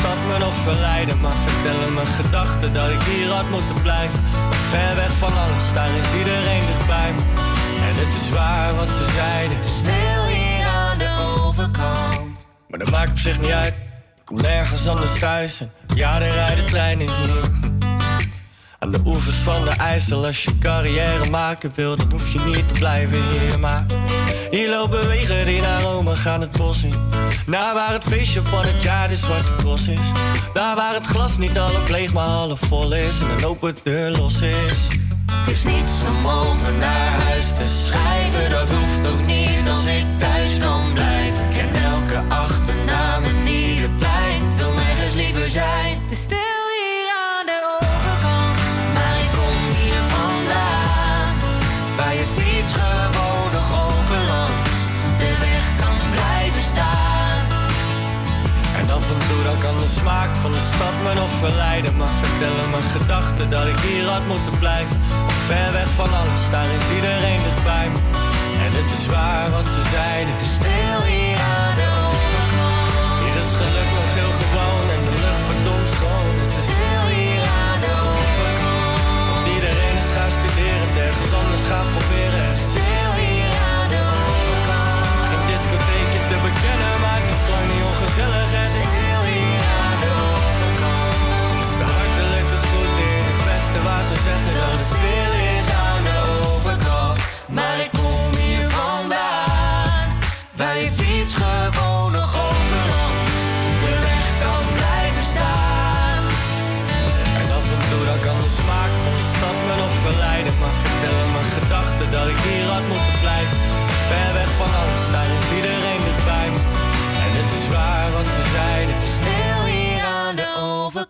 stad 0.00 0.20
me 0.28 0.38
nog 0.38 0.54
verleiden 0.54 1.20
Maar 1.20 1.38
vertellen 1.46 1.94
mijn 1.94 2.06
gedachten 2.06 2.72
dat 2.72 2.88
ik 2.90 3.02
hier 3.02 3.28
had 3.28 3.50
moeten 3.50 3.82
blijven. 3.82 4.20
Ver 4.70 4.96
weg 4.96 5.12
van 5.24 5.32
alles, 5.38 5.72
daar 5.72 5.90
is 6.02 6.18
iedereen 6.18 6.62
dichtbij 6.66 7.12
me. 7.12 7.22
En 7.88 7.94
het 8.02 8.12
is 8.20 8.30
waar 8.30 8.74
wat 8.74 8.88
ze 8.88 9.10
zeiden. 9.14 9.56
Het 9.56 9.64
is 9.64 9.76
Stil 9.76 10.24
hier 10.34 10.66
aan 10.66 10.98
de 10.98 11.10
overkant. 11.38 12.46
Maar 12.68 12.78
dat 12.78 12.90
maakt 12.90 13.10
op 13.10 13.18
zich 13.18 13.40
niet 13.40 13.50
uit. 13.50 13.74
Ik 14.16 14.24
kom 14.24 14.40
nergens 14.40 14.88
anders 14.88 15.18
thuis 15.18 15.60
en 15.60 15.70
ja, 15.94 16.20
er 16.20 16.32
rijden 16.32 16.66
treinen 16.66 17.06
hier 17.06 17.59
Aan 18.82 18.90
de 18.90 19.00
oevers 19.04 19.36
van 19.36 19.64
de 19.64 19.70
IJssel 19.70 20.26
Als 20.26 20.44
je 20.44 20.58
carrière 20.58 21.30
maken 21.30 21.72
wil, 21.74 21.96
dan 21.96 22.10
hoef 22.10 22.32
je 22.32 22.38
niet 22.40 22.68
te 22.68 22.74
blijven 22.74 23.18
hier 23.28 23.58
Maar 23.58 23.84
hier 24.50 24.70
lopen 24.70 25.08
wegen 25.08 25.46
die 25.46 25.60
naar 25.60 25.80
Rome 25.80 26.16
gaan 26.16 26.40
het 26.40 26.52
bos 26.52 26.82
in. 26.82 26.94
Naar 27.46 27.74
waar 27.74 27.92
het 27.92 28.04
feestje 28.04 28.42
van 28.42 28.64
het 28.64 28.82
jaar 28.82 29.08
de 29.08 29.16
zwarte 29.16 29.54
cross 29.56 29.88
is. 29.88 30.12
Daar 30.52 30.76
waar 30.76 30.94
het 30.94 31.06
glas 31.06 31.38
niet 31.38 31.56
half 31.56 31.88
leeg 31.88 32.12
maar 32.12 32.28
half 32.28 32.60
vol 32.60 32.94
is. 32.94 33.20
En 33.20 33.30
een 33.30 33.44
open 33.44 33.74
deur 33.82 34.10
los 34.10 34.42
is. 34.42 34.88
Het 35.32 35.48
is 35.48 35.64
niets 35.64 35.92
om 36.08 36.26
over 36.26 36.72
naar 36.72 37.20
huis 37.20 37.48
te 37.48 37.66
schrijven, 37.66 38.50
dat 38.50 38.70
hoeft 38.70 39.12
ook 39.12 39.26
niet 39.26 39.68
als 39.68 39.84
ik 39.84 40.04
thuis 40.18 40.58
kan 40.58 40.92
blijven. 40.92 41.44
Ik 41.44 41.56
ken 41.56 41.82
elke 41.82 42.22
achternaam 42.28 43.24
en 43.24 43.46
ieder 43.46 43.90
plein, 43.90 44.56
wil 44.56 44.72
nergens 44.72 45.14
liever 45.14 45.48
zijn. 45.48 45.98
Me 61.02 61.14
nog 61.14 61.32
verleiden 61.44 61.96
Maar 61.96 62.14
vertellen 62.22 62.70
mijn 62.70 62.88
gedachten 62.96 63.50
dat 63.50 63.66
ik 63.72 63.78
hier 63.86 64.06
had 64.14 64.26
moeten 64.32 64.54
blijven. 64.62 64.96
Ver 65.48 65.68
weg 65.78 65.88
van 66.00 66.10
alles, 66.20 66.42
daar 66.54 66.70
is 66.78 66.86
iedereen 66.96 67.40
dichtbij 67.46 67.86
me. 67.92 67.98
En 68.64 68.70
het 68.78 68.90
is 68.98 69.04
waar 69.14 69.46
wat 69.56 69.66
ze 69.74 69.82
zeiden. 69.96 70.32
Het 70.34 70.42
is 70.48 70.54
stil 70.60 71.00
hier 71.12 71.38
aan 71.56 71.74
de 71.80 71.88
overkant. 72.06 73.20
Hier 73.22 73.36
is 73.44 73.52
geluk 73.60 73.90
nog 73.98 74.08
heel 74.18 74.34
gewoon 74.40 74.86
en 74.94 75.02
de 75.08 75.16
lucht 75.24 75.42
verdomd 75.48 75.88
schoon. 75.96 76.34
Het 76.44 76.54
is 76.60 76.68
Stil 76.76 77.06
hier 77.18 77.44
aan 77.62 77.80
de 77.84 77.92
overkant. 78.08 78.88
Want 79.30 79.46
iedereen 79.56 79.96
is 80.02 80.10
gaan 80.16 80.32
studeren, 80.38 80.88
ergens 81.06 81.30
anders 81.40 81.64
gaan 81.70 81.88
proberen 81.94 82.42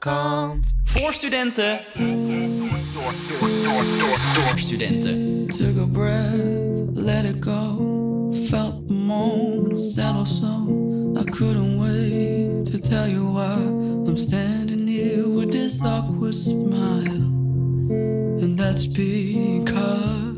overkant. 0.06 0.74
Voor 0.84 1.12
studenten. 1.12 1.78
Door, 1.98 2.04
door, 2.92 3.14
door, 3.62 3.84
door, 3.98 4.18
door 4.34 4.58
studenten. 4.58 5.46
Took 5.46 5.78
a 5.78 5.86
breath, 5.86 6.96
let 6.96 7.24
it 7.24 7.36
go. 7.40 8.32
Felt 8.48 8.88
the 8.88 8.94
moment 8.94 9.78
settle 9.78 10.24
so. 10.24 11.14
I 11.16 11.24
couldn't 11.24 11.78
wait 11.78 12.66
to 12.66 12.78
tell 12.78 13.08
you 13.08 13.32
why 13.32 13.56
I'm 14.06 14.16
standing 14.16 14.86
here 14.86 15.28
with 15.28 15.50
this 15.50 15.82
awkward 15.82 16.34
smile. 16.34 17.28
And 18.40 18.58
that's 18.58 18.86
because 18.86 20.29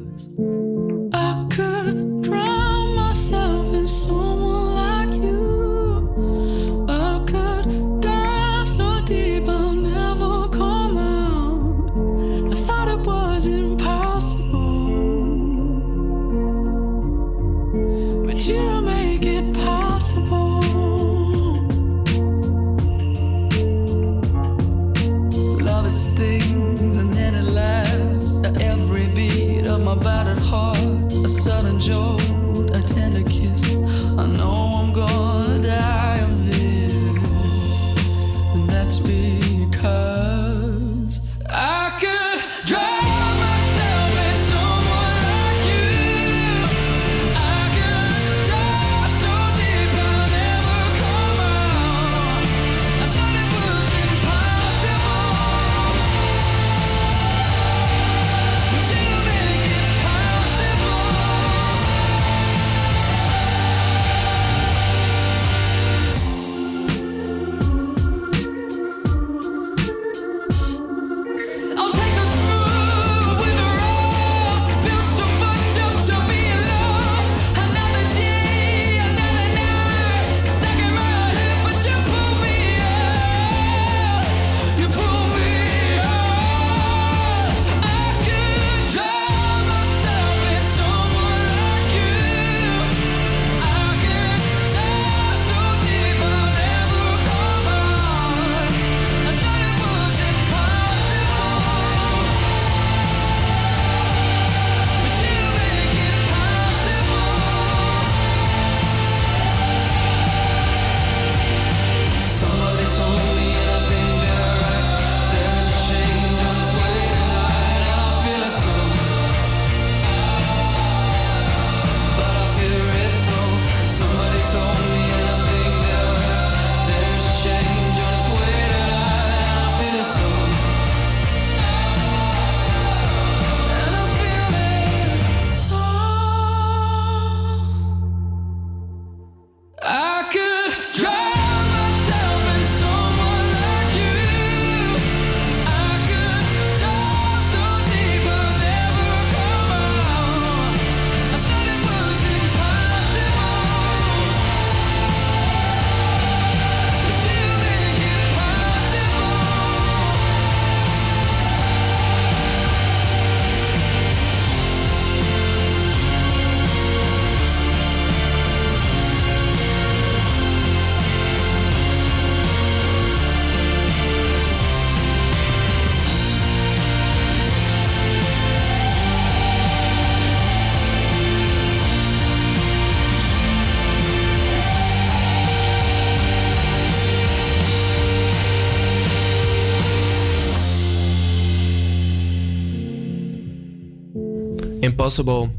Impossible 195.19 195.51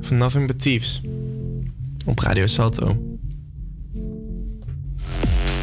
van 0.00 0.16
Nothing 0.16 0.46
But 0.46 0.62
Thieves. 0.62 1.00
Op 2.06 2.18
Radio 2.18 2.46
Salto. 2.46 2.96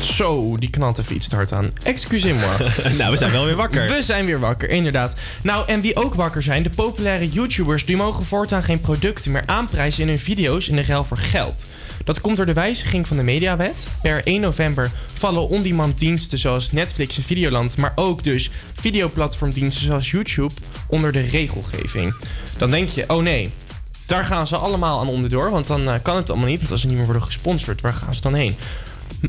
Zo, 0.02 0.58
die 0.58 0.70
knalt 0.70 0.98
even 0.98 1.16
iets 1.16 1.28
te 1.28 1.36
hard 1.36 1.54
aan. 1.54 1.72
Excusez-moi. 1.84 2.72
Nou, 2.98 3.12
we 3.12 3.18
zijn 3.18 3.32
wel 3.32 3.46
weer 3.46 3.56
wakker. 3.56 3.88
We 3.88 4.02
zijn 4.02 4.26
weer 4.26 4.40
wakker, 4.40 4.70
inderdaad. 4.70 5.16
Nou, 5.42 5.68
en 5.68 5.82
wie 5.82 5.96
ook 5.96 6.14
wakker 6.14 6.42
zijn, 6.42 6.64
de 6.64 6.70
populaire 6.70 7.30
YouTubers... 7.30 7.86
die 7.86 7.98
mogen 7.98 8.26
voortaan 8.26 8.64
geen 8.64 8.80
producten 8.80 9.32
meer 9.32 9.44
aanprijzen 9.46 10.02
in 10.02 10.08
hun 10.08 10.20
video's 10.20 10.68
in 10.68 10.76
de 10.76 10.84
ruil 10.84 11.04
voor 11.04 11.18
geld. 11.18 11.66
Dat 12.04 12.22
komt 12.22 12.38
door 12.38 12.46
de 12.46 12.54
wijziging 12.54 13.08
van 13.08 13.18
de 13.18 13.24
mediawet. 13.24 13.88
Per 14.02 14.22
1 14.24 14.42
november 14.42 14.92
vallen 15.20 15.50
on-demand 15.50 15.98
diensten 15.98 16.38
zoals 16.38 16.72
Netflix 16.72 17.18
en 17.18 17.24
Videoland... 17.24 17.78
maar 17.78 17.91
ook 17.96 18.24
dus 18.24 18.50
videoplatformdiensten 18.74 19.86
zoals 19.86 20.12
YouTube 20.12 20.54
onder 20.88 21.12
de 21.12 21.20
regelgeving. 21.20 22.16
Dan 22.58 22.70
denk 22.70 22.90
je, 22.90 23.04
oh 23.08 23.22
nee, 23.22 23.52
daar 24.06 24.26
gaan 24.26 24.48
ze 24.48 24.56
allemaal 24.56 25.00
aan 25.00 25.08
onderdoor. 25.08 25.52
Want 25.52 25.68
dan 25.68 25.90
eh, 25.90 25.94
kan 26.02 26.16
het 26.16 26.30
allemaal 26.30 26.48
niet. 26.48 26.60
Want 26.60 26.72
als 26.72 26.82
ze 26.82 26.88
niet 26.88 26.96
meer 26.96 27.06
worden 27.06 27.24
gesponsord, 27.24 27.82
waar 27.82 27.94
gaan 27.94 28.16
ze 28.16 28.22
dan 28.22 28.34
heen? 28.34 28.56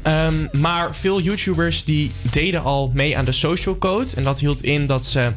Ehm, 0.02 0.46
maar 0.52 0.96
veel 0.96 1.20
YouTubers 1.20 1.84
die 1.84 2.12
deden 2.30 2.62
al 2.62 2.90
mee 2.94 3.18
aan 3.18 3.24
de 3.24 3.32
social 3.32 3.78
code. 3.78 4.06
En 4.14 4.24
dat 4.24 4.38
hield 4.38 4.62
in 4.62 4.86
dat 4.86 5.06
ze 5.06 5.32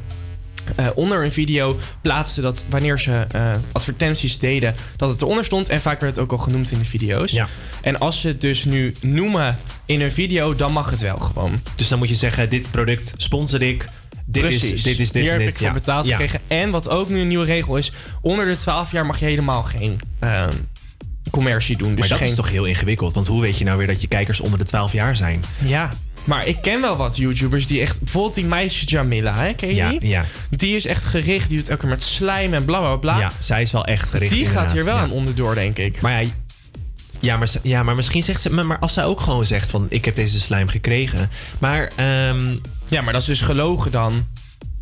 eh, 0.75 0.87
onder 0.95 1.23
een 1.23 1.31
video 1.31 1.79
plaatsten 2.01 2.43
dat 2.43 2.63
wanneer 2.69 2.99
ze 2.99 3.25
eh, 3.31 3.51
advertenties 3.71 4.39
deden, 4.39 4.75
dat 4.97 5.09
het 5.09 5.21
eronder 5.21 5.45
stond. 5.45 5.69
En 5.69 5.81
vaak 5.81 5.99
werd 5.99 6.15
het 6.15 6.23
ook 6.23 6.31
al 6.31 6.37
genoemd 6.37 6.71
in 6.71 6.79
de 6.79 6.85
video's. 6.85 7.31
Ja. 7.31 7.47
En 7.81 7.99
als 7.99 8.21
ze 8.21 8.27
het 8.27 8.41
dus 8.41 8.65
nu 8.65 8.93
noemen 9.01 9.57
in 9.85 10.01
een 10.01 10.11
video, 10.11 10.55
dan 10.55 10.71
mag 10.71 10.89
het 10.89 11.01
wel 11.01 11.17
gewoon. 11.17 11.61
Dus 11.75 11.87
dan 11.87 11.97
moet 11.97 12.09
je 12.09 12.15
zeggen, 12.15 12.49
dit 12.49 12.71
product 12.71 13.13
sponsor 13.17 13.61
ik. 13.61 13.85
Dit 14.25 14.43
Precies. 14.43 14.71
is 14.71 14.83
dit, 14.83 14.99
is 14.99 15.11
dit 15.11 15.21
Hier 15.21 15.31
heb 15.31 15.39
dit. 15.41 15.49
ik 15.53 15.57
voor 15.57 15.71
betaald 15.71 16.05
Ja. 16.05 16.11
gekregen. 16.11 16.39
En 16.47 16.69
wat 16.69 16.89
ook 16.89 17.09
nu 17.09 17.19
een 17.19 17.27
nieuwe 17.27 17.45
regel 17.45 17.77
is, 17.77 17.91
onder 18.21 18.45
de 18.45 18.55
12 18.57 18.91
jaar 18.91 19.05
mag 19.05 19.19
je 19.19 19.25
helemaal 19.25 19.63
geen 19.63 20.01
eh, 20.19 20.43
commercie 21.31 21.77
doen. 21.77 21.89
Dus 21.89 21.99
maar 21.99 22.07
dat 22.07 22.17
geen... 22.17 22.27
is 22.27 22.35
toch 22.35 22.49
heel 22.49 22.65
ingewikkeld. 22.65 23.13
Want 23.13 23.27
hoe 23.27 23.41
weet 23.41 23.57
je 23.57 23.63
nou 23.63 23.77
weer 23.77 23.87
dat 23.87 24.01
je 24.01 24.07
kijkers 24.07 24.39
onder 24.39 24.59
de 24.59 24.65
12 24.65 24.93
jaar 24.93 25.15
zijn? 25.15 25.43
Ja, 25.63 25.89
maar 26.23 26.47
ik 26.47 26.61
ken 26.61 26.81
wel 26.81 26.95
wat 26.95 27.17
YouTubers 27.17 27.67
die 27.67 27.81
echt... 27.81 27.99
Bijvoorbeeld 28.01 28.35
die 28.35 28.45
meisje 28.45 28.85
Jamila, 28.85 29.35
hè? 29.35 29.53
ken 29.53 29.69
je 29.69 29.75
Ja, 29.75 29.89
die? 29.89 30.07
ja. 30.07 30.25
Die 30.49 30.75
is 30.75 30.85
echt 30.85 31.03
gericht. 31.03 31.49
Die 31.49 31.57
doet 31.57 31.69
elke 31.69 31.81
keer 31.81 31.89
met 31.89 32.03
slijm 32.03 32.53
en 32.53 32.65
bla 32.65 32.79
bla 32.79 32.95
bla. 32.95 33.19
Ja, 33.19 33.31
zij 33.39 33.61
is 33.61 33.71
wel 33.71 33.85
echt 33.85 34.09
gericht. 34.09 34.31
Die 34.31 34.45
gaat 34.45 34.71
hier 34.71 34.83
wel 34.85 34.95
Ja. 34.95 35.01
aan 35.01 35.11
onderdoor, 35.11 35.55
denk 35.55 35.77
ik. 35.77 36.01
Maar 36.01 36.23
ja, 36.23 36.29
ja, 37.19 37.37
maar, 37.37 37.49
ja, 37.63 37.83
maar 37.83 37.95
misschien 37.95 38.23
zegt 38.23 38.41
ze... 38.41 38.49
Maar, 38.53 38.79
als 38.79 38.93
zij 38.93 39.03
ook 39.05 39.19
gewoon 39.21 39.45
zegt 39.45 39.69
van... 39.69 39.85
Ik 39.89 40.05
heb 40.05 40.15
deze 40.15 40.39
slijm 40.39 40.67
gekregen. 40.67 41.29
Maar... 41.59 41.91
ehm, 41.95 42.41
ja, 42.87 43.01
maar 43.01 43.13
dat 43.13 43.21
is 43.21 43.27
dus 43.27 43.41
gelogen 43.41 43.91
dan. 43.91 44.25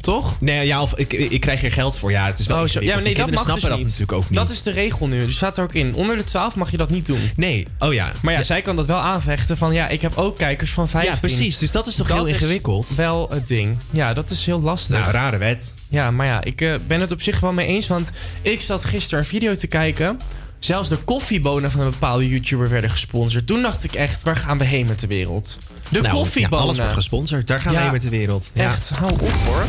Toch? 0.02 0.38
Nee, 0.40 0.66
ja, 0.68 0.82
of 0.82 0.94
ik, 0.96 1.14
ik 1.14 1.42
krijg 1.42 1.62
hier 1.62 1.72
geld 1.72 1.98
voor. 1.98 2.12
Ja, 2.12 2.26
het 2.26 2.40
is 2.40 2.48
wel 2.48 2.62
Oh, 2.62 2.68
zo. 2.68 2.82
Ja, 2.82 3.00
nee, 3.00 3.14
dat 3.14 3.32
mag 3.32 3.46
dus 3.46 3.60
snappen 3.60 3.70
niet. 3.70 3.70
dat 3.70 3.80
natuurlijk 3.80 4.12
ook 4.12 4.30
niet. 4.30 4.40
Dat 4.40 4.52
is 4.52 4.62
de 4.64 4.72
regel 4.72 5.08
nu. 5.08 5.26
Dus 5.26 5.36
staat 5.36 5.58
er 5.58 5.64
ook 5.64 5.74
in. 5.74 5.94
Onder 5.94 6.18
de 6.18 6.24
12 6.24 6.56
mag 6.56 6.72
je 6.72 6.78
dat 6.78 6.90
niet 6.90 7.06
doen. 7.06 7.32
Nee, 7.36 7.68
oh 7.80 7.94
ja. 7.94 8.12
Maar 8.22 8.34
ja, 8.34 8.44
zij 8.44 8.62
kan 8.62 8.76
dat 8.76 8.86
wel 8.86 9.00
aanvechten 9.00 9.58
van... 9.58 9.74
Ja, 9.74 9.88
ik 9.88 10.02
heb 10.02 10.18
ook 10.18 10.38
kijkers 10.38 10.72
van 10.72 10.88
15. 10.88 11.12
Ja, 11.14 11.20
precies. 11.20 11.58
Dus 11.58 11.72
dat 11.72 11.88
is 11.88 11.96
toch 11.96 12.08
heel 12.08 12.26
ingewikkeld? 12.26 12.96
wel 12.96 13.28
het 13.30 13.48
ding. 13.48 13.78
Ja, 13.90 14.14
dat 14.14 14.30
is 14.30 14.46
heel 14.46 14.62
lastig. 14.62 14.98
Nou, 14.98 15.12
rare 15.12 15.38
wet. 15.38 15.74
Ja, 15.88 16.12
maar 16.12 16.28
ja, 16.28 16.44
ik 16.44 16.62
eh, 16.62 16.74
ben 16.88 17.00
het 17.00 17.12
op 17.12 17.22
zich 17.22 17.40
wel 17.40 17.54
mee 17.54 17.68
eens. 17.68 17.88
Want 17.88 18.10
ik 18.42 18.62
zat 18.62 18.86
gisteren 18.86 19.20
een 19.20 19.26
video 19.30 19.56
te 19.56 19.68
kijken. 19.68 20.20
Zelfs 20.60 20.90
de 20.90 20.98
koffiebonen 20.98 21.72
van 21.72 21.82
een 21.82 21.90
bepaalde 21.90 22.28
YouTuber 22.30 22.70
werden 22.70 22.90
gesponsord. 22.90 23.48
Toen 23.48 23.62
dacht 23.62 23.84
ik 23.84 23.94
echt, 23.94 24.24
waar 24.24 24.36
gaan 24.36 24.58
we 24.58 24.64
heen 24.64 24.86
met 24.88 25.00
de 25.00 25.08
wereld? 25.08 25.58
De 25.92 26.02
Nou, 26.02 26.14
koffiebonen. 26.16 26.58
ja, 26.60 26.64
alles 26.64 26.78
wordt 26.78 26.94
gesponsord. 26.94 27.48
Daar 27.48 27.60
gaan 27.60 27.72
we 27.72 27.78
Ja, 27.78 27.84
heen 27.84 27.92
met 27.92 28.02
de 28.02 28.10
wereld. 28.10 28.52
Ja. 28.54 28.64
Echt, 28.64 28.90
hou 28.90 29.12
op 29.12 29.20
hoor. 29.46 29.66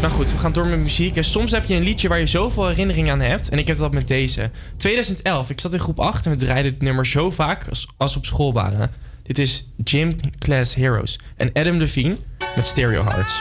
Nou 0.00 0.12
goed, 0.14 0.32
we 0.32 0.38
gaan 0.38 0.52
door 0.52 0.66
met 0.66 0.78
muziek. 0.78 1.16
En 1.16 1.24
soms 1.24 1.50
heb 1.50 1.64
je 1.64 1.74
een 1.74 1.82
liedje 1.82 2.08
waar 2.08 2.18
je 2.18 2.26
zoveel 2.26 2.66
herinnering 2.68 3.10
aan 3.10 3.20
hebt. 3.20 3.48
En 3.48 3.58
ik 3.58 3.66
heb 3.66 3.76
dat 3.76 3.92
met 3.92 4.08
deze. 4.08 4.50
2011, 4.76 5.50
ik 5.50 5.60
zat 5.60 5.72
in 5.72 5.78
groep 5.80 6.00
8 6.00 6.24
en 6.26 6.30
we 6.32 6.36
draaiden 6.38 6.72
het 6.72 6.82
nummer 6.82 7.06
zo 7.06 7.30
vaak 7.30 7.68
als, 7.68 7.88
als 7.96 8.12
we 8.12 8.18
op 8.18 8.26
school 8.26 8.52
waren. 8.52 8.90
Dit 9.22 9.38
is 9.38 9.64
Gym 9.84 10.16
Class 10.38 10.74
Heroes. 10.74 11.18
En 11.36 11.50
Adam 11.52 11.76
Levine 11.78 12.16
met 12.56 12.66
Stereo 12.66 13.04
Hearts. 13.04 13.40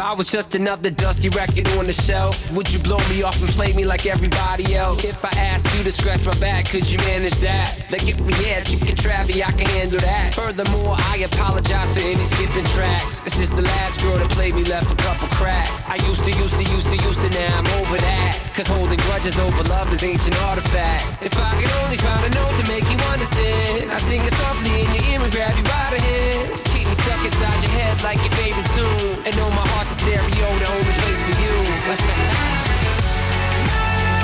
I 0.00 0.14
was 0.14 0.32
just 0.32 0.54
another 0.54 0.88
dusty 0.88 1.28
record 1.28 1.68
on 1.76 1.84
the 1.84 1.92
shelf, 1.92 2.50
would 2.56 2.72
you 2.72 2.78
blow 2.80 2.96
me 3.12 3.22
off 3.22 3.36
and 3.42 3.50
play 3.50 3.72
me 3.74 3.84
like 3.84 4.06
everybody 4.06 4.74
else? 4.74 5.04
If 5.04 5.22
I 5.24 5.30
asked 5.36 5.68
you 5.76 5.84
to 5.84 5.92
scratch 5.92 6.24
my 6.24 6.32
back, 6.40 6.64
could 6.70 6.88
you 6.90 6.96
manage 7.04 7.36
that? 7.44 7.68
Like 7.92 8.08
if 8.08 8.18
we 8.24 8.32
had 8.48 8.64
chicken 8.64 8.96
travi, 8.96 9.44
I 9.44 9.52
can 9.52 9.68
handle 9.76 10.00
that. 10.00 10.32
Furthermore, 10.34 10.96
I 11.12 11.28
apologize 11.28 11.92
for 11.92 12.00
any 12.00 12.24
skipping 12.24 12.64
tracks. 12.72 13.24
This 13.24 13.38
is 13.38 13.50
the 13.50 13.60
last 13.60 14.00
girl 14.00 14.16
that 14.16 14.30
played 14.30 14.54
me 14.54 14.64
left 14.64 14.88
a 14.90 14.96
couple 15.04 15.28
cracks. 15.36 15.90
I 15.92 16.00
used 16.08 16.24
to, 16.24 16.32
used 16.32 16.56
to, 16.56 16.64
used 16.64 16.88
to, 16.88 16.96
used 16.96 17.20
to, 17.20 17.28
now 17.36 17.60
I'm 17.60 17.68
over 17.84 17.98
that. 18.00 18.40
Cause 18.56 18.68
holding 18.68 18.98
grudges 19.04 19.38
over 19.38 19.62
love 19.68 19.92
is 19.92 20.02
ancient 20.02 20.36
artifacts. 20.48 21.26
If 21.26 21.36
I 21.36 21.60
could 21.60 21.72
only 21.84 21.98
find 22.00 22.24
a 22.24 22.32
note 22.32 22.56
to 22.56 22.64
make 22.72 22.88
you 22.88 22.96
understand, 23.12 23.92
I 23.92 23.98
sing 23.98 24.24
it 24.24 24.32
softly 24.32 24.80
in 24.80 24.88
your 24.96 25.04
ear 25.12 25.20
and 25.20 25.32
grab 25.32 25.52
you 25.52 25.64
by 25.68 25.92
the 25.92 26.00
hands. 26.00 26.64
Keep 26.72 26.88
me 26.88 26.94
stuck 26.94 27.20
inside 27.20 27.60
your 27.60 27.72
head 27.76 28.00
like 28.02 28.16
your 28.24 28.32
favorite 28.40 28.70
tune. 28.72 29.20
And 29.28 29.36
know 29.36 29.50
my 29.50 29.66
heart's 29.76 29.89
a 29.90 29.94
stereo, 29.94 30.48
the 30.58 30.68
only 30.70 30.94
place 31.02 31.20
for 31.22 31.34
you. 31.42 31.54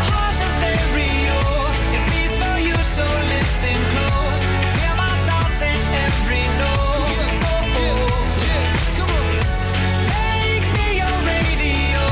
heart's 0.08 0.42
a 0.46 0.50
stereo. 0.58 1.38
It 1.96 2.02
beats 2.10 2.36
for 2.38 2.56
you, 2.66 2.76
so 2.96 3.04
listen 3.34 3.78
close. 3.92 4.42
Hear 4.78 4.94
my 4.94 5.10
thoughts 5.26 5.62
in 5.66 5.78
every 6.06 6.44
note. 6.62 7.18
Oh, 7.50 7.82
oh. 7.82 8.06
Make 10.14 10.66
me 10.78 10.88
your 11.02 11.16
radio 11.34 12.04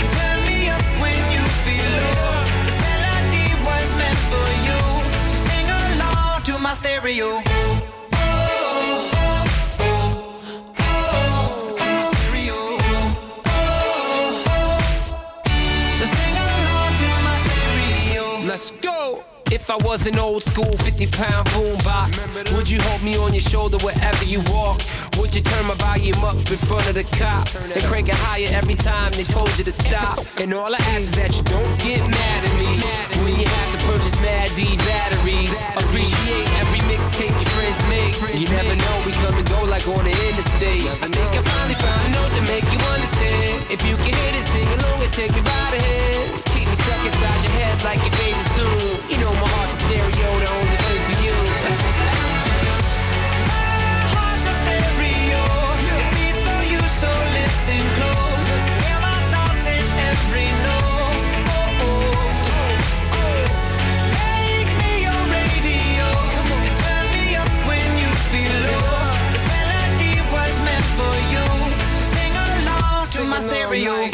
and 0.00 0.08
turn 0.16 0.38
me 0.48 0.58
up 0.72 0.84
when 1.02 1.18
you 1.34 1.44
feel 1.64 1.90
low. 2.00 2.40
This 2.64 2.78
melody 2.88 3.48
was 3.68 3.86
meant 4.00 4.20
for 4.32 4.48
you, 4.66 4.80
so 5.28 5.36
sing 5.48 5.68
along 5.68 6.42
to 6.48 6.52
my 6.58 6.72
stereo. 6.72 7.53
If 19.64 19.70
I 19.70 19.76
was 19.76 20.06
an 20.06 20.18
old 20.18 20.42
school 20.42 20.76
50 20.76 21.06
pound 21.06 21.48
boombox, 21.48 22.54
would 22.54 22.68
you 22.68 22.78
hold 22.82 23.02
me 23.02 23.16
on 23.16 23.32
your 23.32 23.40
shoulder 23.40 23.78
wherever 23.78 24.22
you 24.26 24.42
walk? 24.52 24.82
Would 25.16 25.34
you 25.34 25.40
turn 25.40 25.64
my 25.64 25.72
volume 25.76 26.22
up 26.22 26.36
in 26.36 26.60
front 26.68 26.86
of 26.86 26.94
the 26.94 27.04
cops 27.16 27.74
and 27.74 27.82
crank 27.84 28.10
it 28.10 28.14
higher 28.14 28.46
every 28.50 28.74
time 28.74 29.12
they 29.12 29.24
told 29.24 29.48
you 29.56 29.64
to 29.64 29.72
stop? 29.72 30.18
And 30.36 30.52
all 30.52 30.74
I 30.74 30.76
ask 30.92 30.96
is 30.96 31.12
that 31.12 31.34
you 31.34 31.42
don't 31.44 31.80
get 31.80 32.00
mad 32.00 32.44
at 32.44 32.54
me 32.58 33.24
when 33.24 33.40
you 33.40 33.46
have 33.46 33.73
purchase 33.88 34.16
Mad 34.20 34.48
D 34.56 34.76
batteries. 34.88 35.54
Appreciate 35.76 36.48
every 36.60 36.80
mixtape 36.90 37.32
your 37.32 37.50
friends 37.56 37.80
make. 37.88 38.14
You 38.34 38.48
never 38.48 38.76
know, 38.76 38.96
we 39.06 39.12
come 39.22 39.36
and 39.36 39.48
go 39.48 39.64
like 39.64 39.86
on 39.88 40.04
the 40.04 40.14
interstate. 40.28 40.84
I 41.04 41.08
think 41.08 41.30
I 41.32 41.40
finally 41.42 41.78
found 41.78 42.02
a 42.08 42.10
note 42.16 42.32
to 42.38 42.42
make 42.50 42.66
you 42.72 42.80
understand. 42.92 43.66
If 43.70 43.80
you 43.86 43.96
can 43.96 44.14
hit 44.14 44.34
it, 44.34 44.44
sing 44.44 44.68
along 44.68 45.02
and 45.02 45.12
take 45.12 45.32
me 45.32 45.42
by 45.42 45.66
the 45.74 45.80
hands. 45.80 46.44
Keep 46.52 46.68
me 46.68 46.76
stuck 46.76 47.02
inside 47.04 47.40
your 47.44 47.54
head 47.60 47.76
like 47.84 48.00
your 48.04 48.14
favorite 48.20 48.50
tune. 48.56 48.98
You 49.10 49.16
know 49.22 49.32
my 49.32 49.48
heart's 49.54 49.78
stereo, 49.84 50.28
the 50.40 50.48
only 50.48 50.83
to 73.74 74.13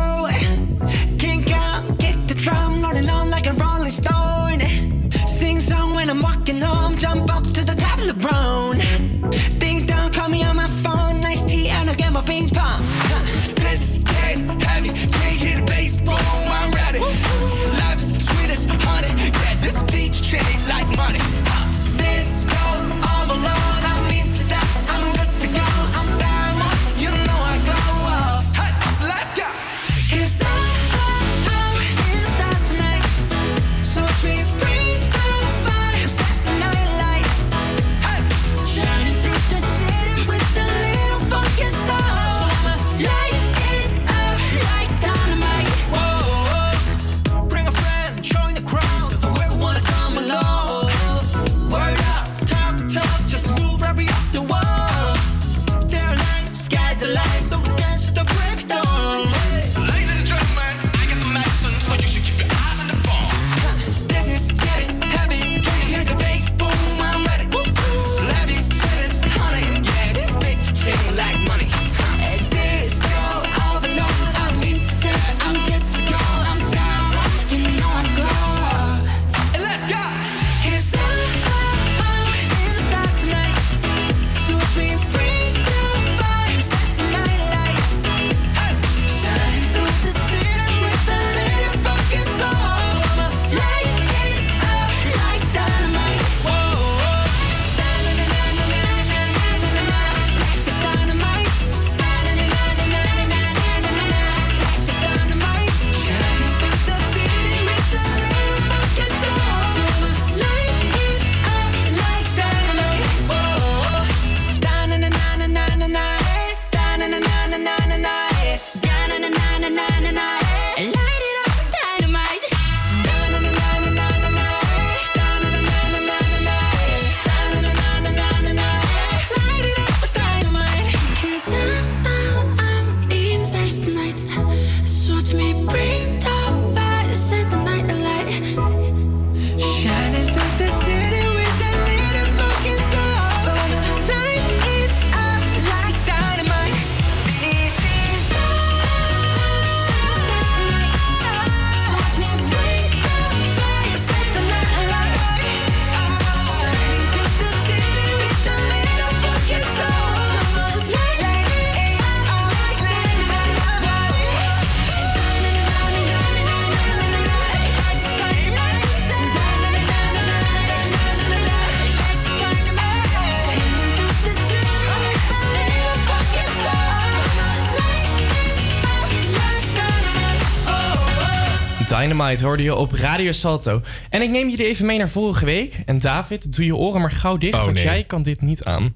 Dynamite 182.01 182.45
hoorde 182.45 182.63
je 182.63 182.75
op 182.75 182.91
Radio 182.93 183.31
Salto. 183.31 183.81
En 184.09 184.21
ik 184.21 184.29
neem 184.29 184.49
jullie 184.49 184.65
even 184.65 184.85
mee 184.85 184.97
naar 184.97 185.09
vorige 185.09 185.45
week. 185.45 185.79
En 185.85 185.97
David, 185.97 186.55
doe 186.55 186.65
je 186.65 186.75
oren 186.75 187.01
maar 187.01 187.11
gauw 187.11 187.37
dicht, 187.37 187.53
Oh, 187.53 187.63
want 187.63 187.73
nee. 187.73 187.83
jij 187.83 188.03
kan 188.03 188.23
dit 188.23 188.41
niet 188.41 188.63
aan. 188.63 188.93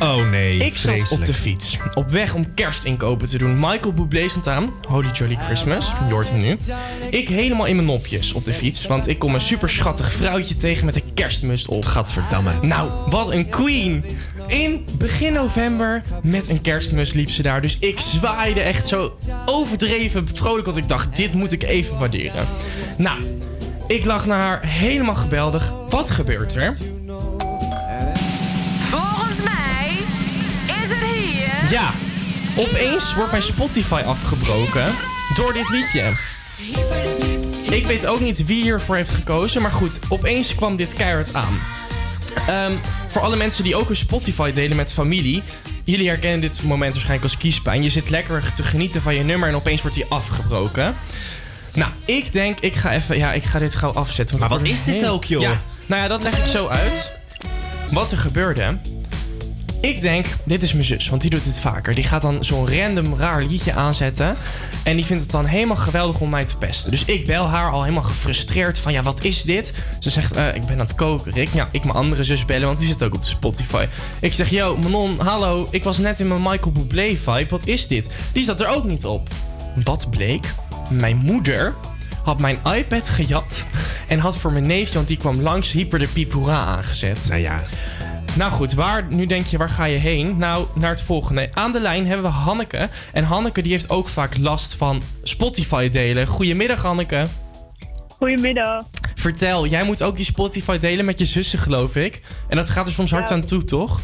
Oh 0.00 0.30
nee, 0.30 0.58
Ik 0.58 0.76
zat 0.76 1.12
op 1.12 1.24
de 1.24 1.34
fiets, 1.34 1.78
op 1.94 2.10
weg 2.10 2.34
om 2.34 2.54
kerstinkopen 2.54 3.28
te 3.28 3.38
doen. 3.38 3.60
Michael 3.60 3.92
Bublé 3.92 4.28
stond 4.28 4.46
aan, 4.48 4.70
Holy 4.88 5.10
Jolly 5.12 5.34
Christmas, 5.36 5.92
je 6.08 6.12
hoort 6.12 6.30
hem 6.30 6.38
nu. 6.40 6.56
Ik 7.10 7.28
helemaal 7.28 7.66
in 7.66 7.76
mijn 7.76 7.86
nopjes 7.88 8.32
op 8.32 8.44
de 8.44 8.52
fiets, 8.52 8.86
want 8.86 9.08
ik 9.08 9.18
kom 9.18 9.34
een 9.34 9.40
super 9.40 9.68
schattig 9.68 10.12
vrouwtje 10.12 10.56
tegen 10.56 10.86
met 10.86 10.94
een 10.94 11.14
kerstmus 11.14 11.66
op. 11.66 11.84
Gadverdamme. 11.84 12.50
Nou, 12.62 12.90
wat 13.06 13.32
een 13.32 13.48
queen! 13.48 14.04
In 14.52 14.86
begin 14.98 15.32
november 15.32 16.02
met 16.22 16.48
een 16.48 16.60
kerstmus 16.60 17.12
liep 17.12 17.30
ze 17.30 17.42
daar. 17.42 17.60
Dus 17.60 17.76
ik 17.78 18.00
zwaaide 18.00 18.60
echt 18.60 18.86
zo 18.86 19.16
overdreven 19.46 20.28
vrolijk, 20.34 20.66
want 20.66 20.76
ik 20.76 20.88
dacht, 20.88 21.16
dit 21.16 21.34
moet 21.34 21.52
ik 21.52 21.62
even 21.62 21.98
waarderen. 21.98 22.46
Nou, 22.98 23.22
ik 23.86 24.04
lag 24.04 24.26
naar 24.26 24.38
haar 24.38 24.66
helemaal 24.66 25.14
geweldig. 25.14 25.74
Wat 25.88 26.10
gebeurt 26.10 26.54
er? 26.54 26.76
Volgens 28.90 29.42
mij 29.42 29.90
is 30.66 30.90
er 30.90 31.06
hier. 31.14 31.70
Ja, 31.70 31.90
opeens 32.56 33.14
wordt 33.14 33.30
mijn 33.30 33.42
Spotify 33.42 34.02
afgebroken 34.06 34.92
door 35.34 35.52
dit 35.52 35.68
liedje. 35.68 36.12
Ik 37.70 37.86
weet 37.86 38.06
ook 38.06 38.20
niet 38.20 38.46
wie 38.46 38.62
hiervoor 38.62 38.96
heeft 38.96 39.10
gekozen, 39.10 39.62
maar 39.62 39.72
goed, 39.72 39.98
opeens 40.08 40.54
kwam 40.54 40.76
dit 40.76 40.94
keihard 40.94 41.34
aan. 41.34 41.58
Ehm, 42.46 42.72
voor 43.12 43.22
alle 43.22 43.36
mensen 43.36 43.64
die 43.64 43.76
ook 43.76 43.88
een 43.90 43.96
Spotify 43.96 44.52
delen 44.52 44.76
met 44.76 44.92
familie, 44.92 45.42
jullie 45.84 46.08
herkennen 46.08 46.40
dit 46.40 46.62
moment 46.62 46.92
waarschijnlijk 46.92 47.32
als 47.32 47.40
kiespijn. 47.42 47.82
Je 47.82 47.88
zit 47.88 48.10
lekker 48.10 48.52
te 48.54 48.62
genieten 48.62 49.02
van 49.02 49.14
je 49.14 49.22
nummer 49.24 49.48
en 49.48 49.54
opeens 49.54 49.80
wordt 49.82 49.96
die 49.96 50.06
afgebroken. 50.08 50.94
Nou, 51.74 51.90
ik 52.04 52.32
denk, 52.32 52.60
ik 52.60 52.74
ga 52.74 52.92
even, 52.92 53.16
ja, 53.18 53.32
ik 53.32 53.44
ga 53.44 53.58
dit 53.58 53.74
gauw 53.74 53.92
afzetten. 53.92 54.38
want 54.38 54.50
Maar 54.50 54.60
wat 54.60 54.68
is 54.68 54.84
dit 54.84 54.94
heel- 54.94 55.08
ook, 55.08 55.24
joh? 55.24 55.42
Ja, 55.42 55.60
nou 55.86 56.02
ja, 56.02 56.08
dat 56.08 56.22
leg 56.22 56.38
ik 56.38 56.46
zo 56.46 56.66
uit. 56.68 57.12
Wat 57.90 58.12
er 58.12 58.18
gebeurde. 58.18 58.76
Ik 59.82 60.00
denk, 60.00 60.26
dit 60.44 60.62
is 60.62 60.72
mijn 60.72 60.84
zus, 60.84 61.08
want 61.08 61.22
die 61.22 61.30
doet 61.30 61.44
dit 61.44 61.60
vaker. 61.60 61.94
Die 61.94 62.04
gaat 62.04 62.22
dan 62.22 62.44
zo'n 62.44 62.68
random 62.68 63.14
raar 63.16 63.42
liedje 63.42 63.72
aanzetten. 63.72 64.36
En 64.82 64.96
die 64.96 65.04
vindt 65.04 65.22
het 65.22 65.30
dan 65.30 65.44
helemaal 65.44 65.76
geweldig 65.76 66.20
om 66.20 66.30
mij 66.30 66.44
te 66.44 66.56
pesten. 66.56 66.90
Dus 66.90 67.04
ik 67.04 67.26
bel 67.26 67.46
haar 67.46 67.70
al 67.70 67.82
helemaal 67.82 68.02
gefrustreerd 68.02 68.78
van, 68.78 68.92
ja, 68.92 69.02
wat 69.02 69.24
is 69.24 69.42
dit? 69.42 69.72
Ze 69.98 70.10
zegt, 70.10 70.32
eh, 70.32 70.54
ik 70.54 70.60
ben 70.60 70.72
aan 70.72 70.78
het 70.78 70.94
koken, 70.94 71.32
Rick. 71.32 71.48
Ja, 71.52 71.68
ik 71.70 71.84
mijn 71.84 71.96
andere 71.96 72.24
zus 72.24 72.44
bellen, 72.44 72.66
want 72.66 72.78
die 72.78 72.88
zit 72.88 73.02
ook 73.02 73.14
op 73.14 73.22
Spotify. 73.22 73.86
Ik 74.20 74.34
zeg, 74.34 74.50
yo, 74.50 74.76
Manon, 74.76 75.20
hallo, 75.20 75.68
ik 75.70 75.84
was 75.84 75.98
net 75.98 76.20
in 76.20 76.28
mijn 76.28 76.42
Michael 76.42 76.72
Bublé 76.72 77.16
vibe. 77.16 77.46
Wat 77.48 77.66
is 77.66 77.86
dit? 77.86 78.08
Die 78.32 78.44
zat 78.44 78.60
er 78.60 78.68
ook 78.68 78.84
niet 78.84 79.04
op. 79.04 79.28
Wat 79.84 80.10
bleek? 80.10 80.54
Mijn 80.90 81.16
moeder 81.16 81.74
had 82.22 82.40
mijn 82.40 82.58
iPad 82.76 83.08
gejat 83.08 83.66
en 84.08 84.18
had 84.18 84.36
voor 84.36 84.52
mijn 84.52 84.66
neefje, 84.66 84.94
want 84.94 85.08
die 85.08 85.16
kwam 85.16 85.40
langs, 85.40 85.72
hyper 85.72 85.98
de 85.98 86.08
piephoera 86.08 86.58
aangezet. 86.58 87.26
Nou 87.28 87.40
ja. 87.40 87.60
Nou 88.36 88.50
goed, 88.52 88.72
waar, 88.74 89.06
nu 89.14 89.26
denk 89.26 89.46
je, 89.46 89.58
waar 89.58 89.68
ga 89.68 89.84
je 89.84 89.98
heen? 89.98 90.38
Nou, 90.38 90.66
naar 90.74 90.90
het 90.90 91.00
volgende. 91.00 91.48
Aan 91.54 91.72
de 91.72 91.80
lijn 91.80 92.06
hebben 92.06 92.26
we 92.26 92.32
Hanneke. 92.32 92.88
En 93.12 93.24
Hanneke 93.24 93.62
die 93.62 93.72
heeft 93.72 93.90
ook 93.90 94.08
vaak 94.08 94.36
last 94.38 94.74
van 94.74 95.02
Spotify 95.22 95.88
delen. 95.88 96.26
Goedemiddag 96.26 96.82
Hanneke. 96.82 97.26
Goedemiddag. 98.18 98.84
Vertel, 99.14 99.66
jij 99.66 99.84
moet 99.84 100.02
ook 100.02 100.16
die 100.16 100.24
Spotify 100.24 100.78
delen 100.78 101.04
met 101.04 101.18
je 101.18 101.24
zussen 101.24 101.58
geloof 101.58 101.96
ik. 101.96 102.20
En 102.48 102.56
dat 102.56 102.70
gaat 102.70 102.86
er 102.86 102.92
soms 102.92 103.10
hard 103.10 103.28
Ja. 103.28 103.34
aan 103.34 103.44
toe, 103.44 103.64
toch? 103.64 104.00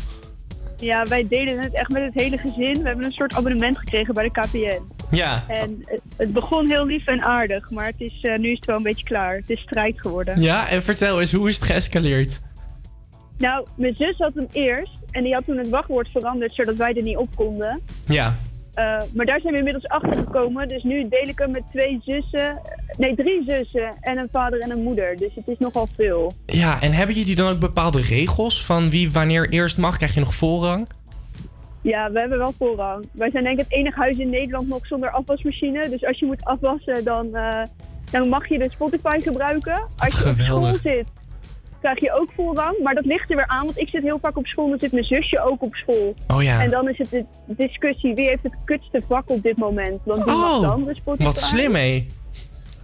Ja, 0.77 1.05
wij 1.05 1.27
delen 1.29 1.63
het 1.63 1.75
echt 1.75 1.89
met 1.89 2.03
het 2.03 2.15
hele 2.15 2.39
gezin. 2.39 2.73
We 2.83 2.87
hebben 2.89 3.05
een 3.05 3.13
soort 3.13 3.35
abonnement 3.35 3.79
gekregen 3.79 4.15
bij 4.15 4.25
de 4.25 4.41
KPN. 4.41 4.83
Ja. 5.17 5.45
En 5.49 5.83
het, 5.85 6.01
het 6.17 6.33
begon 6.33 6.67
heel 6.69 6.87
lief 6.87 7.07
en 7.07 7.23
aardig, 7.23 7.71
maar 7.71 7.87
het 7.87 7.95
is, 8.01 8.19
eh, 8.21 8.39
nu 8.39 8.49
is 8.51 8.57
het 8.57 8.67
wel 8.67 8.77
een 8.77 8.83
beetje 8.83 9.05
klaar. 9.05 9.35
Het 9.37 9.51
is 9.51 9.61
strijd 9.61 10.01
geworden. 10.01 10.41
Ja, 10.41 10.69
en 10.69 10.83
vertel 10.83 11.21
eens, 11.21 11.33
hoe 11.33 11.49
is 11.49 11.55
het 11.55 11.65
geëscaleerd? 11.65 12.41
Nou, 13.39 13.67
mijn 13.77 13.95
zus 13.95 14.17
had 14.19 14.35
hem 14.35 14.47
eerst 14.53 14.99
En 15.11 15.23
die 15.23 15.35
had 15.35 15.45
toen 15.45 15.57
het 15.57 15.69
wachtwoord 15.69 16.09
veranderd, 16.09 16.55
zodat 16.55 16.77
wij 16.77 16.95
er 16.95 17.03
niet 17.03 17.17
op 17.17 17.29
konden. 17.35 17.81
Ja. 18.07 18.35
Eh, 18.75 19.03
maar 19.15 19.27
daar 19.27 19.41
zijn 19.41 19.53
we 19.53 19.59
inmiddels 19.59 19.89
achter 19.89 20.15
gekomen. 20.15 20.69
Dus 20.69 20.83
nu 20.83 21.09
deel 21.09 21.29
ik 21.29 21.39
hem 21.39 21.51
met 21.51 21.63
twee 21.71 22.01
zussen. 22.05 22.61
Nee, 22.97 23.15
drie 23.15 23.45
zussen. 23.47 23.97
En 24.01 24.19
een 24.19 24.29
vader 24.33 24.61
en 24.61 24.71
een 24.71 24.83
moeder. 24.83 25.17
Dus 25.17 25.35
het 25.35 25.49
is 25.49 25.59
nogal 25.59 25.89
veel. 25.97 26.33
Ja, 26.47 26.81
en 26.81 26.93
hebben 26.93 27.15
jullie 27.15 27.35
dan 27.35 27.53
ook 27.53 27.59
bepaalde 27.59 28.01
regels 28.01 28.65
van 28.65 28.91
wie 28.91 29.11
wanneer 29.11 29.49
eerst 29.49 29.79
mag? 29.79 29.97
Krijg 29.97 30.15
je 30.15 30.21
nog 30.21 30.35
voorrang? 30.35 30.89
Ja, 31.83 32.11
we 32.13 32.19
hebben 32.21 32.39
wel 32.39 32.55
voorrang. 32.59 33.09
Wij 33.13 33.31
zijn 33.31 33.45
denk 33.45 33.59
ik 33.59 33.65
het 33.65 33.75
enige 33.75 34.01
huis 34.01 34.17
in 34.17 34.31
Nederland 34.31 34.69
nog 34.69 34.87
zonder 34.87 35.11
afwasmachine. 35.11 35.89
Dus 35.89 36.05
als 36.05 36.19
je 36.19 36.27
moet 36.27 36.45
afwassen, 36.45 37.05
dan, 37.05 37.35
eh, 37.35 37.63
dan 38.11 38.29
mag 38.29 38.49
je 38.49 38.59
de 38.59 38.71
Spotify 38.71 39.19
gebruiken. 39.19 39.89
Als 39.97 40.19
je 40.19 40.29
op 40.29 40.35
school 40.39 40.75
zit, 40.75 41.07
krijg 41.81 42.01
je 42.01 42.21
ook 42.21 42.29
voorrang. 42.37 42.79
Maar 42.83 42.95
dat 42.95 43.05
ligt 43.05 43.31
er 43.31 43.37
weer 43.37 43.47
aan, 43.47 43.65
want 43.65 43.79
ik 43.79 43.89
zit 43.89 44.03
heel 44.03 44.19
vaak 44.19 44.37
op 44.37 44.47
school. 44.47 44.69
Dan 44.69 44.79
zit 44.79 44.93
mijn 44.93 45.05
zusje 45.05 45.43
ook 45.43 45.63
op 45.63 45.75
school. 45.75 46.15
Oh 46.29 46.43
ja. 46.43 46.63
En 46.63 46.71
dan 46.71 46.89
is 46.89 46.99
het 46.99 47.11
de 47.11 47.25
discussie, 47.47 48.15
wie 48.15 48.29
heeft 48.29 48.43
het 48.43 48.65
kutste 48.65 49.03
vak 49.09 49.31
op 49.31 49.43
dit 49.43 49.59
moment? 49.59 50.01
Want 50.05 50.25
wie 50.25 50.35
mag 50.35 50.61
dan 50.61 50.85
de 50.85 50.95
Spotify? 50.95 51.23
Oh, 51.23 51.27
wat 51.27 51.39
slim 51.39 51.75
hé. 51.75 52.07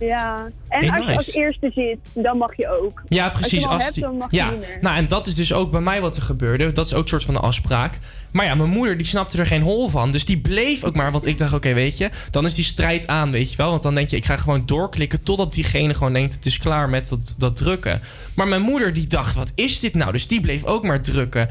Ja. 0.07 0.51
En 0.69 0.85
Hey, 0.85 1.01
als 1.01 1.07
je 1.09 1.15
als 1.17 1.33
eerste 1.33 1.71
zit, 1.75 1.99
dan 2.25 2.39
mag 2.39 2.57
je 2.57 2.81
ook. 2.81 3.03
Ja, 3.09 3.29
precies. 3.29 3.53
Als 3.53 3.63
je 3.63 3.69
Als 3.69 3.85
hebt, 3.85 4.01
dan 4.01 4.17
mag 4.17 4.31
ja, 4.31 4.45
je 4.45 4.51
niet 4.51 4.61
meer. 4.61 4.79
nou 4.81 4.97
en 4.97 5.09
dat 5.09 5.27
is 5.27 5.35
dus 5.35 5.53
ook 5.53 5.71
bij 5.71 5.81
mij 5.81 6.01
wat 6.01 6.17
er 6.17 6.23
gebeurde. 6.23 6.73
Dat 6.73 6.87
is 6.87 6.95
ook 6.95 7.03
een 7.03 7.09
soort 7.09 7.25
van 7.25 7.35
de 7.35 7.41
afspraak. 7.41 7.99
Maar 8.31 8.47
ja, 8.47 8.55
mijn 8.55 8.71
moeder 8.71 8.97
die 8.97 9.07
snapte 9.07 9.39
er 9.39 9.47
geen 9.47 9.63
hol 9.63 9.89
van. 9.89 10.11
Dus 10.11 10.25
die 10.25 10.39
bleef 10.41 10.85
ook 10.85 10.95
maar. 10.95 11.13
Want 11.13 11.27
ik 11.27 11.39
dacht, 11.39 11.53
oké, 11.53 11.75
weet 11.75 11.99
je, 11.99 12.11
dan 12.31 12.45
is 12.45 12.55
die 12.55 12.65
strijd 12.65 13.07
aan, 13.07 13.31
weet 13.31 13.51
je 13.51 13.57
wel. 13.57 13.71
Want 13.71 13.83
dan 13.83 13.95
denk 13.95 14.09
je, 14.09 14.17
ik 14.17 14.25
ga 14.25 14.37
gewoon 14.37 14.63
doorklikken 14.67 15.23
totdat 15.23 15.53
diegene 15.53 15.95
gewoon 15.95 16.13
denkt, 16.13 16.35
het 16.35 16.47
is 16.47 16.59
klaar 16.59 16.89
met 16.89 17.09
dat, 17.09 17.35
dat 17.39 17.57
drukken. 17.57 18.01
Maar 18.35 18.49
mijn 18.49 18.63
moeder 18.63 18.93
die 18.93 19.07
dacht, 19.07 19.35
wat 19.35 19.53
is 19.55 19.81
dit 19.81 19.95
nou? 19.95 20.13
Dus 20.13 20.27
die 20.27 20.41
bleef 20.41 20.65
ook 20.65 20.83
maar 20.83 21.01
drukken. 21.03 21.49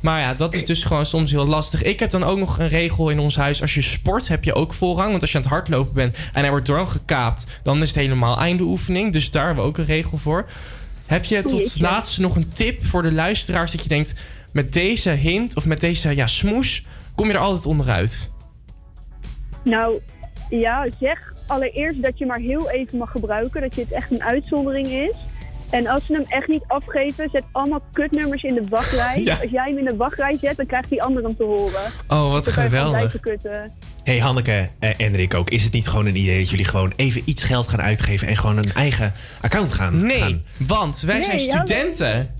Maar 0.00 0.20
ja, 0.20 0.34
dat 0.34 0.54
is 0.54 0.64
dus 0.64 0.84
gewoon 0.84 1.06
soms 1.06 1.30
heel 1.30 1.46
lastig. 1.46 1.82
Ik 1.82 2.00
heb 2.00 2.10
dan 2.10 2.24
ook 2.24 2.38
nog 2.38 2.58
een 2.58 2.68
regel 2.68 3.10
in 3.10 3.18
ons 3.18 3.36
huis. 3.36 3.60
Als 3.60 3.74
je 3.74 3.82
sport 3.82 4.28
heb 4.28 4.44
je 4.44 4.54
ook 4.54 4.74
voorrang. 4.74 5.10
Want 5.10 5.20
als 5.20 5.30
je 5.30 5.36
aan 5.36 5.42
het 5.42 5.52
hardlopen 5.52 5.94
bent 5.94 6.16
en 6.32 6.40
hij 6.40 6.50
wordt 6.50 6.66
doorgekaapt... 6.66 7.46
dan 7.62 7.82
is 7.82 7.88
het 7.88 7.96
helemaal 7.96 8.38
einde 8.38 8.62
oefening. 8.62 9.12
Dus 9.12 9.30
daar 9.30 9.46
hebben 9.46 9.64
we 9.64 9.70
ook 9.70 9.78
een 9.78 9.84
regel 9.84 10.18
voor. 10.18 10.46
Heb 11.06 11.24
je 11.24 11.42
tot 11.42 11.58
Jeetje. 11.58 11.80
laatst 11.80 12.18
nog 12.18 12.36
een 12.36 12.52
tip 12.52 12.84
voor 12.84 13.02
de 13.02 13.12
luisteraars... 13.12 13.72
dat 13.72 13.82
je 13.82 13.88
denkt, 13.88 14.14
met 14.52 14.72
deze 14.72 15.10
hint 15.10 15.56
of 15.56 15.64
met 15.64 15.80
deze 15.80 16.16
ja, 16.16 16.26
smoes... 16.26 16.86
kom 17.14 17.26
je 17.26 17.32
er 17.32 17.38
altijd 17.38 17.66
onderuit? 17.66 18.30
Nou, 19.64 20.00
ja, 20.50 20.86
zeg 21.00 21.34
allereerst 21.46 22.02
dat 22.02 22.18
je 22.18 22.26
maar 22.26 22.38
heel 22.38 22.70
even 22.70 22.98
mag 22.98 23.10
gebruiken. 23.10 23.60
Dat 23.60 23.74
je 23.74 23.80
het 23.80 23.92
echt 23.92 24.10
een 24.10 24.22
uitzondering 24.22 24.86
is. 24.86 25.16
En 25.70 25.86
als 25.86 26.06
ze 26.06 26.12
hem 26.12 26.24
echt 26.28 26.48
niet 26.48 26.64
afgeven, 26.66 27.28
zet 27.32 27.42
allemaal 27.52 27.80
kutnummers 27.92 28.42
in 28.42 28.54
de 28.54 28.62
wachtrij. 28.68 29.20
Ja. 29.24 29.38
Als 29.42 29.50
jij 29.50 29.64
hem 29.66 29.78
in 29.78 29.84
de 29.84 29.96
wachtrij 29.96 30.38
zet, 30.40 30.56
dan 30.56 30.66
krijgt 30.66 30.88
die 30.88 31.02
ander 31.02 31.22
hem 31.22 31.36
te 31.36 31.42
horen. 31.44 31.80
Oh, 32.08 32.30
wat 32.30 32.46
geweldig. 32.46 33.16
Hey 34.02 34.18
Hanneke 34.18 34.68
eh, 34.78 34.90
en 35.00 35.12
Rick 35.16 35.34
ook, 35.34 35.50
is 35.50 35.64
het 35.64 35.72
niet 35.72 35.88
gewoon 35.88 36.06
een 36.06 36.16
idee 36.16 36.38
dat 36.38 36.50
jullie 36.50 36.64
gewoon 36.64 36.92
even 36.96 37.22
iets 37.24 37.42
geld 37.42 37.68
gaan 37.68 37.80
uitgeven 37.82 38.28
en 38.28 38.36
gewoon 38.36 38.56
een 38.56 38.72
eigen 38.74 39.12
account 39.40 39.72
gaan? 39.72 40.06
Nee, 40.06 40.18
gaan? 40.18 40.44
want 40.58 41.00
wij 41.00 41.14
Nee, 41.16 41.24
zijn 41.24 41.38
ja, 41.44 41.54
maar- 41.56 41.66
studenten. 41.66 42.30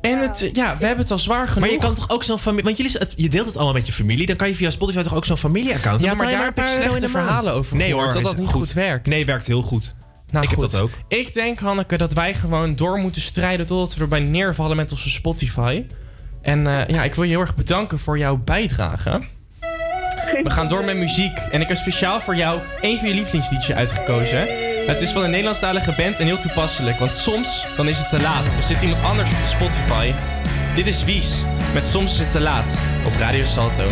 En 0.00 0.18
het, 0.18 0.50
ja, 0.52 0.76
we 0.78 0.86
hebben 0.86 1.02
het 1.02 1.10
al 1.10 1.18
zwaar 1.18 1.46
genoeg. 1.48 1.60
Maar 1.60 1.70
je 1.70 1.76
kan 1.78 1.94
toch 1.94 2.10
ook 2.10 2.22
zo'n 2.22 2.38
familie, 2.38 2.64
want 2.64 2.76
jullie, 2.76 2.92
het- 2.98 3.12
je 3.16 3.28
deelt 3.28 3.46
het 3.46 3.54
allemaal 3.56 3.74
met 3.74 3.86
je 3.86 3.92
familie, 3.92 4.26
dan 4.26 4.36
kan 4.36 4.48
je 4.48 4.54
via 4.54 4.70
Spotify 4.70 5.02
toch 5.02 5.14
ook 5.14 5.24
zo'n 5.24 5.36
familieaccount? 5.36 6.02
Ja, 6.02 6.14
maar 6.14 6.30
daar 6.30 6.44
heb 6.44 6.58
ik 6.58 6.66
slechte 6.66 7.08
verhalen 7.08 7.52
over 7.52 7.76
Nee 7.76 7.92
hoor, 7.92 8.12
dat 8.12 8.22
dat 8.22 8.36
niet 8.36 8.48
goed 8.48 8.72
werkt. 8.72 9.06
Nee, 9.06 9.24
werkt 9.26 9.46
heel 9.46 9.62
goed. 9.62 9.94
Nou, 10.32 10.44
ik 10.44 10.50
goed. 10.50 10.62
heb 10.62 10.70
dat 10.70 10.80
ook. 10.80 10.90
Ik 11.08 11.32
denk, 11.34 11.58
Hanneke, 11.58 11.96
dat 11.96 12.12
wij 12.12 12.34
gewoon 12.34 12.76
door 12.76 12.98
moeten 12.98 13.22
strijden 13.22 13.66
totdat 13.66 13.94
we 13.94 14.00
erbij 14.00 14.20
neervallen 14.20 14.76
met 14.76 14.90
onze 14.90 15.10
Spotify. 15.10 15.84
En 16.42 16.66
eh, 16.66 16.88
ja, 16.88 17.02
ik 17.04 17.14
wil 17.14 17.24
je 17.24 17.30
heel 17.30 17.40
erg 17.40 17.54
bedanken 17.54 17.98
voor 17.98 18.18
jouw 18.18 18.36
bijdrage. 18.36 19.20
We 20.42 20.50
gaan 20.50 20.68
door 20.68 20.84
met 20.84 20.96
muziek. 20.96 21.38
En 21.38 21.60
ik 21.60 21.68
heb 21.68 21.76
speciaal 21.76 22.20
voor 22.20 22.36
jou 22.36 22.60
één 22.80 22.98
van 22.98 23.08
je 23.08 23.14
lievelingsliedjes 23.14 23.76
uitgekozen. 23.76 24.46
Het 24.86 25.00
is 25.00 25.10
van 25.10 25.22
een 25.22 25.30
Nederlandstalige 25.30 25.94
band 25.96 26.18
en 26.18 26.26
heel 26.26 26.38
toepasselijk. 26.38 26.98
Want 26.98 27.14
soms 27.14 27.66
dan 27.76 27.88
is 27.88 27.98
het 27.98 28.08
te 28.08 28.20
laat. 28.20 28.56
Er 28.56 28.62
zit 28.62 28.82
iemand 28.82 29.02
anders 29.02 29.30
op 29.30 29.36
de 29.36 29.46
Spotify. 29.46 30.12
Dit 30.74 30.86
is 30.86 31.04
Wies 31.04 31.34
met 31.74 31.86
Soms 31.86 32.12
is 32.12 32.18
het 32.18 32.32
te 32.32 32.40
laat 32.40 32.80
op 33.06 33.12
Radio 33.18 33.44
Salto. 33.44 33.88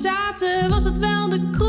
Zaten, 0.00 0.70
was 0.70 0.84
het 0.84 0.98
wel 0.98 1.28
de 1.28 1.48
kroeg 1.50 1.67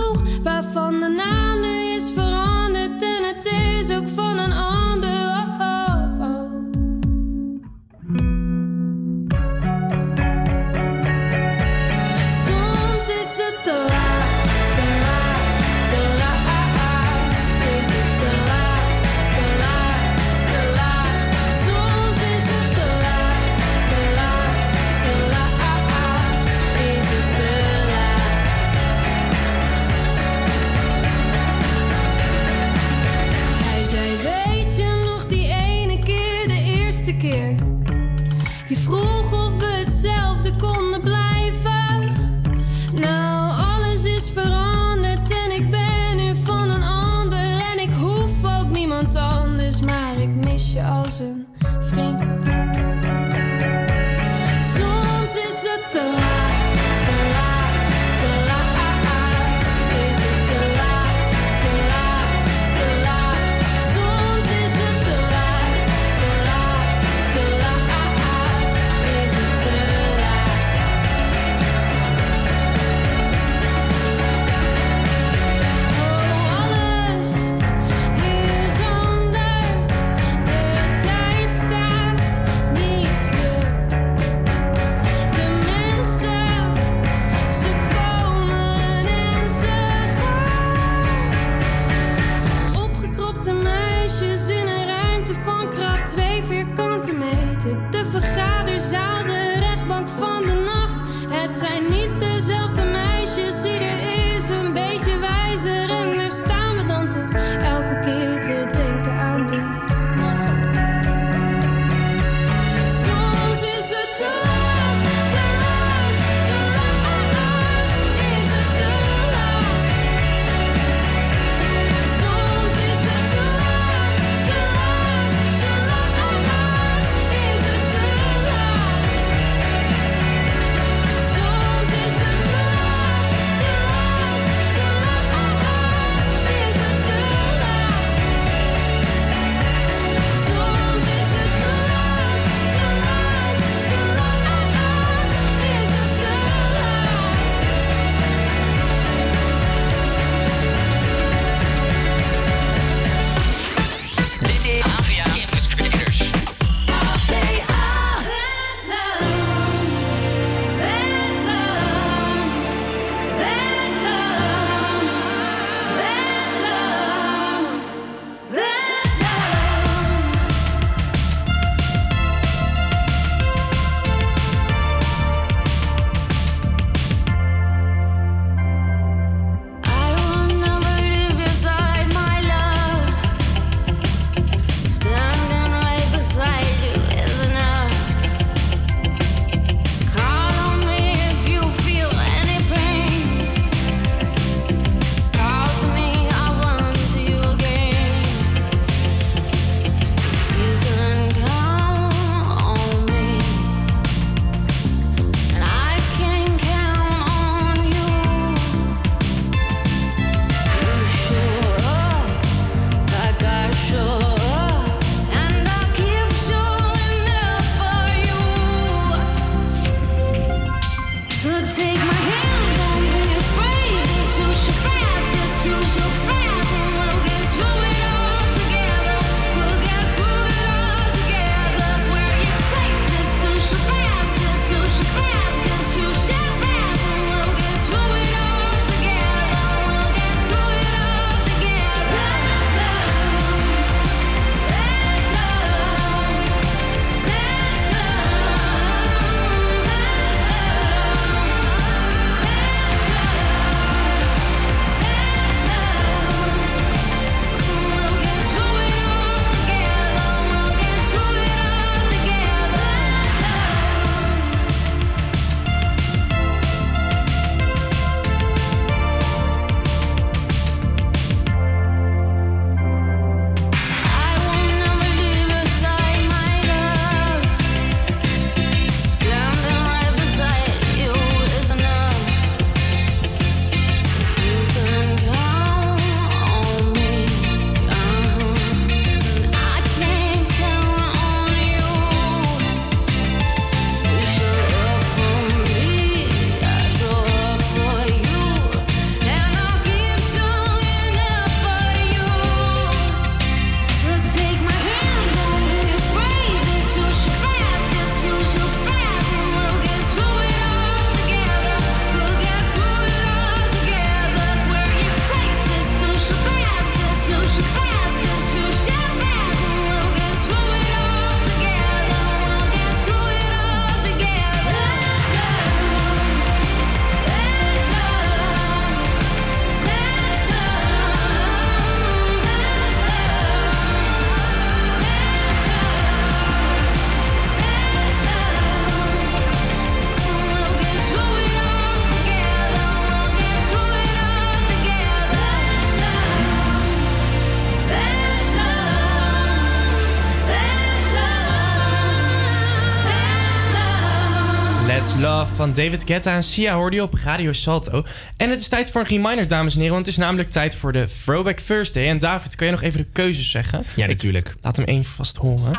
van 355.59 355.73
David 355.73 356.03
Guetta 356.05 356.33
en 356.33 356.43
Sia 356.43 356.75
hoorde 356.75 356.95
je 356.95 357.01
op 357.01 357.13
Radio 357.23 357.53
Salto. 357.53 358.03
En 358.37 358.49
het 358.49 358.61
is 358.61 358.67
tijd 358.67 358.91
voor 358.91 359.01
een 359.01 359.07
reminder, 359.07 359.47
dames 359.47 359.73
en 359.73 359.79
heren. 359.79 359.93
Want 359.93 360.05
het 360.05 360.15
is 360.15 360.21
namelijk 360.21 360.49
tijd 360.49 360.75
voor 360.75 360.91
de 360.91 361.07
Throwback 361.23 361.59
Thursday. 361.59 362.07
En 362.07 362.19
David, 362.19 362.55
kan 362.55 362.65
je 362.65 362.73
nog 362.73 362.81
even 362.81 362.97
de 362.99 363.07
keuzes 363.13 363.49
zeggen? 363.49 363.85
Ja, 363.95 364.05
natuurlijk. 364.05 364.47
Ik 364.47 364.55
laat 364.61 364.75
hem 364.75 364.85
één 364.85 365.03
vast 365.03 365.37
horen. 365.37 365.71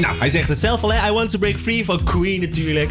Nou, 0.00 0.18
hij 0.18 0.28
zegt 0.28 0.48
het 0.48 0.58
zelf 0.58 0.82
al, 0.82 0.92
hè? 0.92 1.08
I 1.08 1.12
want 1.12 1.30
to 1.30 1.38
break 1.38 1.56
free 1.56 1.84
van 1.84 2.04
Queen 2.04 2.40
natuurlijk. 2.40 2.90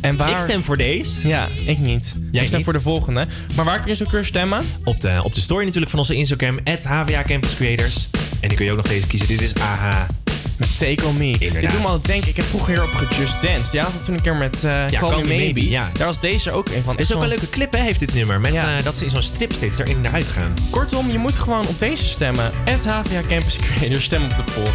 En 0.00 0.16
waar... 0.16 0.30
Ik 0.30 0.38
stem 0.38 0.64
voor 0.64 0.76
deze. 0.76 1.28
Ja, 1.28 1.48
ik 1.66 1.78
niet. 1.78 2.14
Jij 2.30 2.40
ik 2.40 2.46
stem 2.46 2.56
niet? 2.56 2.64
voor 2.64 2.72
de 2.72 2.80
volgende. 2.80 3.26
Maar 3.56 3.64
waar 3.64 3.80
kun 3.80 3.88
je 3.88 3.96
zo 3.96 4.06
keer 4.10 4.24
stemmen? 4.24 4.64
Op 4.84 5.00
de, 5.00 5.20
op 5.22 5.34
de 5.34 5.40
story 5.40 5.64
natuurlijk 5.64 5.90
van 5.90 5.98
onze 5.98 6.14
Instagram, 6.14 6.58
HVA 6.82 7.22
Campus 7.22 7.56
Creators. 7.56 8.08
En 8.40 8.48
dan 8.48 8.56
kun 8.56 8.64
je 8.64 8.70
ook 8.70 8.76
nog 8.76 8.88
deze 8.88 9.06
kiezen. 9.06 9.28
Dit 9.28 9.40
is 9.40 9.54
AHA. 9.54 10.06
Met 10.60 10.78
Take 10.78 11.06
On 11.06 11.16
Me. 11.16 11.24
Inderdaad. 11.38 11.60
Dit 11.60 11.70
doet 11.70 11.80
me 11.80 11.86
altijd 11.86 12.06
denken. 12.06 12.28
Ik 12.28 12.36
heb 12.36 12.44
vroeger 12.44 12.72
hierop 12.72 12.90
gejust 12.94 13.42
danced. 13.42 13.72
Ja, 13.72 13.82
dat 13.82 14.04
toen 14.04 14.14
een 14.14 14.20
keer 14.22 14.34
met 14.36 14.64
eh 14.64 14.84
Call, 14.98 15.20
Me 15.20 15.28
Maybe. 15.36 15.68
ja. 15.68 15.90
Daar 15.92 16.06
was 16.06 16.20
deze 16.20 16.50
ook 16.50 16.68
een 16.68 16.82
van. 16.82 16.92
Het 16.96 17.00
is 17.04 17.14
ook 17.14 17.22
een 17.22 17.28
leuke 17.28 17.50
clip, 17.50 17.72
hè, 17.72 17.78
heeft 17.80 17.98
dit 18.00 18.14
nummer. 18.14 18.40
Met 18.40 18.52
Ja. 18.52 18.76
eh, 18.76 18.84
dat 18.84 18.94
ze 18.96 19.04
in 19.04 19.10
zo'n 19.10 19.22
strip 19.22 19.52
steeds 19.52 19.78
erin 19.78 19.96
en 19.96 20.06
eruit 20.06 20.26
gaan. 20.26 20.54
Kortom, 20.70 21.10
je 21.10 21.18
moet 21.18 21.38
gewoon 21.38 21.66
op 21.66 21.78
deze 21.78 22.04
stemmen. 22.04 22.50
Het 22.64 22.84
HVA 22.84 23.20
Campus 23.28 23.56
Creators, 23.56 24.04
stem 24.04 24.22
op 24.22 24.36
de 24.36 24.52
poll. 24.52 24.70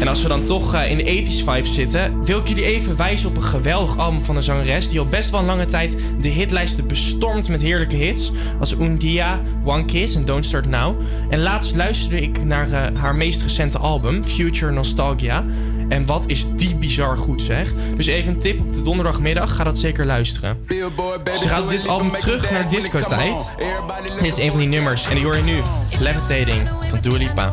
En 0.00 0.08
als 0.08 0.22
we 0.22 0.28
dan 0.28 0.44
toch 0.44 0.74
eh, 0.74 0.90
in 0.90 0.96
de 0.96 1.24
80s 1.24 1.44
vibe 1.44 1.68
zitten, 1.68 2.24
wil 2.24 2.38
ik 2.38 2.48
jullie 2.48 2.64
even 2.64 2.96
wijzen 2.96 3.28
op 3.28 3.36
een 3.36 3.42
geweldig 3.42 3.98
album 3.98 4.24
van 4.24 4.36
een 4.36 4.42
zangeres 4.42 4.88
die 4.88 4.98
al 4.98 5.06
best 5.06 5.30
wel 5.30 5.40
een 5.40 5.46
lange 5.46 5.64
tijd 5.64 5.96
de 6.20 6.28
hitlijsten 6.28 6.86
bestormt 6.86 7.48
met 7.48 7.60
heerlijke 7.60 7.96
hits. 7.96 8.32
Als 8.60 8.72
Undia, 8.72 9.40
One 9.64 9.84
Kiss 9.84 10.14
en 10.14 10.24
Don't 10.24 10.44
Start 10.44 10.68
Now. 10.68 11.00
En 11.28 11.40
laatst 11.40 11.74
luisterde 11.74 12.20
ik 12.20 12.44
naar 12.44 12.72
eh, 12.72 13.00
haar 13.00 13.14
meest 13.14 13.42
recente 13.42 13.78
album, 13.78 14.24
Future 14.24 14.72
Nostalgia. 14.72 15.44
En 15.88 16.06
wat 16.06 16.24
is 16.26 16.46
die 16.56 16.76
bizar 16.76 17.18
goed 17.18 17.42
zeg. 17.42 17.72
Dus 17.96 18.06
even 18.06 18.32
een 18.32 18.38
tip 18.38 18.60
op 18.60 18.72
de 18.72 18.82
donderdagmiddag, 18.82 19.54
ga 19.54 19.64
dat 19.64 19.78
zeker 19.78 20.06
luisteren. 20.06 20.58
Ze 21.38 21.48
gaat 21.48 21.68
dit 21.68 21.88
album 21.88 22.10
terug 22.10 22.50
naar 22.50 22.68
disco-tijd. 22.70 23.56
Dit 24.20 24.24
is 24.24 24.38
een 24.38 24.50
van 24.50 24.58
die 24.58 24.68
nummers 24.68 25.08
en 25.08 25.14
die 25.14 25.24
hoor 25.24 25.36
je 25.36 25.42
nu. 25.42 25.60
Levitating 26.00 26.68
van 26.90 26.98
Dua 27.00 27.16
Lipa. 27.16 27.52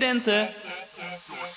Voor 0.00 0.08
studenten. 0.08 0.48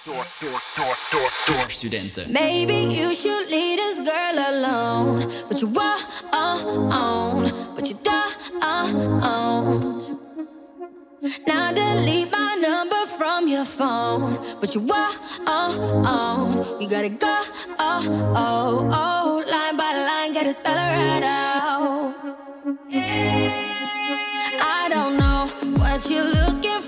Door, 0.04 0.26
door, 0.40 0.62
door, 0.76 0.98
door, 1.12 1.32
door. 1.46 2.26
Maybe 2.28 2.74
you 2.74 3.14
should 3.14 3.50
leave 3.50 3.78
this 3.78 3.96
girl 4.04 4.38
alone. 4.38 5.20
But 5.48 5.60
you 5.60 5.72
won't, 5.72 6.06
but 7.76 7.88
you 7.88 7.96
don't. 8.02 8.34
Now 11.48 11.72
delete 11.74 12.32
my 12.32 12.56
number 12.62 13.06
from 13.18 13.48
your 13.48 13.66
phone. 13.66 14.38
But 14.60 14.74
you 14.74 14.82
won't, 14.82 15.18
you 16.82 16.88
gotta 16.90 17.10
go, 17.10 17.40
oh, 17.80 18.02
oh, 18.36 18.90
oh. 18.92 19.44
Line 19.50 19.78
by 19.78 19.94
line, 19.94 20.34
gotta 20.34 20.52
spell 20.54 20.74
it 20.74 20.92
right 20.98 21.24
out. 21.24 22.14
I 24.60 24.90
don't 24.90 25.16
know 25.18 25.48
what 25.78 26.10
you're 26.10 26.26
looking 26.26 26.82
for, 26.82 26.83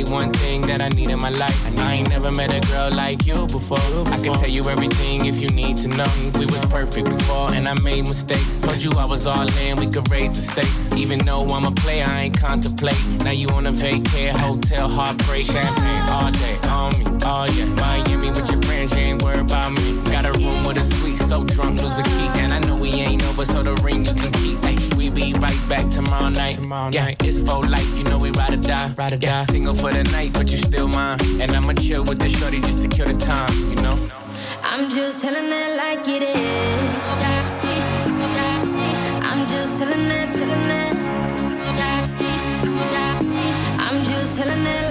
only 0.00 0.12
one 0.12 0.32
thing 0.32 0.62
that 0.62 0.80
I 0.80 0.88
need 0.88 1.10
in 1.10 1.18
my 1.18 1.30
life. 1.30 1.78
I 1.78 1.94
ain't 1.94 2.08
never 2.08 2.30
met 2.30 2.50
a 2.50 2.60
girl 2.72 2.90
like 2.90 3.26
you 3.26 3.46
before. 3.46 3.78
I 4.08 4.18
can 4.22 4.32
tell 4.34 4.48
you 4.48 4.64
everything 4.64 5.26
if 5.26 5.40
you 5.40 5.48
need 5.48 5.76
to 5.78 5.88
know. 5.88 6.06
We 6.38 6.46
was 6.46 6.64
perfect 6.66 7.08
before, 7.08 7.52
and 7.52 7.68
I 7.68 7.74
made 7.82 8.02
mistakes. 8.08 8.60
Told 8.60 8.82
you 8.82 8.90
I 8.92 9.04
was 9.04 9.26
all 9.26 9.48
in, 9.58 9.76
we 9.76 9.86
could 9.86 10.10
raise 10.10 10.30
the 10.30 10.52
stakes. 10.52 10.92
Even 10.96 11.18
though 11.20 11.44
I'm 11.46 11.64
a 11.64 11.72
player, 11.72 12.04
I 12.06 12.24
ain't 12.24 12.38
contemplate. 12.38 13.00
Now 13.24 13.32
you 13.32 13.48
on 13.48 13.66
a 13.66 13.72
vacay, 13.72 14.30
hotel, 14.30 14.88
heartbreak, 14.88 15.46
champagne 15.46 16.08
all 16.08 16.30
day, 16.32 16.56
on 16.68 16.98
me, 16.98 17.04
oh 17.24 17.46
yeah. 17.56 17.66
Miami 17.80 18.28
with 18.28 18.50
your 18.50 18.62
friends, 18.62 18.92
you 18.92 19.04
ain't 19.04 19.22
worried 19.22 19.40
about 19.40 19.72
me. 19.72 20.00
Got 20.10 20.24
a 20.26 20.32
room 20.32 20.64
with 20.66 20.78
a 20.78 20.84
suite, 20.84 21.18
so 21.18 21.44
drunk, 21.44 21.82
lose 21.82 21.98
a 21.98 22.02
key. 22.02 22.28
And 22.40 22.52
I 22.52 22.58
know 22.60 22.76
we 22.76 22.90
ain't 22.90 23.22
over, 23.24 23.44
so 23.44 23.62
the 23.62 23.74
ring 23.76 24.04
you 24.04 24.14
can 24.14 24.32
keep. 24.32 24.49
Ay, 25.20 25.26
we 25.26 25.32
be 25.32 25.38
right 25.38 25.68
back 25.68 25.90
tomorrow 25.90 26.28
night. 26.28 26.54
Tomorrow 26.54 26.90
yeah, 26.92 27.14
it's 27.20 27.40
for 27.40 27.62
life, 27.62 27.96
you 27.96 28.04
know 28.04 28.18
we 28.18 28.30
ride 28.30 28.54
or 28.54 28.56
die. 28.56 28.92
Ride 28.96 29.12
or 29.12 29.16
yeah, 29.16 29.38
die. 29.38 29.44
Single 29.44 29.74
for 29.74 29.92
the 29.92 30.02
night, 30.04 30.32
but 30.32 30.50
you 30.50 30.56
still 30.56 30.88
mine. 30.88 31.18
And 31.40 31.50
I'ma 31.52 31.72
chill 31.74 32.04
with 32.04 32.18
the 32.18 32.28
shorty 32.28 32.60
just 32.60 32.82
to 32.82 32.88
kill 32.88 33.06
the 33.06 33.14
time, 33.18 33.52
you 33.70 33.76
know? 33.76 33.96
I'm 34.62 34.90
just 34.90 35.20
telling 35.20 35.50
it 35.50 35.76
like 35.76 36.08
it 36.08 36.22
is. 36.22 37.20
I'm 39.22 39.48
just 39.48 39.76
telling 39.78 40.10
it, 40.10 40.32
telling 40.34 40.70
it. 40.70 40.96
I'm 43.78 44.04
just 44.04 44.36
telling 44.36 44.66
it 44.66 44.82
like 44.82 44.84
it 44.84 44.89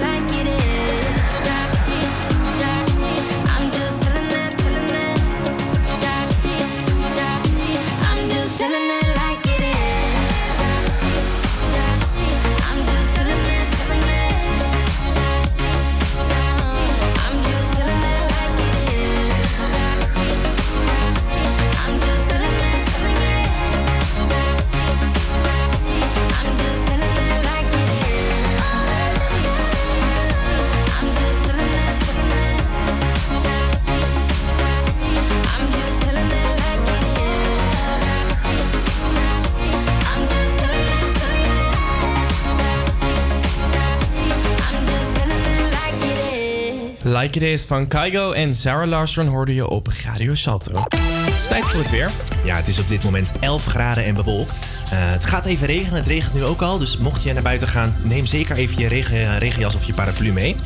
Like 47.16 47.38
It 47.38 47.42
Is 47.42 47.64
van 47.64 47.88
Kygo 47.88 48.32
en 48.32 48.54
Sarah 48.54 48.88
Larsson 48.88 49.26
hoorde 49.26 49.54
je 49.54 49.68
op 49.68 49.88
Radio 50.04 50.34
Salto. 50.34 50.72
Het 50.74 51.34
is 51.34 51.46
tijd 51.46 51.62
voor 51.62 51.80
het 51.80 51.90
weer. 51.90 52.10
Ja, 52.44 52.56
het 52.56 52.68
is 52.68 52.78
op 52.78 52.88
dit 52.88 53.04
moment 53.04 53.32
11 53.40 53.64
graden 53.64 54.04
en 54.04 54.14
bewolkt. 54.14 54.58
Eh, 54.84 54.90
het 54.90 55.24
gaat 55.24 55.44
even 55.44 55.66
regenen. 55.66 55.94
Het 55.94 56.06
regent 56.06 56.34
nu 56.34 56.44
ook 56.44 56.62
al. 56.62 56.78
Dus 56.78 56.98
mocht 56.98 57.22
je 57.22 57.32
naar 57.32 57.42
buiten 57.42 57.68
gaan, 57.68 57.96
neem 58.02 58.26
zeker 58.26 58.56
even 58.56 58.78
je 58.78 58.88
regen, 58.88 59.38
regenjas 59.38 59.74
of 59.74 59.84
je 59.84 59.94
paraplu 59.94 60.32
mee. 60.32 60.56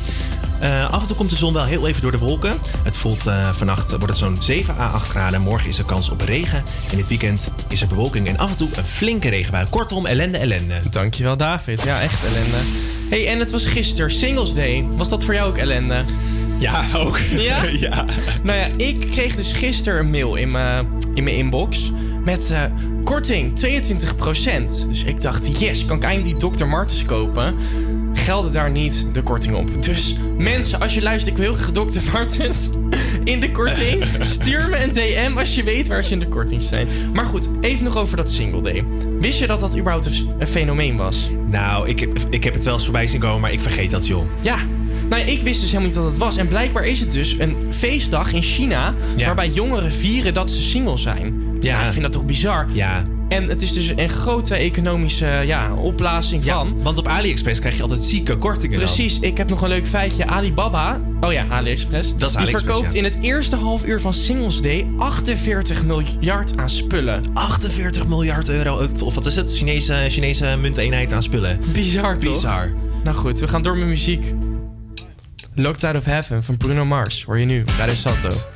Eh, 0.59 0.89
af 0.89 1.01
en 1.01 1.07
toe 1.07 1.15
komt 1.15 1.29
de 1.29 1.35
zon 1.35 1.53
wel 1.53 1.65
heel 1.65 1.87
even 1.87 2.01
door 2.01 2.11
de 2.11 2.17
wolken. 2.17 2.57
Het 2.83 2.97
voelt 2.97 3.25
eh, 3.25 3.49
vannacht 3.53 3.89
wordt 3.89 4.07
het 4.07 4.17
zo'n 4.17 4.37
7 4.39 4.75
à 4.79 4.91
8 4.91 5.07
graden. 5.07 5.41
Morgen 5.41 5.69
is 5.69 5.77
er 5.77 5.85
kans 5.85 6.09
op 6.09 6.21
regen. 6.21 6.63
En 6.91 6.97
dit 6.97 7.07
weekend 7.07 7.49
is 7.67 7.81
er 7.81 7.87
bewolking 7.87 8.27
en 8.27 8.37
af 8.37 8.49
en 8.49 8.55
toe 8.55 8.69
een 8.75 8.85
flinke 8.85 9.29
regenbui. 9.29 9.65
Kortom, 9.69 10.05
ellende, 10.05 10.37
ellende. 10.37 10.75
Dankjewel 10.89 11.37
David. 11.37 11.83
Ja, 11.83 11.99
echt 11.99 12.25
ellende. 12.25 12.57
hey, 13.09 13.27
en 13.27 13.39
het 13.39 13.51
was 13.51 13.65
gisteren 13.65 14.11
Singles 14.11 14.53
Day. 14.53 14.85
Was 14.91 15.09
dat 15.09 15.23
voor 15.23 15.33
jou 15.33 15.49
ook 15.49 15.57
ellende? 15.57 16.03
Ja, 16.59 16.85
ook. 16.95 17.17
Ja? 17.17 17.63
ja. 17.89 18.05
Nou 18.43 18.59
ja, 18.59 18.67
ik 18.77 18.99
kreeg 19.11 19.35
dus 19.35 19.51
gisteren 19.51 19.99
een 19.99 20.09
mail 20.09 20.35
in 20.35 20.51
mijn 20.51 20.87
in 21.13 21.23
mijn 21.23 21.35
inbox 21.35 21.91
met 22.23 22.51
eh, 22.51 22.61
korting 23.03 23.51
22%. 23.59 24.87
Dus 24.87 25.03
ik 25.03 25.21
dacht, 25.21 25.59
yes, 25.59 25.85
kan 25.85 25.97
ik 25.97 26.03
eindelijk 26.03 26.39
die 26.39 26.49
Dr. 26.51 26.65
Martens 26.65 27.05
kopen? 27.05 27.55
Gelden 28.13 28.51
daar 28.51 28.71
niet 28.71 29.05
de 29.11 29.21
korting 29.23 29.55
op. 29.55 29.83
Dus 29.83 30.15
mensen, 30.37 30.79
als 30.79 30.93
je 30.93 31.01
luistert, 31.01 31.37
ik 31.37 31.43
wil 31.43 31.55
heel 31.55 31.63
graag 31.63 31.85
Dr. 31.87 31.99
Martens 32.13 32.69
in 33.23 33.39
de 33.39 33.51
korting. 33.51 34.05
Stuur 34.21 34.69
me 34.69 34.83
een 34.83 34.93
DM 34.93 35.37
als 35.37 35.55
je 35.55 35.63
weet 35.63 35.87
waar 35.87 36.03
ze 36.03 36.13
in 36.13 36.19
de 36.19 36.27
korting 36.27 36.63
zijn. 36.63 36.87
Maar 37.13 37.25
goed, 37.25 37.47
even 37.61 37.83
nog 37.83 37.97
over 37.97 38.17
dat 38.17 38.31
single 38.31 38.61
day. 38.61 38.83
Wist 39.19 39.39
je 39.39 39.47
dat 39.47 39.59
dat 39.59 39.77
überhaupt 39.77 40.05
een, 40.05 40.29
een 40.39 40.47
fenomeen 40.47 40.97
was? 40.97 41.29
Nou, 41.49 41.87
ik, 41.89 41.99
heb- 41.99 42.17
ik 42.29 42.43
heb 42.43 42.53
het 42.53 42.63
wel 42.63 42.73
eens 42.73 42.83
voorbij 42.83 43.07
zien 43.07 43.19
komen, 43.19 43.41
maar 43.41 43.51
ik 43.51 43.61
vergeet 43.61 43.89
dat, 43.91 44.07
joh. 44.07 44.25
Ja. 44.41 44.57
Nou, 45.09 45.21
ja, 45.21 45.27
ik 45.27 45.41
wist 45.41 45.59
dus 45.61 45.69
helemaal 45.71 45.87
niet 45.87 45.97
dat 45.97 46.05
het 46.05 46.17
was. 46.17 46.37
En 46.37 46.47
blijkbaar 46.47 46.85
is 46.85 46.99
het 46.99 47.11
dus 47.11 47.35
een 47.39 47.55
feestdag 47.69 48.33
in 48.33 48.41
China... 48.41 48.93
waarbij 49.17 49.49
jongeren 49.49 49.91
vieren 49.91 50.33
dat 50.33 50.51
ze 50.51 50.61
single 50.61 50.97
zijn. 50.97 51.43
Ja. 51.61 51.85
ik 51.85 51.91
vind 51.91 52.01
dat 52.01 52.11
toch 52.11 52.25
bizar? 52.25 52.65
Ja. 52.71 53.03
En 53.29 53.47
het 53.49 53.61
is 53.61 53.73
dus 53.73 53.93
een 53.95 54.09
grote 54.09 54.55
economische 54.55 55.25
ja, 55.25 55.73
opblazing 55.73 56.43
van. 56.43 56.81
Want 56.83 56.97
op 56.97 57.07
AliExpress 57.07 57.59
krijg 57.59 57.75
je 57.75 57.81
altijd 57.81 58.01
zieke 58.01 58.37
kortingen 58.37 58.79
dan. 58.79 58.85
Precies, 58.85 59.19
ik 59.19 59.37
heb 59.37 59.49
nog 59.49 59.61
een 59.61 59.69
leuk 59.69 59.87
feitje. 59.87 60.25
Alibaba, 60.25 61.01
oh 61.21 61.31
ja, 61.31 61.45
AliExpress. 61.49 62.09
Dat 62.15 62.29
is 62.29 62.35
die 62.35 62.41
AliExpress, 62.41 62.65
verkoopt 62.65 62.93
ja. 62.93 62.97
in 62.97 63.03
het 63.03 63.17
eerste 63.21 63.55
half 63.55 63.85
uur 63.85 64.01
van 64.01 64.13
Singles 64.13 64.61
Day 64.61 64.87
48 64.97 65.83
miljard 65.85 66.57
aan 66.57 66.69
spullen. 66.69 67.23
48 67.33 68.07
miljard 68.07 68.49
euro, 68.49 68.83
of- 68.83 69.01
of 69.01 69.15
wat 69.15 69.25
is 69.25 69.35
het? 69.35 69.57
Chinese, 69.57 70.05
Chinese 70.09 70.57
munteenheid 70.61 71.11
aan 71.13 71.23
spullen. 71.23 71.59
Bizar 71.73 72.17
toch? 72.17 72.33
Bizar. 72.33 72.73
Nou 73.03 73.15
goed, 73.15 73.39
we 73.39 73.47
gaan 73.47 73.61
door 73.61 73.77
met 73.77 73.87
muziek. 73.87 74.33
Locked 75.57 75.83
Out 75.83 75.95
of 75.95 76.05
Heaven 76.05 76.43
van 76.43 76.57
Bruno 76.57 76.85
Mars 76.85 77.23
hoor 77.23 77.39
je 77.39 77.45
nu 77.45 77.63
bij 77.63 77.75
Radio 77.75 77.95
Salto. 77.95 78.54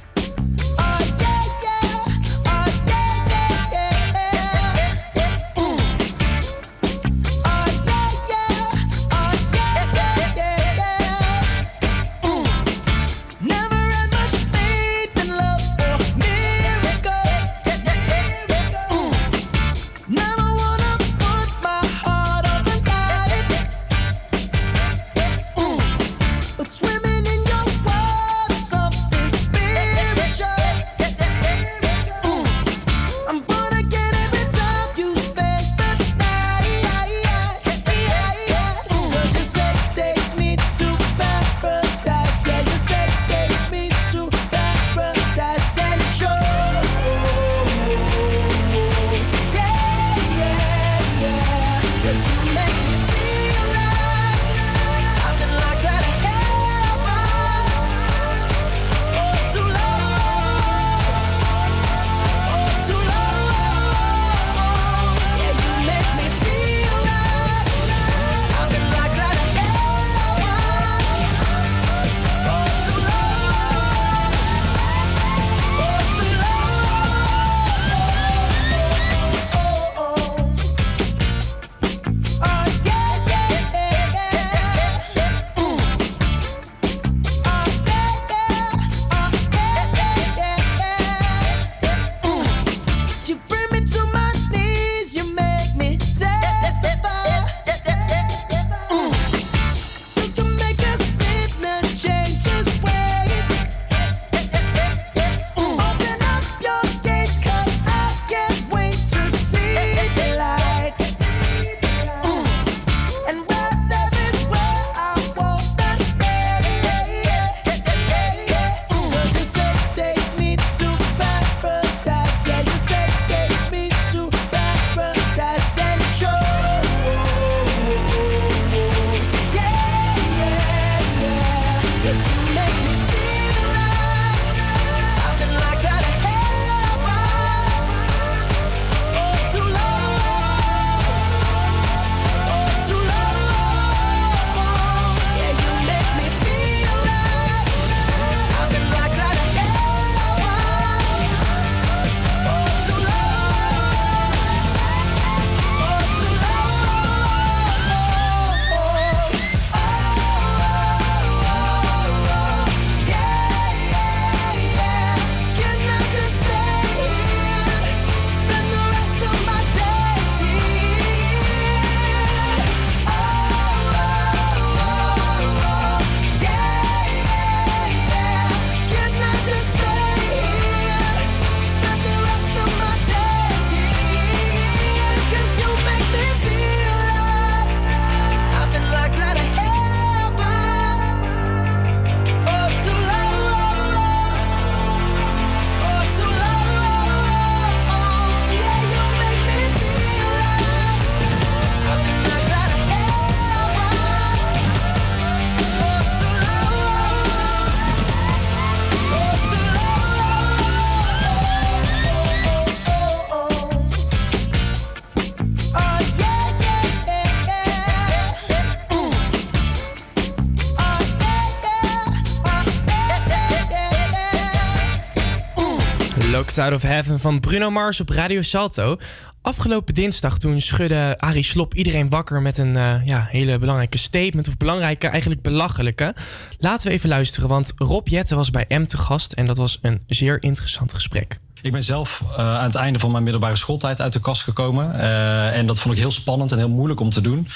Knocked 226.40 226.58
Out 226.58 226.74
of 226.74 226.82
Heaven 226.82 227.20
van 227.20 227.40
Bruno 227.40 227.70
Mars 227.70 228.00
op 228.00 228.10
Radio 228.10 228.42
Salto. 228.42 228.98
Afgelopen 229.42 229.94
dinsdag 229.94 230.38
toen 230.38 230.62
schudde 230.62 231.16
Arie 231.18 231.44
Slop 231.44 231.74
iedereen 231.74 232.10
wakker 232.10 232.42
met 232.42 232.58
een 232.58 232.74
ja, 233.06 233.28
hele 233.30 233.60
belangrijke 233.60 233.98
statement. 233.98 234.48
Of 234.48 234.58
belangrijke, 234.58 235.08
eigenlijk 235.08 235.42
belachelijke. 235.42 236.16
Laten 236.58 236.88
we 236.88 236.94
even 236.94 237.10
luisteren, 237.10 237.50
want 237.50 237.74
Rob 237.76 238.08
Jetten 238.08 238.38
was 238.38 238.52
bij 238.52 238.66
M 238.68 238.86
te 238.86 238.98
gast. 238.98 239.32
En 239.32 239.46
dat 239.46 239.58
was 239.58 239.80
een 239.82 240.02
zeer 240.06 240.44
interessant 240.44 240.94
gesprek. 240.94 241.40
Ik 241.62 241.72
ben 241.72 241.84
zelf 241.84 242.24
eh, 242.32 242.38
aan 242.38 242.64
het 242.64 242.76
einde 242.76 243.00
van 243.00 243.12
mijn 243.12 243.24
middelbare 243.24 243.56
schooltijd 243.56 244.02
uit 244.02 244.14
de 244.14 244.20
kast 244.20 244.44
gekomen. 244.44 245.00
Eh, 245.00 245.58
en 245.58 245.66
dat 245.66 245.80
vond 245.80 245.94
ik 245.94 246.00
heel 246.00 246.12
spannend 246.12 246.52
en 246.52 246.58
heel 246.58 246.70
moeilijk 246.70 247.00
om 247.00 247.10
te 247.10 247.22
doen. 247.22 247.48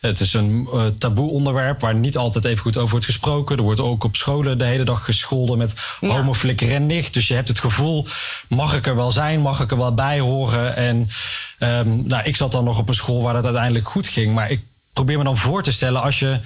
Het 0.00 0.20
is 0.20 0.32
een 0.32 0.68
eh, 0.72 0.86
taboe 0.86 1.30
onderwerp 1.30 1.80
waar 1.80 1.94
niet 1.94 2.16
altijd 2.16 2.44
even 2.44 2.62
goed 2.62 2.76
over 2.76 2.90
wordt 2.90 3.06
gesproken. 3.06 3.56
Er 3.56 3.62
wordt 3.62 3.80
ook 3.80 4.04
op 4.04 4.16
scholen 4.16 4.58
de 4.58 4.64
hele 4.64 4.84
dag 4.84 5.04
gescholden 5.04 5.58
met 5.58 5.74
homoflikkerendig. 6.00 7.10
Dus 7.10 7.28
je 7.28 7.34
hebt 7.34 7.48
het 7.48 7.58
gevoel, 7.58 8.06
mag 8.48 8.74
ik 8.74 8.86
er 8.86 8.96
wel 8.96 9.10
zijn? 9.10 9.40
Mag 9.40 9.60
ik 9.60 9.70
er 9.70 9.76
wel 9.76 9.94
bij 9.94 10.20
horen? 10.20 10.76
En 10.76 11.08
ehm, 11.58 12.06
nou, 12.06 12.24
ik 12.24 12.36
zat 12.36 12.52
dan 12.52 12.64
nog 12.64 12.78
op 12.78 12.88
een 12.88 12.94
school 12.94 13.22
waar 13.22 13.34
dat 13.34 13.44
uiteindelijk 13.44 13.88
goed 13.88 14.08
ging. 14.08 14.34
Maar 14.34 14.50
ik 14.50 14.60
probeer 14.92 15.18
me 15.18 15.24
dan 15.24 15.36
voor 15.36 15.62
te 15.62 15.72
stellen 15.72 16.02
als 16.02 16.18
je 16.18 16.40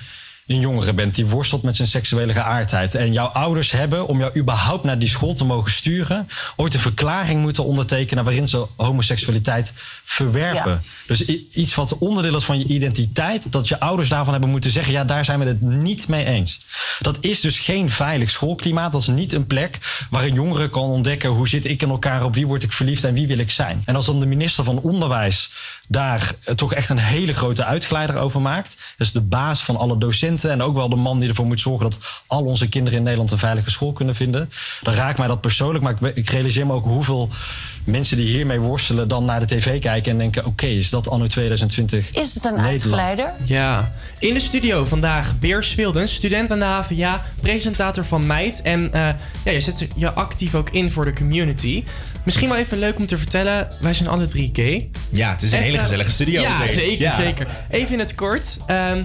een 0.46 0.60
jongere 0.60 0.92
bent 0.92 1.14
die 1.14 1.26
worstelt 1.26 1.62
met 1.62 1.76
zijn 1.76 1.88
seksuele 1.88 2.32
geaardheid. 2.32 2.94
En 2.94 3.12
jouw 3.12 3.26
ouders 3.26 3.70
hebben, 3.70 4.06
om 4.06 4.18
jou 4.18 4.38
überhaupt 4.38 4.84
naar 4.84 4.98
die 4.98 5.08
school 5.08 5.34
te 5.34 5.44
mogen 5.44 5.72
sturen, 5.72 6.28
ooit 6.56 6.74
een 6.74 6.80
verklaring 6.80 7.40
moeten 7.40 7.64
ondertekenen 7.64 8.24
waarin 8.24 8.48
ze 8.48 8.66
homoseksualiteit 8.76 9.72
verwerpen. 10.04 10.72
Ja. 10.72 10.80
Dus 11.06 11.24
iets 11.50 11.74
wat 11.74 11.98
onderdeel 11.98 12.36
is 12.36 12.44
van 12.44 12.58
je 12.58 12.66
identiteit, 12.66 13.52
dat 13.52 13.68
je 13.68 13.80
ouders 13.80 14.08
daarvan 14.08 14.32
hebben 14.32 14.50
moeten 14.50 14.70
zeggen: 14.70 14.92
ja, 14.92 15.04
daar 15.04 15.24
zijn 15.24 15.38
we 15.38 15.44
het 15.44 15.60
niet 15.60 16.08
mee 16.08 16.24
eens. 16.24 16.64
Dat 17.00 17.18
is 17.20 17.40
dus 17.40 17.58
geen 17.58 17.90
veilig 17.90 18.30
schoolklimaat. 18.30 18.92
Dat 18.92 19.00
is 19.00 19.06
niet 19.06 19.32
een 19.32 19.46
plek 19.46 20.06
waar 20.10 20.24
een 20.24 20.34
jongere 20.34 20.68
kan 20.68 20.82
ontdekken 20.82 21.30
hoe 21.30 21.48
zit 21.48 21.64
ik 21.64 21.82
in 21.82 21.90
elkaar, 21.90 22.24
op 22.24 22.34
wie 22.34 22.46
word 22.46 22.62
ik 22.62 22.72
verliefd 22.72 23.04
en 23.04 23.14
wie 23.14 23.26
wil 23.26 23.38
ik 23.38 23.50
zijn. 23.50 23.82
En 23.84 23.96
als 23.96 24.06
dan 24.06 24.20
de 24.20 24.26
minister 24.26 24.64
van 24.64 24.78
Onderwijs 24.78 25.50
daar 25.88 26.34
eh, 26.44 26.54
toch 26.54 26.74
echt 26.74 26.88
een 26.88 26.98
hele 26.98 27.34
grote 27.34 27.64
uitgeleider 27.64 28.16
over 28.16 28.40
maakt, 28.40 28.78
dus 28.96 29.12
de 29.12 29.20
baas 29.20 29.62
van 29.62 29.76
alle 29.76 29.98
docenten 29.98 30.33
en 30.42 30.62
ook 30.62 30.74
wel 30.74 30.88
de 30.88 30.96
man 30.96 31.18
die 31.18 31.28
ervoor 31.28 31.46
moet 31.46 31.60
zorgen 31.60 31.90
dat 31.90 31.98
al 32.26 32.44
onze 32.44 32.68
kinderen 32.68 32.98
in 32.98 33.04
Nederland 33.04 33.30
een 33.30 33.38
veilige 33.38 33.70
school 33.70 33.92
kunnen 33.92 34.14
vinden, 34.14 34.50
dan 34.82 34.94
raakt 34.94 35.18
mij 35.18 35.26
dat 35.26 35.40
persoonlijk. 35.40 35.84
Maar 35.84 35.96
ik, 36.02 36.16
ik 36.16 36.30
realiseer 36.30 36.66
me 36.66 36.72
ook 36.72 36.84
hoeveel 36.84 37.28
mensen 37.84 38.16
die 38.16 38.26
hiermee 38.26 38.58
worstelen 38.60 39.08
dan 39.08 39.24
naar 39.24 39.40
de 39.40 39.46
tv 39.46 39.80
kijken 39.80 40.12
en 40.12 40.18
denken: 40.18 40.44
oké, 40.46 40.66
is 40.66 40.90
dat 40.90 41.08
anno 41.08 41.26
2020? 41.26 42.10
Is 42.10 42.34
het 42.34 42.44
een 42.44 42.50
Nederland? 42.50 42.66
uitgeleider? 42.66 43.32
Ja, 43.44 43.92
in 44.18 44.34
de 44.34 44.40
studio 44.40 44.84
vandaag 44.84 45.38
Beers 45.38 45.74
Wildens, 45.74 46.14
student 46.14 46.50
aan 46.50 46.58
de 46.58 46.64
HVA, 46.64 47.22
presentator 47.40 48.04
van 48.04 48.26
Meid. 48.26 48.62
En 48.62 48.92
eh, 48.92 49.08
ja, 49.44 49.50
je 49.52 49.60
zet 49.60 49.88
je 49.96 50.12
actief 50.12 50.54
ook 50.54 50.70
in 50.70 50.90
voor 50.90 51.04
de 51.04 51.12
community. 51.12 51.84
Misschien 52.24 52.48
wel 52.48 52.58
even 52.58 52.78
leuk 52.78 52.98
om 52.98 53.06
te 53.06 53.18
vertellen, 53.18 53.68
wij 53.80 53.94
zijn 53.94 54.08
alle 54.08 54.26
drie 54.26 54.50
gay. 54.52 54.90
Ja, 55.10 55.30
het 55.30 55.42
is 55.42 55.52
een 55.52 55.62
hele 55.62 55.78
gezellige 55.78 56.10
studio 56.10 56.40
Ja, 56.40 56.66
zeker, 56.66 57.00
Ja. 57.00 57.14
zeker. 57.14 57.46
Even 57.70 57.92
in 57.92 57.98
het 57.98 58.14
kort. 58.14 58.56
ehm, 58.66 59.02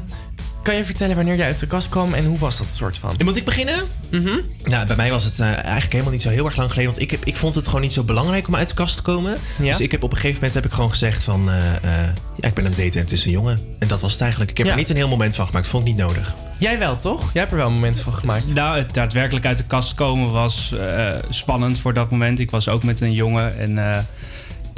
kan 0.64 0.76
je 0.76 0.86
vertellen 0.86 1.16
wanneer 1.16 1.36
jij 1.36 1.46
uit 1.46 1.60
de 1.60 1.68
kast 1.68 1.90
kwam 1.90 2.14
en 2.14 2.26
hoe 2.26 2.38
was 2.38 2.58
dat 2.58 2.70
soort 2.72 2.98
van? 2.98 3.14
En 3.18 3.26
moet 3.26 3.36
ik 3.36 3.46
beginnen? 3.46 3.84
Mhm. 4.10 4.36
Nou, 4.64 4.86
bij 4.88 4.96
mij 4.96 5.12
was 5.12 5.24
het 5.24 5.40
eh, 5.40 5.46
eigenlijk 5.54 5.92
helemaal 5.92 6.12
niet 6.12 6.22
zo 6.22 6.30
heel 6.30 6.46
erg 6.46 6.56
lang 6.56 6.70
geleden. 6.70 6.92
Want 6.92 7.04
ik, 7.04 7.12
heb, 7.12 7.26
ik 7.26 7.36
vond 7.36 7.56
het 7.56 7.66
gewoon 7.66 7.82
niet 7.82 7.94
zo 7.94 8.04
belangrijk 8.04 8.48
om 8.48 8.56
uit 8.56 8.68
de 8.68 8.74
kast 8.74 8.96
te 8.96 9.02
komen. 9.02 9.38
Ja? 9.58 9.66
Dus 9.72 9.80
ik 9.82 9.92
heb 9.92 10.04
op 10.04 10.10
een 10.12 10.16
gegeven 10.18 10.36
moment 10.36 10.54
heb 10.54 10.66
ik 10.66 10.72
gewoon 10.72 10.90
gezegd 10.90 11.24
van... 11.24 11.50
eh, 11.50 11.58
eh, 11.76 12.10
ja, 12.36 12.48
ik 12.48 12.54
ben 12.54 12.64
aan 12.64 12.70
het 12.72 12.80
daten 12.80 12.94
en 12.94 13.00
het 13.00 13.12
is 13.12 13.26
een 13.26 13.32
jongen. 13.32 13.58
En 13.80 13.88
dat 13.88 14.02
was 14.02 14.12
het 14.12 14.22
eigenlijk. 14.22 14.52
Ik 14.52 14.58
heb 14.58 14.66
Ja. 14.66 14.72
er 14.72 14.78
niet 14.78 14.90
een 14.90 14.96
heel 14.96 15.08
moment 15.08 15.36
van 15.36 15.46
gemaakt. 15.48 15.68
Vond 15.68 15.88
ik 15.88 15.90
niet 15.94 16.02
nodig. 16.02 16.34
Jij 16.60 16.80
wel, 16.80 16.98
toch? 16.98 17.22
Jij 17.34 17.42
hebt 17.42 17.52
er 17.52 17.58
wel 17.58 17.68
een 17.68 17.74
moment 17.74 18.00
van 18.00 18.14
gemaakt. 18.14 18.54
Nou, 18.54 18.78
het 18.78 18.94
daadwerkelijk 18.94 19.46
uit 19.46 19.58
de 19.58 19.64
kast 19.64 19.94
komen 19.94 20.32
was 20.32 20.74
eh, 20.74 21.10
spannend 21.30 21.80
voor 21.80 21.94
dat 21.94 22.12
moment. 22.12 22.40
Ik 22.40 22.52
was 22.52 22.68
ook 22.70 22.84
met 22.84 23.02
een 23.02 23.14
jongen 23.14 23.60
en 23.60 23.78
eh, 23.92 23.98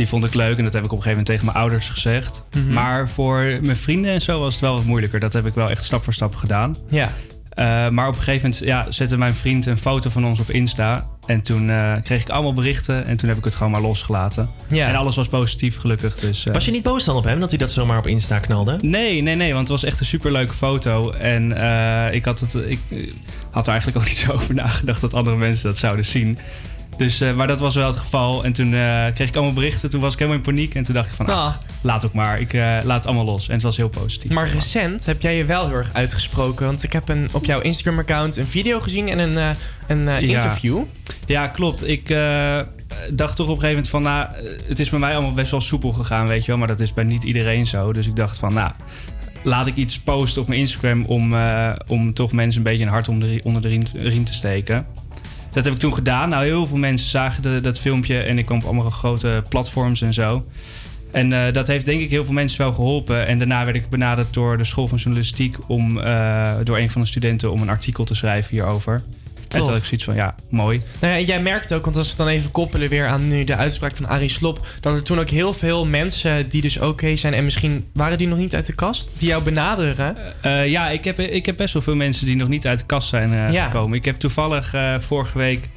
die 0.02 0.10
vond 0.10 0.24
ik 0.24 0.34
leuk. 0.34 0.58
En 0.58 0.64
dat 0.64 0.74
heb 0.74 0.84
ik 0.84 0.92
op 0.92 0.98
een 0.98 1.04
gegeven 1.04 1.10
moment 1.10 1.28
tegen 1.28 1.46
mijn 1.46 1.58
ouders 1.58 1.90
gezegd. 1.90 2.44
Mhm. 2.56 2.74
Maar 2.74 3.10
voor 3.10 3.38
mijn 3.62 3.76
vrienden 3.76 4.12
en 4.12 4.22
zo 4.22 4.40
was 4.40 4.54
het 4.54 4.62
wel 4.62 4.74
wat 4.74 4.84
moeilijker. 4.84 5.20
Dat 5.20 5.34
heb 5.34 5.46
ik 5.46 5.54
wel 5.54 5.70
echt 5.70 5.84
stap 5.84 6.04
voor 6.04 6.14
stap 6.14 6.36
gedaan. 6.36 6.76
Ja. 6.90 7.14
Eh, 7.50 7.90
maar 7.90 8.08
op 8.08 8.14
een 8.14 8.22
gegeven 8.22 8.50
moment 8.50 8.66
ja, 8.66 8.92
zette 8.92 9.18
mijn 9.18 9.34
vriend 9.34 9.66
een 9.66 9.78
foto 9.78 10.10
van 10.10 10.26
ons 10.26 10.40
op 10.40 10.50
Insta. 10.50 11.08
En 11.26 11.42
toen 11.42 11.70
eh, 11.70 11.94
kreeg 12.04 12.22
ik 12.22 12.30
allemaal 12.30 12.54
berichten. 12.54 13.06
En 13.06 13.18
toen 13.18 13.30
heb 13.30 13.38
ik 13.38 13.44
het 13.44 13.56
gewoon 13.56 13.72
maar 13.72 13.82
losgelaten. 13.82 14.50
Ja. 14.68 14.88
En 14.88 14.96
alles 14.96 15.16
was 15.16 15.28
positief, 15.28 15.78
gelukkig. 15.78 16.16
Dus, 16.16 16.46
eh, 16.46 16.54
Was 16.54 16.66
je 16.66 16.72
niet 16.72 16.84
boos 16.84 17.06
dan 17.06 17.16
op 17.16 17.24
hem 17.24 17.40
dat 17.40 17.50
hij 17.50 17.60
dat 17.60 17.72
zomaar 17.72 17.98
op 17.98 18.08
Insta 18.08 18.40
knalde? 18.40 18.78
Nee, 18.82 19.22
nee, 19.22 19.36
nee, 19.36 19.54
want 19.54 19.68
het 19.68 19.82
was 19.82 19.84
echt 19.84 20.00
een 20.00 20.06
superleuke 20.06 20.54
foto. 20.54 21.12
En 21.12 21.44
ik, 22.14 22.26
had 22.26 22.40
het, 22.40 22.56
ik 22.56 22.80
had 23.52 23.66
er 23.66 23.72
eigenlijk 23.72 23.98
ook 23.98 24.08
niet 24.08 24.18
zo 24.18 24.32
over 24.32 24.54
nagedacht 24.54 25.02
dat 25.02 25.14
andere 25.14 25.36
mensen 25.36 25.66
dat 25.66 25.78
zouden 25.78 26.06
zien. 26.06 26.38
Dus, 26.98 27.22
eh, 27.22 27.34
maar 27.34 27.48
dat 27.48 27.60
was 27.60 27.76
wel 27.76 27.88
het 27.88 27.96
geval. 27.96 28.44
En 28.44 28.54
toen 28.54 28.74
eh, 28.74 29.06
kreeg 29.14 29.28
ik 29.28 29.36
allemaal 29.36 29.54
berichten. 29.54 29.90
Toen 29.90 30.02
was 30.02 30.14
ik 30.14 30.20
helemaal 30.20 30.40
in 30.40 30.46
paniek. 30.46 30.76
En 30.76 30.84
toen 30.84 30.94
dacht 30.94 31.08
ik 31.08 31.14
van, 31.14 31.26
ah, 31.26 31.54
laat 31.82 32.06
ook 32.06 32.14
maar. 32.14 32.40
Ik 32.40 32.54
eh, 32.54 32.78
laat 32.84 32.96
het 32.98 33.06
allemaal 33.06 33.26
los. 33.26 33.48
En 33.48 33.54
het 33.54 33.64
was 33.64 33.78
heel 33.78 33.90
positief. 33.90 34.32
Maar 34.32 34.50
recent 34.50 35.06
heb 35.06 35.22
jij 35.22 35.38
je 35.38 35.46
wel 35.46 35.68
heel 35.68 35.76
erg 35.76 35.90
uitgesproken. 35.94 36.66
Want 36.66 36.84
ik 36.84 36.94
heb 36.94 37.10
een, 37.10 37.30
op 37.32 37.46
jouw 37.46 37.60
Instagram-account 37.60 38.38
een 38.38 38.48
video 38.48 38.80
gezien 38.80 39.10
en 39.10 39.20
een, 39.20 39.56
een 39.88 40.06
Ja. 40.06 40.18
interview. 40.18 40.80
Ja, 41.26 41.48
klopt. 41.48 41.88
Ik 41.88 42.08
dacht 43.14 43.36
toch 43.36 43.48
op 43.50 43.56
een 43.56 43.62
gegeven 43.62 43.68
moment 43.70 43.88
van... 43.90 44.02
Nou, 44.02 44.28
het 44.68 44.80
is 44.80 44.90
bij 44.90 45.00
mij 45.00 45.14
allemaal 45.14 45.34
best 45.34 45.52
wel 45.52 45.62
soepel 45.62 45.92
gegaan, 45.92 46.28
weet 46.28 46.42
je 46.42 46.48
wel. 46.48 46.58
Maar 46.58 46.68
dat 46.68 46.80
is 46.80 46.94
bij 46.94 47.04
niet 47.04 47.24
iedereen 47.24 47.68
zo. 47.68 47.94
Dus 47.94 48.08
ik 48.08 48.16
dacht 48.16 48.38
van, 48.38 48.54
nou... 48.54 48.72
Laat 49.44 49.68
ik 49.68 49.76
iets 49.76 50.00
posten 50.00 50.42
op 50.42 50.48
mijn 50.48 50.60
Instagram 50.60 51.06
om, 51.06 51.36
om 51.88 52.14
toch 52.14 52.32
mensen 52.32 52.58
een 52.58 52.72
beetje 52.72 52.84
een 52.84 52.92
hart 52.92 53.08
onder 53.08 53.28
de, 53.28 53.40
onder 53.44 53.62
de 53.62 53.68
riem, 53.68 53.84
riem 53.94 54.26
te 54.26 54.34
steken. 54.34 54.86
Dat 55.52 55.64
heb 55.66 55.74
ik 55.74 55.80
toen 55.80 55.94
gedaan. 55.94 56.30
Nou, 56.30 56.44
heel 56.44 56.66
veel 56.66 56.78
mensen 56.78 57.10
zagen 57.10 57.64
dat 57.64 57.80
filmpje 57.80 58.18
en 58.18 58.38
ik 58.38 58.46
kwam 58.46 58.58
op 58.58 58.64
allemaal 58.64 58.90
grote 58.90 59.44
platforms 59.50 60.02
en 60.02 60.14
zo. 60.14 60.46
En 61.12 61.34
eh, 61.34 61.54
dat 61.54 61.68
heeft 61.68 61.86
denk 61.86 62.00
ik 62.00 62.10
heel 62.10 62.26
veel 62.26 62.34
mensen 62.34 62.62
wel 62.62 62.74
geholpen. 62.74 63.28
En 63.28 63.38
daarna 63.38 63.64
werd 63.64 63.76
ik 63.76 63.90
benaderd 63.90 64.34
door 64.34 64.58
de 64.58 64.64
School 64.64 64.88
van 64.88 64.98
Journalistiek 64.98 65.58
om 65.68 66.00
eh, 66.00 66.54
door 66.64 66.78
een 66.78 66.90
van 66.90 67.02
de 67.02 67.08
studenten 67.08 67.52
om 67.52 67.62
een 67.62 67.70
artikel 67.70 68.04
te 68.04 68.16
schrijven 68.16 68.52
hierover. 68.52 69.04
En 69.54 69.60
toen 69.60 69.70
had 69.70 69.78
ik 69.78 69.86
zoiets 69.86 70.06
van, 70.06 70.16
ja, 70.16 70.36
mooi. 70.50 70.82
Nou 71.00 71.14
ja, 71.14 71.20
en 71.20 71.26
jij 71.26 71.42
merkt 71.42 71.74
ook, 71.74 71.84
want 71.84 71.96
als 71.98 72.12
we 72.12 72.18
dan 72.18 72.28
even 72.28 72.52
koppelen 72.52 72.90
weer 72.90 73.08
aan 73.08 73.28
nu 73.28 73.44
de 73.44 73.56
uitspraak 73.56 73.96
van 73.96 74.08
Arie 74.08 74.30
Slop, 74.30 74.66
dat 74.80 74.94
er 74.96 75.04
toen 75.04 75.20
ook 75.20 75.30
heel 75.30 75.54
veel 75.54 75.86
mensen 75.86 76.50
die 76.50 76.62
dus 76.62 76.78
oké 76.80 77.16
zijn 77.16 77.34
en 77.34 77.44
misschien 77.44 77.86
waren 77.94 78.18
die 78.18 78.28
nog 78.28 78.38
niet 78.38 78.56
uit 78.56 78.66
de 78.66 78.74
kast, 78.76 79.10
die 79.18 79.28
jou 79.28 79.44
benaderen. 79.44 80.16
Eh, 80.42 80.68
ja, 80.68 80.90
ik 80.90 81.04
heb, 81.04 81.20
ik 81.20 81.46
heb 81.46 81.58
best 81.58 81.74
wel 81.74 81.82
veel 81.82 81.96
mensen 81.96 82.26
die 82.26 82.36
nog 82.36 82.48
niet 82.48 82.68
uit 82.68 82.80
de 82.80 82.86
kast 82.86 83.10
zijn 83.10 83.34
eh, 83.34 83.54
Ja. 83.54 83.66
gekomen. 83.66 83.98
Ik 83.98 84.06
heb 84.06 84.16
toevallig 84.16 84.74
eh, 84.74 85.00
vorige 85.00 85.38
week 85.38 85.70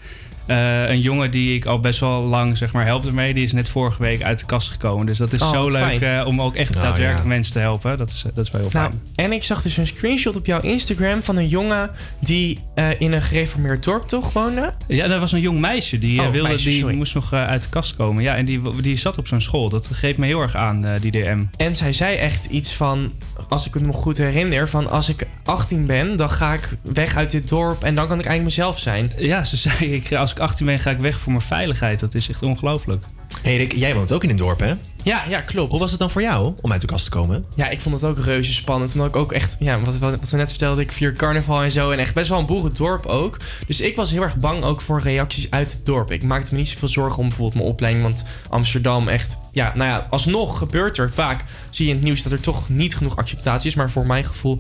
eh, 0.47 0.89
een 0.89 1.01
jongen 1.01 1.31
die 1.31 1.57
ik 1.57 1.67
al 1.67 1.81
best 1.81 2.01
wel 2.01 2.23
lang 2.23 2.57
zeg 2.57 2.73
maar, 2.73 2.85
help 2.85 3.07
ermee. 3.07 3.35
Die 3.35 3.43
is 3.43 3.53
net 3.53 3.69
vorige 3.69 4.03
week 4.03 4.23
uit 4.23 4.39
de 4.39 4.47
kast 4.47 4.71
gekomen. 4.71 5.07
Dus 5.07 5.19
dat 5.19 5.33
is 5.33 5.41
Oh, 5.43 5.51
zo 5.51 5.69
leuk 5.71 6.01
eh, 6.01 6.27
om 6.27 6.41
ook 6.43 6.55
echt 6.55 6.71
Nou, 6.71 6.85
daadwerkelijk 6.85 7.23
ja. 7.25 7.29
mensen 7.29 7.53
te 7.53 7.59
helpen. 7.59 7.99
Dat 7.99 8.11
is, 8.11 8.25
eh, 8.27 8.31
dat 8.35 8.45
is 8.47 8.51
wel 8.53 8.61
heel 8.61 8.71
Nou, 8.73 8.91
fijn. 8.91 9.03
en 9.15 9.33
ik 9.33 9.45
zag 9.45 9.63
dus 9.63 9.77
een 9.77 9.87
screenshot 9.87 10.37
op 10.37 10.47
jouw 10.47 10.61
Instagram 10.61 11.23
van 11.23 11.37
een 11.37 11.49
jongen 11.49 11.91
die 12.21 12.59
eh, 12.75 12.89
in 12.99 13.13
een 13.13 13.23
gereformeerd 13.23 13.85
dorp 13.85 14.09
toch 14.09 14.33
woonde. 14.33 14.75
Ja, 14.89 15.07
dat 15.07 15.21
was 15.21 15.33
een 15.33 15.41
jong 15.41 15.59
meisje. 15.61 15.99
Die, 15.99 16.21
Oh, 16.21 16.31
wilde, 16.31 16.49
meisje, 16.49 16.69
die 16.69 16.79
sorry. 16.79 16.95
moest 16.97 17.15
nog 17.15 17.33
uit 17.33 17.63
de 17.63 17.69
kast 17.69 17.97
komen. 17.97 18.23
Ja, 18.23 18.35
en 18.37 18.45
die, 18.45 18.61
die 18.83 18.97
zat 18.97 19.19
op 19.19 19.27
zo'n 19.27 19.41
school. 19.41 19.69
Dat 19.69 19.89
greep 19.93 20.17
me 20.17 20.27
heel 20.27 20.41
erg 20.41 20.57
aan, 20.57 20.85
eh, 20.85 21.01
die 21.01 21.11
DM. 21.11 21.43
En 21.57 21.77
zij 21.77 21.93
zei 21.93 22.17
echt 22.17 22.45
iets 22.45 22.73
van, 22.73 23.13
als 23.49 23.67
ik 23.67 23.75
het 23.75 23.83
nog 23.83 23.97
goed 23.97 24.17
herinner, 24.17 24.69
van 24.69 24.91
als 24.91 25.09
ik 25.09 25.27
18 25.45 25.87
ben, 25.87 26.17
dan 26.17 26.31
ga 26.31 26.53
ik 26.53 26.69
weg 26.83 27.17
uit 27.17 27.31
dit 27.31 27.49
dorp 27.49 27.83
en 27.85 27.95
dan 27.95 28.09
kan 28.09 28.19
ik 28.19 28.27
eigenlijk 28.27 28.57
mezelf 28.57 28.79
zijn. 28.79 29.13
Ja, 29.19 29.45
ze 29.45 29.57
zei, 29.57 29.93
ik, 29.95 30.13
als 30.13 30.34
ik 30.35 30.41
18 30.41 30.67
ben, 30.67 30.81
ga 30.81 30.91
ik 30.91 30.99
weg 30.99 31.19
voor 31.19 31.33
mijn 31.33 31.45
veiligheid. 31.45 32.01
Dat 32.01 32.15
is 32.15 32.29
echt 32.29 32.43
ongelooflijk. 32.43 33.05
Hey 33.43 33.57
Rick, 33.57 33.73
jij 33.73 33.95
woont 33.95 34.13
ook 34.13 34.25
in 34.25 34.31
een 34.31 34.37
dorp, 34.37 34.61
hè? 34.61 34.75
Ja, 35.03 35.25
ja, 35.29 35.41
klopt. 35.41 35.71
Hoe 35.71 35.81
was 35.81 35.91
het 35.91 36.01
dan 36.01 36.11
voor 36.11 36.23
jou 36.23 36.55
om 36.61 36.73
uit 36.73 36.81
de 36.81 36.87
kast 36.87 37.05
te 37.05 37.11
komen? 37.11 37.45
Ja, 37.57 37.69
ik 37.69 37.81
vond 37.81 37.95
het 37.95 38.05
ook 38.05 38.19
reuze 38.19 38.53
spannend. 38.53 38.93
Omdat 38.93 39.09
ik 39.09 39.17
ook 39.17 39.33
echt, 39.33 39.57
ja, 39.59 39.81
wat, 39.81 39.99
wat, 39.99 40.19
wat 40.19 40.31
we 40.31 40.37
net 40.37 40.49
vertelden, 40.49 40.85
ik 40.85 40.93
vier 40.93 41.13
carnaval 41.13 41.63
en 41.63 41.71
zo. 41.71 41.91
En 41.91 41.99
echt 41.99 42.15
best 42.15 42.29
wel 42.29 42.39
een 42.39 42.47
boerendorp 42.47 43.07
ook. 43.07 43.37
Dus 43.67 43.81
ik 43.81 43.97
was 43.97 44.11
heel 44.11 44.23
erg 44.23 44.37
bang 44.37 44.63
ook 44.63 44.81
voor 44.81 45.01
reacties 45.01 45.51
uit 45.51 45.73
het 45.73 45.87
dorp. 45.87 46.11
Ik 46.11 46.23
maakte 46.23 46.53
me 46.53 46.59
niet 46.59 46.69
zoveel 46.69 46.89
zorgen 46.89 47.19
om 47.19 47.29
bijvoorbeeld 47.29 47.57
mijn 47.57 47.69
opleiding. 47.69 48.05
Want 48.05 48.25
Amsterdam 48.49 49.09
echt, 49.09 49.39
ja, 49.53 49.73
nou 49.75 49.91
ja, 49.91 50.07
alsnog 50.11 50.59
gebeurt 50.59 50.99
er 50.99 51.13
vaak. 51.13 51.45
Zie 51.71 51.85
je 51.85 51.91
in 51.91 51.97
het 51.97 52.07
nieuws 52.07 52.23
dat 52.23 52.33
er 52.33 52.41
toch 52.41 52.69
niet 52.69 52.97
genoeg 52.97 53.17
acceptatie 53.17 53.69
is. 53.71 53.75
Maar 53.75 53.91
voor 53.91 54.07
mijn 54.07 54.25
gevoel 54.25 54.59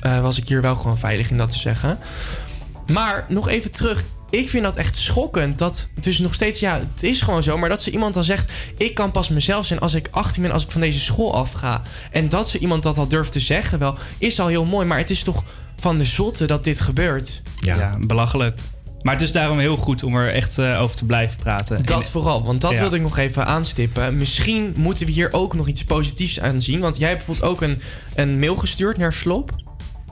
eh, 0.00 0.20
was 0.20 0.38
ik 0.38 0.48
hier 0.48 0.62
wel 0.62 0.76
gewoon 0.76 0.98
veilig 0.98 1.30
in 1.30 1.36
dat 1.36 1.50
te 1.50 1.58
zeggen. 1.58 1.98
Maar 2.92 3.24
nog 3.28 3.48
even 3.48 3.70
terug. 3.70 4.04
Ik 4.38 4.48
vind 4.48 4.64
dat 4.64 4.76
echt 4.76 4.96
schokkend. 4.96 5.58
Dat 5.58 5.88
dus 6.00 6.18
nog 6.18 6.34
steeds, 6.34 6.60
ja, 6.60 6.80
het 6.94 7.02
is 7.02 7.20
gewoon 7.22 7.42
zo. 7.42 7.58
Maar 7.58 7.68
dat 7.68 7.82
ze 7.82 7.90
iemand 7.90 8.14
dan 8.14 8.24
zegt: 8.24 8.52
Ik 8.76 8.94
kan 8.94 9.10
pas 9.10 9.28
mezelf 9.28 9.66
zijn 9.66 9.80
als 9.80 9.94
ik 9.94 10.08
18 10.10 10.42
ben, 10.42 10.52
als 10.52 10.64
ik 10.64 10.70
van 10.70 10.80
deze 10.80 11.00
school 11.00 11.34
afga. 11.34 11.82
En 12.10 12.28
dat 12.28 12.48
ze 12.48 12.58
iemand 12.58 12.82
dat 12.82 12.98
al 12.98 13.08
durft 13.08 13.32
te 13.32 13.40
zeggen, 13.40 13.78
wel, 13.78 13.98
is 14.18 14.40
al 14.40 14.46
heel 14.46 14.64
mooi. 14.64 14.86
Maar 14.86 14.98
het 14.98 15.10
is 15.10 15.22
toch 15.22 15.44
van 15.76 15.98
de 15.98 16.04
zotte 16.04 16.46
dat 16.46 16.64
dit 16.64 16.80
gebeurt. 16.80 17.42
Ja, 17.60 17.96
belachelijk. 18.00 18.58
Maar 19.02 19.14
het 19.14 19.22
is 19.22 19.32
daarom 19.32 19.58
heel 19.58 19.76
goed 19.76 20.02
om 20.02 20.16
er 20.16 20.32
echt 20.32 20.58
eh, 20.58 20.80
over 20.80 20.96
te 20.96 21.04
blijven 21.04 21.36
praten. 21.42 21.84
Dat 21.84 22.04
En- 22.04 22.10
vooral, 22.10 22.42
want 22.44 22.60
dat 22.60 22.72
Ja. 22.72 22.80
wilde 22.80 22.96
ik 22.96 23.02
nog 23.02 23.18
even 23.18 23.46
aanstippen. 23.46 24.16
Misschien 24.16 24.74
moeten 24.76 25.06
we 25.06 25.12
hier 25.12 25.32
ook 25.32 25.54
nog 25.54 25.68
iets 25.68 25.84
positiefs 25.84 26.40
aan 26.40 26.60
zien. 26.60 26.80
Want 26.80 26.96
jij 26.98 27.08
hebt 27.08 27.26
bijvoorbeeld 27.26 27.52
ook 27.52 27.62
een, 27.62 27.80
een 28.14 28.38
mail 28.38 28.56
gestuurd 28.56 28.96
naar 28.98 29.12
Slop. 29.12 29.50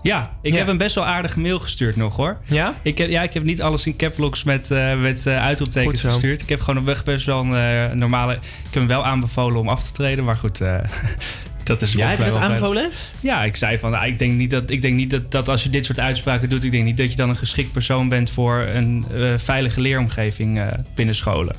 Ja, 0.03 0.31
ik 0.43 0.53
Ja. 0.53 0.59
heb 0.59 0.69
een 0.69 0.77
best 0.77 0.95
wel 0.95 1.05
aardige 1.07 1.41
mail 1.41 1.59
gestuurd 1.59 1.97
nog 1.97 2.16
hoor. 2.16 2.37
Ja? 2.47 2.74
Ik 2.83 2.99
heb, 2.99 3.09
ja, 3.09 3.23
ik 3.23 3.33
heb 3.33 3.43
niet 3.45 3.62
alles 3.62 3.87
in 3.87 3.97
caplocks 3.97 4.45
met, 4.45 4.70
eh 4.70 4.97
met 4.99 5.27
eh, 5.27 5.45
uitroeptekens 5.45 6.01
gestuurd. 6.01 6.43
Ik 6.43 6.49
heb 6.49 6.61
gewoon 6.61 6.81
op 6.81 6.85
weg 6.87 7.05
best 7.05 7.27
wel 7.27 7.43
een 7.45 7.55
eh, 7.55 7.95
normale... 7.95 8.33
Ik 8.33 8.41
heb 8.65 8.73
hem 8.73 8.87
wel 8.87 9.05
aanbevolen 9.05 9.61
om 9.61 9.69
af 9.69 9.83
te 9.83 9.93
treden, 9.93 10.24
maar 10.24 10.35
goed... 10.37 10.59
dat 11.65 11.83
is 11.83 11.93
Ja, 11.93 12.07
heb 12.09 12.19
je 12.19 12.24
dat 12.24 12.33
wel- 12.33 12.43
aanbevolen? 12.43 12.91
Ja, 13.20 13.45
ik 13.45 13.57
zei 13.57 13.79
van, 13.79 13.95
ah, 13.95 14.07
ik 14.07 14.19
denk 14.19 14.37
niet, 14.37 14.51
dat, 14.51 14.70
ik 14.70 14.83
denk 14.83 14.95
niet 14.97 15.11
dat, 15.11 15.31
dat 15.31 15.49
als 15.49 15.62
je 15.62 15.70
dit 15.70 15.85
soort 15.85 16.01
uitspraken 16.01 16.49
doet... 16.49 16.65
ik 16.65 16.70
denk 16.70 16.85
niet 16.85 16.97
dat 16.97 17.11
je 17.11 17.16
dan 17.16 17.29
een 17.29 17.37
geschikt 17.37 17.73
persoon 17.73 18.09
bent 18.09 18.31
voor 18.31 18.59
een 18.73 19.05
veilige 19.37 19.81
leeromgeving 19.81 20.61
binnen 20.95 21.15
scholen. 21.15 21.57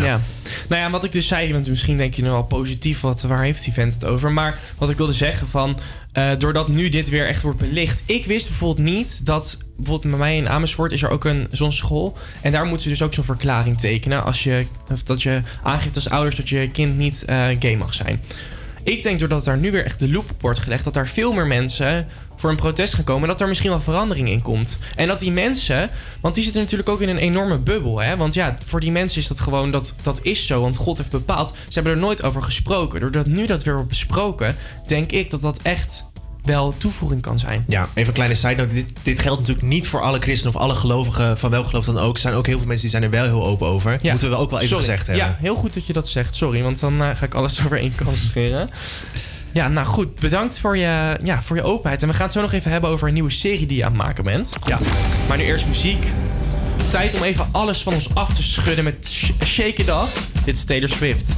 Ja. 0.00 0.20
Nou 0.68 0.80
ja, 0.80 0.90
wat 0.90 1.04
ik 1.04 1.12
dus 1.12 1.26
zei, 1.26 1.52
want 1.52 1.68
misschien 1.68 1.96
denk 1.96 2.14
je 2.14 2.22
nu 2.22 2.28
al 2.28 2.44
positief, 2.44 3.00
wat, 3.00 3.22
waar 3.22 3.42
heeft 3.42 3.64
die 3.64 3.72
vent 3.72 3.94
het 3.94 4.04
over? 4.04 4.32
Maar 4.32 4.58
wat 4.78 4.90
ik 4.90 4.96
wilde 4.96 5.12
zeggen 5.12 5.48
van, 5.48 5.78
eh, 6.12 6.30
doordat 6.38 6.68
nu 6.68 6.88
dit 6.88 7.08
weer 7.08 7.26
echt 7.26 7.42
wordt 7.42 7.58
belicht. 7.58 8.02
Ik 8.06 8.26
wist 8.26 8.48
bijvoorbeeld 8.48 8.88
niet 8.88 9.26
dat, 9.26 9.58
bijvoorbeeld 9.76 10.10
bij 10.10 10.18
mij 10.18 10.36
in 10.36 10.48
Amersfoort 10.48 10.92
is 10.92 11.02
er 11.02 11.10
ook 11.10 11.24
een, 11.24 11.46
zo'n 11.50 11.72
school. 11.72 12.16
En 12.40 12.52
daar 12.52 12.64
moeten 12.64 12.82
ze 12.82 12.88
dus 12.88 13.02
ook 13.02 13.14
zo'n 13.14 13.24
verklaring 13.24 13.78
tekenen. 13.78 14.24
Als 14.24 14.42
je, 14.42 14.66
of 14.92 15.02
dat 15.02 15.22
je 15.22 15.40
aangeeft 15.62 15.94
als 15.94 16.10
ouders 16.10 16.36
dat 16.36 16.48
je 16.48 16.70
kind 16.70 16.96
niet 16.96 17.24
eh, 17.24 17.46
gay 17.58 17.76
mag 17.76 17.94
zijn. 17.94 18.20
Ik 18.84 19.02
denk 19.02 19.18
doordat 19.18 19.44
daar 19.44 19.58
nu 19.58 19.70
weer 19.70 19.84
echt 19.84 19.98
de 19.98 20.08
loep 20.08 20.30
op 20.30 20.40
wordt 20.40 20.58
gelegd, 20.58 20.84
dat 20.84 20.94
daar 20.94 21.08
veel 21.08 21.32
meer 21.32 21.46
mensen 21.46 22.06
voor 22.42 22.50
een 22.50 22.56
protest 22.56 22.94
gaan 22.94 23.04
komen. 23.04 23.22
En 23.22 23.28
dat 23.28 23.40
er 23.40 23.48
misschien 23.48 23.70
wel 23.70 23.80
verandering 23.80 24.28
in 24.28 24.42
komt. 24.42 24.78
En 24.94 25.08
dat 25.08 25.20
die 25.20 25.32
mensen, 25.32 25.90
want 26.20 26.34
die 26.34 26.44
zitten 26.44 26.62
natuurlijk 26.62 26.88
ook 26.88 27.00
in 27.00 27.08
een 27.08 27.16
enorme 27.16 27.58
bubbel. 27.58 27.98
Hè? 27.98 28.16
Want 28.16 28.34
ja, 28.34 28.56
voor 28.64 28.80
die 28.80 28.90
mensen 28.90 29.20
is 29.20 29.28
dat 29.28 29.40
gewoon, 29.40 29.70
dat, 29.70 29.94
dat 30.02 30.18
is 30.22 30.46
zo. 30.46 30.60
Want 30.60 30.76
God 30.76 30.96
heeft 30.98 31.10
bepaald. 31.10 31.48
Ze 31.48 31.74
hebben 31.74 31.92
er 31.92 31.98
nooit 31.98 32.22
over 32.22 32.42
gesproken. 32.42 33.00
Doordat 33.00 33.26
nu 33.26 33.46
dat 33.46 33.62
weer 33.64 33.74
wordt 33.74 33.88
besproken, 33.88 34.56
denk 34.86 35.10
ik 35.10 35.30
dat 35.30 35.40
dat 35.40 35.62
echt 35.62 36.04
wel 36.42 36.74
toevoeging 36.78 37.22
kan 37.22 37.38
zijn. 37.38 37.64
Ja, 37.66 37.88
even 37.94 38.08
een 38.08 38.14
kleine 38.14 38.34
side 38.34 38.54
note. 38.54 38.74
Dit, 38.74 38.92
dit 39.02 39.18
geldt 39.18 39.38
natuurlijk 39.38 39.66
niet 39.66 39.86
voor 39.86 40.00
alle 40.00 40.18
christenen 40.18 40.54
of 40.54 40.60
alle 40.60 40.74
gelovigen 40.74 41.38
van 41.38 41.50
welk 41.50 41.66
geloof 41.66 41.84
dan 41.84 41.98
ook. 41.98 42.14
Er 42.14 42.20
zijn 42.20 42.34
ook 42.34 42.46
heel 42.46 42.58
veel 42.58 42.66
mensen 42.66 42.90
die 42.90 42.98
zijn 42.98 43.02
er 43.02 43.18
wel 43.18 43.24
heel 43.24 43.46
open 43.46 43.66
over. 43.66 43.98
Ja. 44.02 44.10
Moeten 44.10 44.30
we 44.30 44.36
ook 44.36 44.50
wel 44.50 44.58
even 44.58 44.70
Sorry. 44.70 44.84
gezegd 44.84 45.06
hebben. 45.06 45.26
Ja, 45.26 45.36
heel 45.40 45.54
goed 45.54 45.74
dat 45.74 45.86
je 45.86 45.92
dat 45.92 46.08
zegt. 46.08 46.34
Sorry, 46.34 46.62
want 46.62 46.80
dan 46.80 47.02
eh, 47.02 47.10
ga 47.14 47.24
ik 47.26 47.34
alles 47.34 47.60
over 47.64 47.78
één 47.78 47.94
kant 47.94 48.18
scheren. 48.18 48.70
Ja, 49.52 49.68
nou 49.68 49.86
goed. 49.86 50.20
Bedankt 50.20 50.58
voor 50.60 50.76
je, 50.76 51.18
ja, 51.22 51.42
voor 51.42 51.56
je 51.56 51.62
openheid. 51.62 52.02
En 52.02 52.08
we 52.08 52.14
gaan 52.14 52.24
het 52.24 52.32
zo 52.32 52.40
nog 52.40 52.52
even 52.52 52.70
hebben 52.70 52.90
over 52.90 53.08
een 53.08 53.14
nieuwe 53.14 53.30
serie 53.30 53.66
die 53.66 53.76
je 53.76 53.84
aan 53.84 53.92
het 53.92 54.02
maken 54.02 54.24
bent. 54.24 54.52
Ja. 54.66 54.78
Maar 55.28 55.36
nu 55.36 55.44
eerst 55.44 55.66
muziek. 55.66 56.06
Tijd 56.90 57.14
om 57.14 57.22
even 57.22 57.48
alles 57.52 57.82
van 57.82 57.92
ons 57.92 58.14
af 58.14 58.32
te 58.32 58.42
schudden 58.42 58.84
met 58.84 59.08
Sh- 59.12 59.30
Shake 59.44 59.74
It 59.82 59.90
Off. 59.90 60.28
Dit 60.44 60.56
is 60.56 60.64
Taylor 60.64 60.88
Swift. 60.88 61.34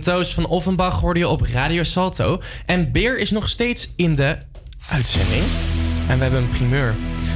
Toes 0.00 0.34
van 0.34 0.46
Offenbach 0.46 1.00
hoorde 1.00 1.18
je 1.18 1.28
op 1.28 1.40
Radio 1.40 1.82
Salto. 1.82 2.40
En 2.66 2.92
Beer 2.92 3.18
is 3.18 3.30
nog 3.30 3.48
steeds 3.48 3.92
in 3.96 4.14
de 4.14 4.38
uitzending. 4.90 5.42
En 6.08 6.16
we 6.16 6.22
hebben 6.22 6.42
een 6.42 6.48
primeur. 6.48 6.94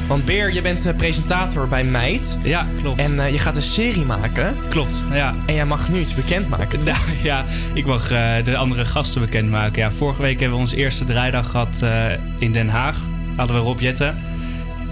Want 0.08 0.24
Beer, 0.24 0.52
je 0.52 0.62
bent 0.62 0.86
eh, 0.86 0.96
presentator 0.96 1.68
bij 1.68 1.84
Meid. 1.84 2.38
Ja, 2.42 2.66
klopt. 2.80 3.00
En 3.00 3.20
eh, 3.20 3.32
je 3.32 3.38
gaat 3.38 3.56
een 3.56 3.62
serie 3.62 4.04
maken. 4.04 4.56
Klopt, 4.68 5.06
ja. 5.12 5.34
En 5.46 5.54
jij 5.54 5.66
mag 5.66 5.88
nu 5.88 6.00
iets 6.00 6.14
bekendmaken. 6.14 6.84
Nou, 6.84 6.98
ja, 7.22 7.44
ik 7.74 7.86
mag 7.86 8.10
eh, 8.10 8.44
de 8.44 8.56
andere 8.56 8.84
gasten 8.84 9.20
bekendmaken. 9.20 9.82
Ja, 9.82 9.90
vorige 9.90 10.22
week 10.22 10.40
hebben 10.40 10.56
we 10.56 10.64
onze 10.64 10.76
eerste 10.76 11.04
draaidag 11.04 11.50
gehad 11.50 11.82
eh, 11.82 12.04
in 12.38 12.52
Den 12.52 12.68
Haag. 12.68 12.98
Hadden 13.36 13.56
we 13.56 13.62
Rob 13.62 13.80
Jetten. 13.80 14.18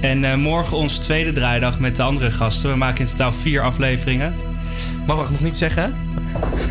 En 0.00 0.40
morgen 0.40 0.76
onze 0.76 1.00
tweede 1.00 1.32
draaidag 1.32 1.78
met 1.78 1.96
de 1.96 2.02
andere 2.02 2.30
gasten. 2.30 2.70
We 2.70 2.76
maken 2.76 3.00
in 3.00 3.10
totaal 3.10 3.32
vier 3.32 3.62
afleveringen. 3.62 4.34
Mag 5.06 5.24
ik 5.24 5.30
nog 5.30 5.40
niet 5.40 5.56
zeggen? 5.56 6.03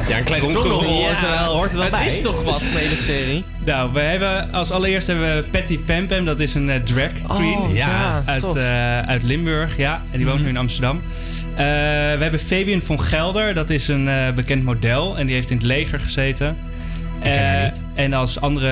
Ja, 0.08 0.18
een 0.18 0.24
kleine 0.24 0.48
tromgeroffel 0.48 0.94
hoort 0.94 1.22
er 1.22 1.30
wel- 1.30 1.54
hoort 1.56 1.70
er 1.72 1.76
wel 1.76 1.84
het 1.84 1.92
bij. 1.92 2.06
is 2.06 2.22
toch 2.22 2.44
wat, 2.44 2.62
een 2.62 2.78
hele 2.78 2.96
serie. 2.96 3.44
Nou, 3.66 3.94
we 3.94 4.00
hebben 4.00 4.52
als 4.54 4.72
allereerst 4.72 5.08
hebben 5.08 5.36
we 5.36 5.44
Patty 5.50 5.80
Pam 5.80 6.26
Dat 6.26 6.40
is 6.40 6.56
een 6.56 6.70
eh, 6.70 6.80
drag 6.82 7.10
queen. 7.28 7.54
Oh, 7.58 7.76
ja, 7.76 8.24
uit, 8.26 8.56
eh, 8.56 9.00
uit 9.00 9.24
Limburg, 9.24 9.78
ja. 9.78 10.02
En 10.12 10.18
die 10.18 10.26
woont 10.26 10.38
Mhm. 10.38 10.46
nu 10.46 10.52
in 10.54 10.58
Amsterdam. 10.58 11.02
Eh, 11.56 11.56
we 12.16 12.18
hebben 12.20 12.40
Fabian 12.40 12.82
van 12.82 13.00
Gelder. 13.02 13.54
Dat 13.54 13.70
is 13.70 13.88
een 13.88 14.08
eh, 14.08 14.32
bekend 14.32 14.64
model. 14.64 15.18
En 15.18 15.26
die 15.26 15.36
heeft 15.36 15.50
in 15.50 15.58
het 15.58 15.66
leger 15.66 16.00
gezeten. 16.00 16.58
Eh, 17.20 17.64
en 17.94 18.14
als 18.14 18.42
andere 18.42 18.70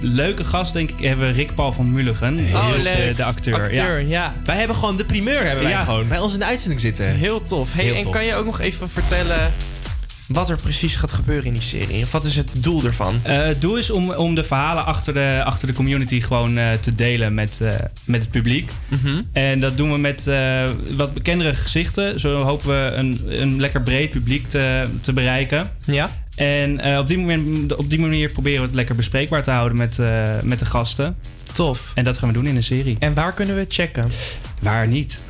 leuke 0.00 0.44
gast, 0.44 0.72
denk 0.72 0.90
ik, 0.90 1.04
hebben 1.04 1.26
we 1.26 1.32
Rick 1.32 1.54
Paul 1.54 1.72
van 1.72 1.92
Mulligen. 1.92 2.38
Oh, 2.54 2.68
is, 2.76 2.84
eh, 2.84 2.94
leuk. 2.94 3.16
de 3.16 3.24
acteur. 3.24 3.54
Acteur, 3.62 4.00
ja. 4.00 4.34
Wij 4.44 4.56
hebben 4.56 4.76
gewoon 4.76 4.96
de 4.96 5.04
primeur 5.04 5.44
hebben 5.44 5.62
wij 5.62 5.72
Ja. 5.72 5.84
gewoon 5.84 6.08
bij 6.08 6.18
ons 6.18 6.32
in 6.32 6.38
de 6.38 6.44
uitzending 6.44 6.80
zitten. 6.80 7.06
Heel 7.06 7.42
tof. 7.42 7.72
Hey, 7.72 7.84
Heel 7.84 7.94
en 7.94 8.02
tof. 8.02 8.12
kan 8.12 8.24
je 8.24 8.34
ook 8.34 8.44
nog 8.46 8.60
even 8.60 8.88
vertellen 8.90 9.52
wat 10.26 10.48
er 10.50 10.56
precies 10.56 10.96
gaat 10.96 11.12
gebeuren 11.12 11.44
in 11.44 11.52
die 11.52 11.60
serie? 11.62 12.02
Of 12.02 12.10
wat 12.12 12.24
is 12.24 12.36
het 12.36 12.54
doel 12.58 12.84
ervan? 12.84 13.20
Eh, 13.22 13.44
het 13.44 13.60
doel 13.60 13.76
is 13.76 13.90
om, 13.90 14.12
om 14.12 14.34
de 14.34 14.44
verhalen 14.44 14.84
achter 14.84 15.14
de, 15.14 15.42
achter 15.44 15.66
de 15.68 15.74
community 15.74 16.20
gewoon 16.20 16.58
eh, 16.58 16.72
te 16.72 16.94
delen 16.94 17.34
met, 17.34 17.60
eh, 17.60 17.72
met 18.04 18.20
het 18.20 18.30
publiek. 18.30 18.70
Mhm. 18.88 19.20
En 19.32 19.60
dat 19.60 19.76
doen 19.76 19.90
we 19.92 19.98
met 19.98 20.26
eh, 20.26 20.68
wat 20.96 21.14
bekendere 21.14 21.54
gezichten. 21.54 22.20
Zo 22.20 22.36
hopen 22.38 22.68
we 22.68 22.92
een, 22.94 23.20
een 23.28 23.60
lekker 23.60 23.82
breed 23.82 24.10
publiek 24.10 24.48
te, 24.48 24.84
te 25.00 25.12
bereiken. 25.12 25.70
Ja. 25.84 26.10
En 26.36 26.80
eh, 26.80 26.98
op, 26.98 27.06
die 27.06 27.18
moment, 27.18 27.76
op 27.76 27.90
die 27.90 27.98
manier 27.98 28.32
proberen 28.32 28.60
we 28.60 28.66
het 28.66 28.74
lekker 28.74 28.94
bespreekbaar 28.94 29.42
te 29.42 29.50
houden 29.50 29.78
met, 29.78 29.98
eh, 29.98 30.40
met 30.42 30.58
de 30.58 30.64
gasten. 30.64 31.16
Tof. 31.52 31.92
En 31.94 32.04
dat 32.04 32.18
gaan 32.18 32.28
we 32.28 32.34
doen 32.34 32.46
in 32.46 32.54
de 32.54 32.60
serie. 32.60 32.96
En 32.98 33.14
waar 33.14 33.32
kunnen 33.32 33.54
we 33.54 33.60
het 33.60 33.72
checken? 33.72 34.10
Waar 34.60 34.88
niet. 34.88 35.20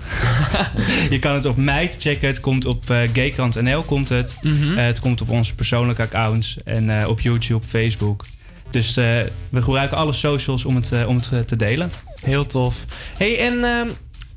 je 1.11 1.19
kan 1.19 1.35
het 1.35 1.45
op 1.45 1.57
Meid 1.57 1.97
checken. 1.99 2.29
Het 2.29 2.41
komt 2.41 2.65
op 2.65 2.91
eh 2.91 2.99
Gaykrant.nl 3.13 3.83
komt 3.83 4.09
het. 4.09 4.39
Mhm. 4.43 4.77
Het 4.77 5.01
komt 5.01 5.21
op 5.21 5.31
onze 5.31 5.55
persoonlijke 5.55 6.03
accounts. 6.03 6.57
En 6.65 7.07
op 7.07 7.21
YouTube, 7.21 7.67
Facebook. 7.67 8.25
Dus 8.71 8.95
we 8.95 9.63
gebruiken 9.63 9.97
alle 9.97 10.13
socials 10.13 10.65
om 10.65 10.77
het, 10.77 11.07
om 11.07 11.21
het 11.31 11.49
te 11.49 11.57
delen. 11.57 11.91
Heel 12.21 12.47
tof. 12.47 12.85
Hey, 13.19 13.39
en 13.39 13.65
ehm, 13.65 13.89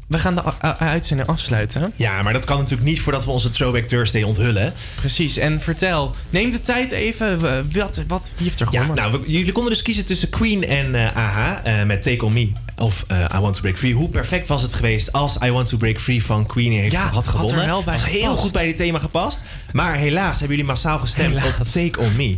we 0.09 0.19
gaan 0.19 0.35
de 0.35 0.43
uitzending 0.77 1.29
afsluiten. 1.29 1.93
Ja, 1.95 2.21
maar 2.21 2.33
dat 2.33 2.45
kan 2.45 2.57
natuurlijk 2.57 2.87
niet 2.87 3.01
voordat 3.01 3.25
we 3.25 3.31
onze 3.31 3.49
Throwback 3.49 3.83
Thursday 3.83 4.23
onthullen. 4.23 4.73
Precies, 4.95 5.37
en 5.37 5.61
vertel. 5.61 6.15
Neem 6.29 6.51
de 6.51 6.61
tijd 6.61 6.91
even. 6.91 7.39
Wat, 7.73 8.03
wat, 8.07 8.33
wie 8.37 8.47
heeft 8.47 8.59
er 8.59 8.67
Ja, 8.71 8.81
gewonnen? 8.81 8.95
nou, 9.09 9.21
we- 9.23 9.31
jullie 9.31 9.51
konden 9.51 9.71
dus 9.73 9.81
kiezen 9.81 10.05
tussen 10.05 10.29
Queen 10.29 10.67
en 10.67 10.95
eh 10.95 11.15
AHA 11.17 11.63
eh, 11.63 11.83
met 11.83 12.01
Take 12.03 12.25
On 12.25 12.33
Me 12.33 12.51
of 12.77 13.03
eh, 13.07 13.25
I 13.35 13.39
Want 13.39 13.55
To 13.55 13.61
Break 13.61 13.77
Free. 13.77 13.93
Hoe 13.93 14.09
perfect 14.09 14.47
was 14.47 14.61
het 14.61 14.73
geweest 14.73 15.11
als 15.11 15.37
I 15.43 15.51
Want 15.51 15.67
To 15.69 15.77
Break 15.77 15.99
Free 15.99 16.23
van 16.23 16.45
Queen 16.45 16.71
heeft, 16.71 16.91
Ja, 16.91 17.01
had 17.03 17.13
had 17.13 17.25
er 17.25 17.31
gewonnen. 17.31 17.65
wel 17.65 17.83
bij 17.83 17.93
was 17.93 18.05
heel 18.05 18.35
goed 18.35 18.51
bij 18.51 18.65
dit 18.65 18.75
thema 18.75 18.99
gepast. 18.99 19.43
Maar 19.71 19.95
helaas 19.95 20.39
hebben 20.39 20.57
jullie 20.57 20.71
massaal 20.71 20.99
gestemd 20.99 21.37
op 21.45 21.53
Take 21.71 21.99
On 21.99 22.15
Me. 22.15 22.35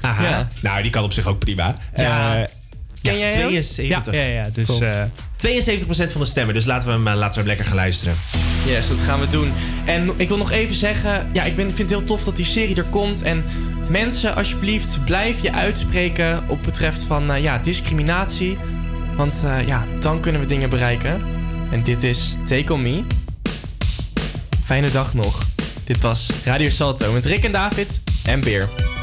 AHA. 0.00 0.22
Ja. 0.22 0.48
Nou, 0.60 0.82
die 0.82 0.90
kan 0.90 1.02
op 1.04 1.12
zich 1.12 1.26
ook 1.26 1.38
prima. 1.38 1.74
Ja. 1.96 2.48
Ken 3.02 3.18
jij 3.18 3.32
hem? 3.32 3.48
72. 3.48 4.14
Ja, 4.14 4.20
ja, 4.20 4.26
ja, 4.26 4.50
dus, 4.54 4.66
Top. 4.66 4.82
eh, 4.82 5.02
72% 5.36 6.12
van 6.12 6.20
de 6.20 6.26
stemmen, 6.26 6.54
dus 6.54 6.64
laten 6.64 6.88
we 6.88 6.94
hem, 6.94 7.06
eh, 7.06 7.14
laten 7.14 7.32
we 7.32 7.38
hem 7.38 7.46
lekker 7.46 7.66
gaan 7.66 7.74
luisteren. 7.76 8.14
Yes, 8.66 8.88
dat 8.88 8.98
gaan 8.98 9.20
we 9.20 9.26
doen. 9.26 9.52
En 9.84 10.10
ik 10.16 10.28
wil 10.28 10.36
nog 10.36 10.50
even 10.50 10.74
zeggen, 10.74 11.28
ja, 11.32 11.42
ik 11.42 11.56
ben, 11.56 11.64
vind 11.66 11.78
het 11.78 11.98
heel 11.98 12.04
tof 12.04 12.24
dat 12.24 12.36
die 12.36 12.44
serie 12.44 12.76
er 12.76 12.84
komt. 12.84 13.22
En 13.22 13.44
mensen, 13.88 14.34
alsjeblieft, 14.34 15.04
blijf 15.04 15.42
je 15.42 15.52
uitspreken 15.52 16.44
op 16.48 16.62
betreft 16.62 17.02
van 17.02 17.32
eh, 17.32 17.42
ja, 17.42 17.58
discriminatie. 17.58 18.58
Want 19.16 19.44
ja, 19.66 19.86
dan 20.00 20.20
kunnen 20.20 20.40
we 20.40 20.46
dingen 20.46 20.70
bereiken. 20.70 21.22
En 21.70 21.82
dit 21.82 22.02
is 22.02 22.36
Take 22.44 22.72
On 22.72 22.82
Me. 22.82 23.00
Fijne 24.64 24.90
dag 24.90 25.14
nog. 25.14 25.46
Dit 25.84 26.00
was 26.00 26.30
Radio 26.44 26.70
Salto 26.70 27.12
met 27.12 27.24
Rick 27.24 27.44
en 27.44 27.52
David 27.52 28.00
en 28.24 28.40
Beer. 28.40 29.01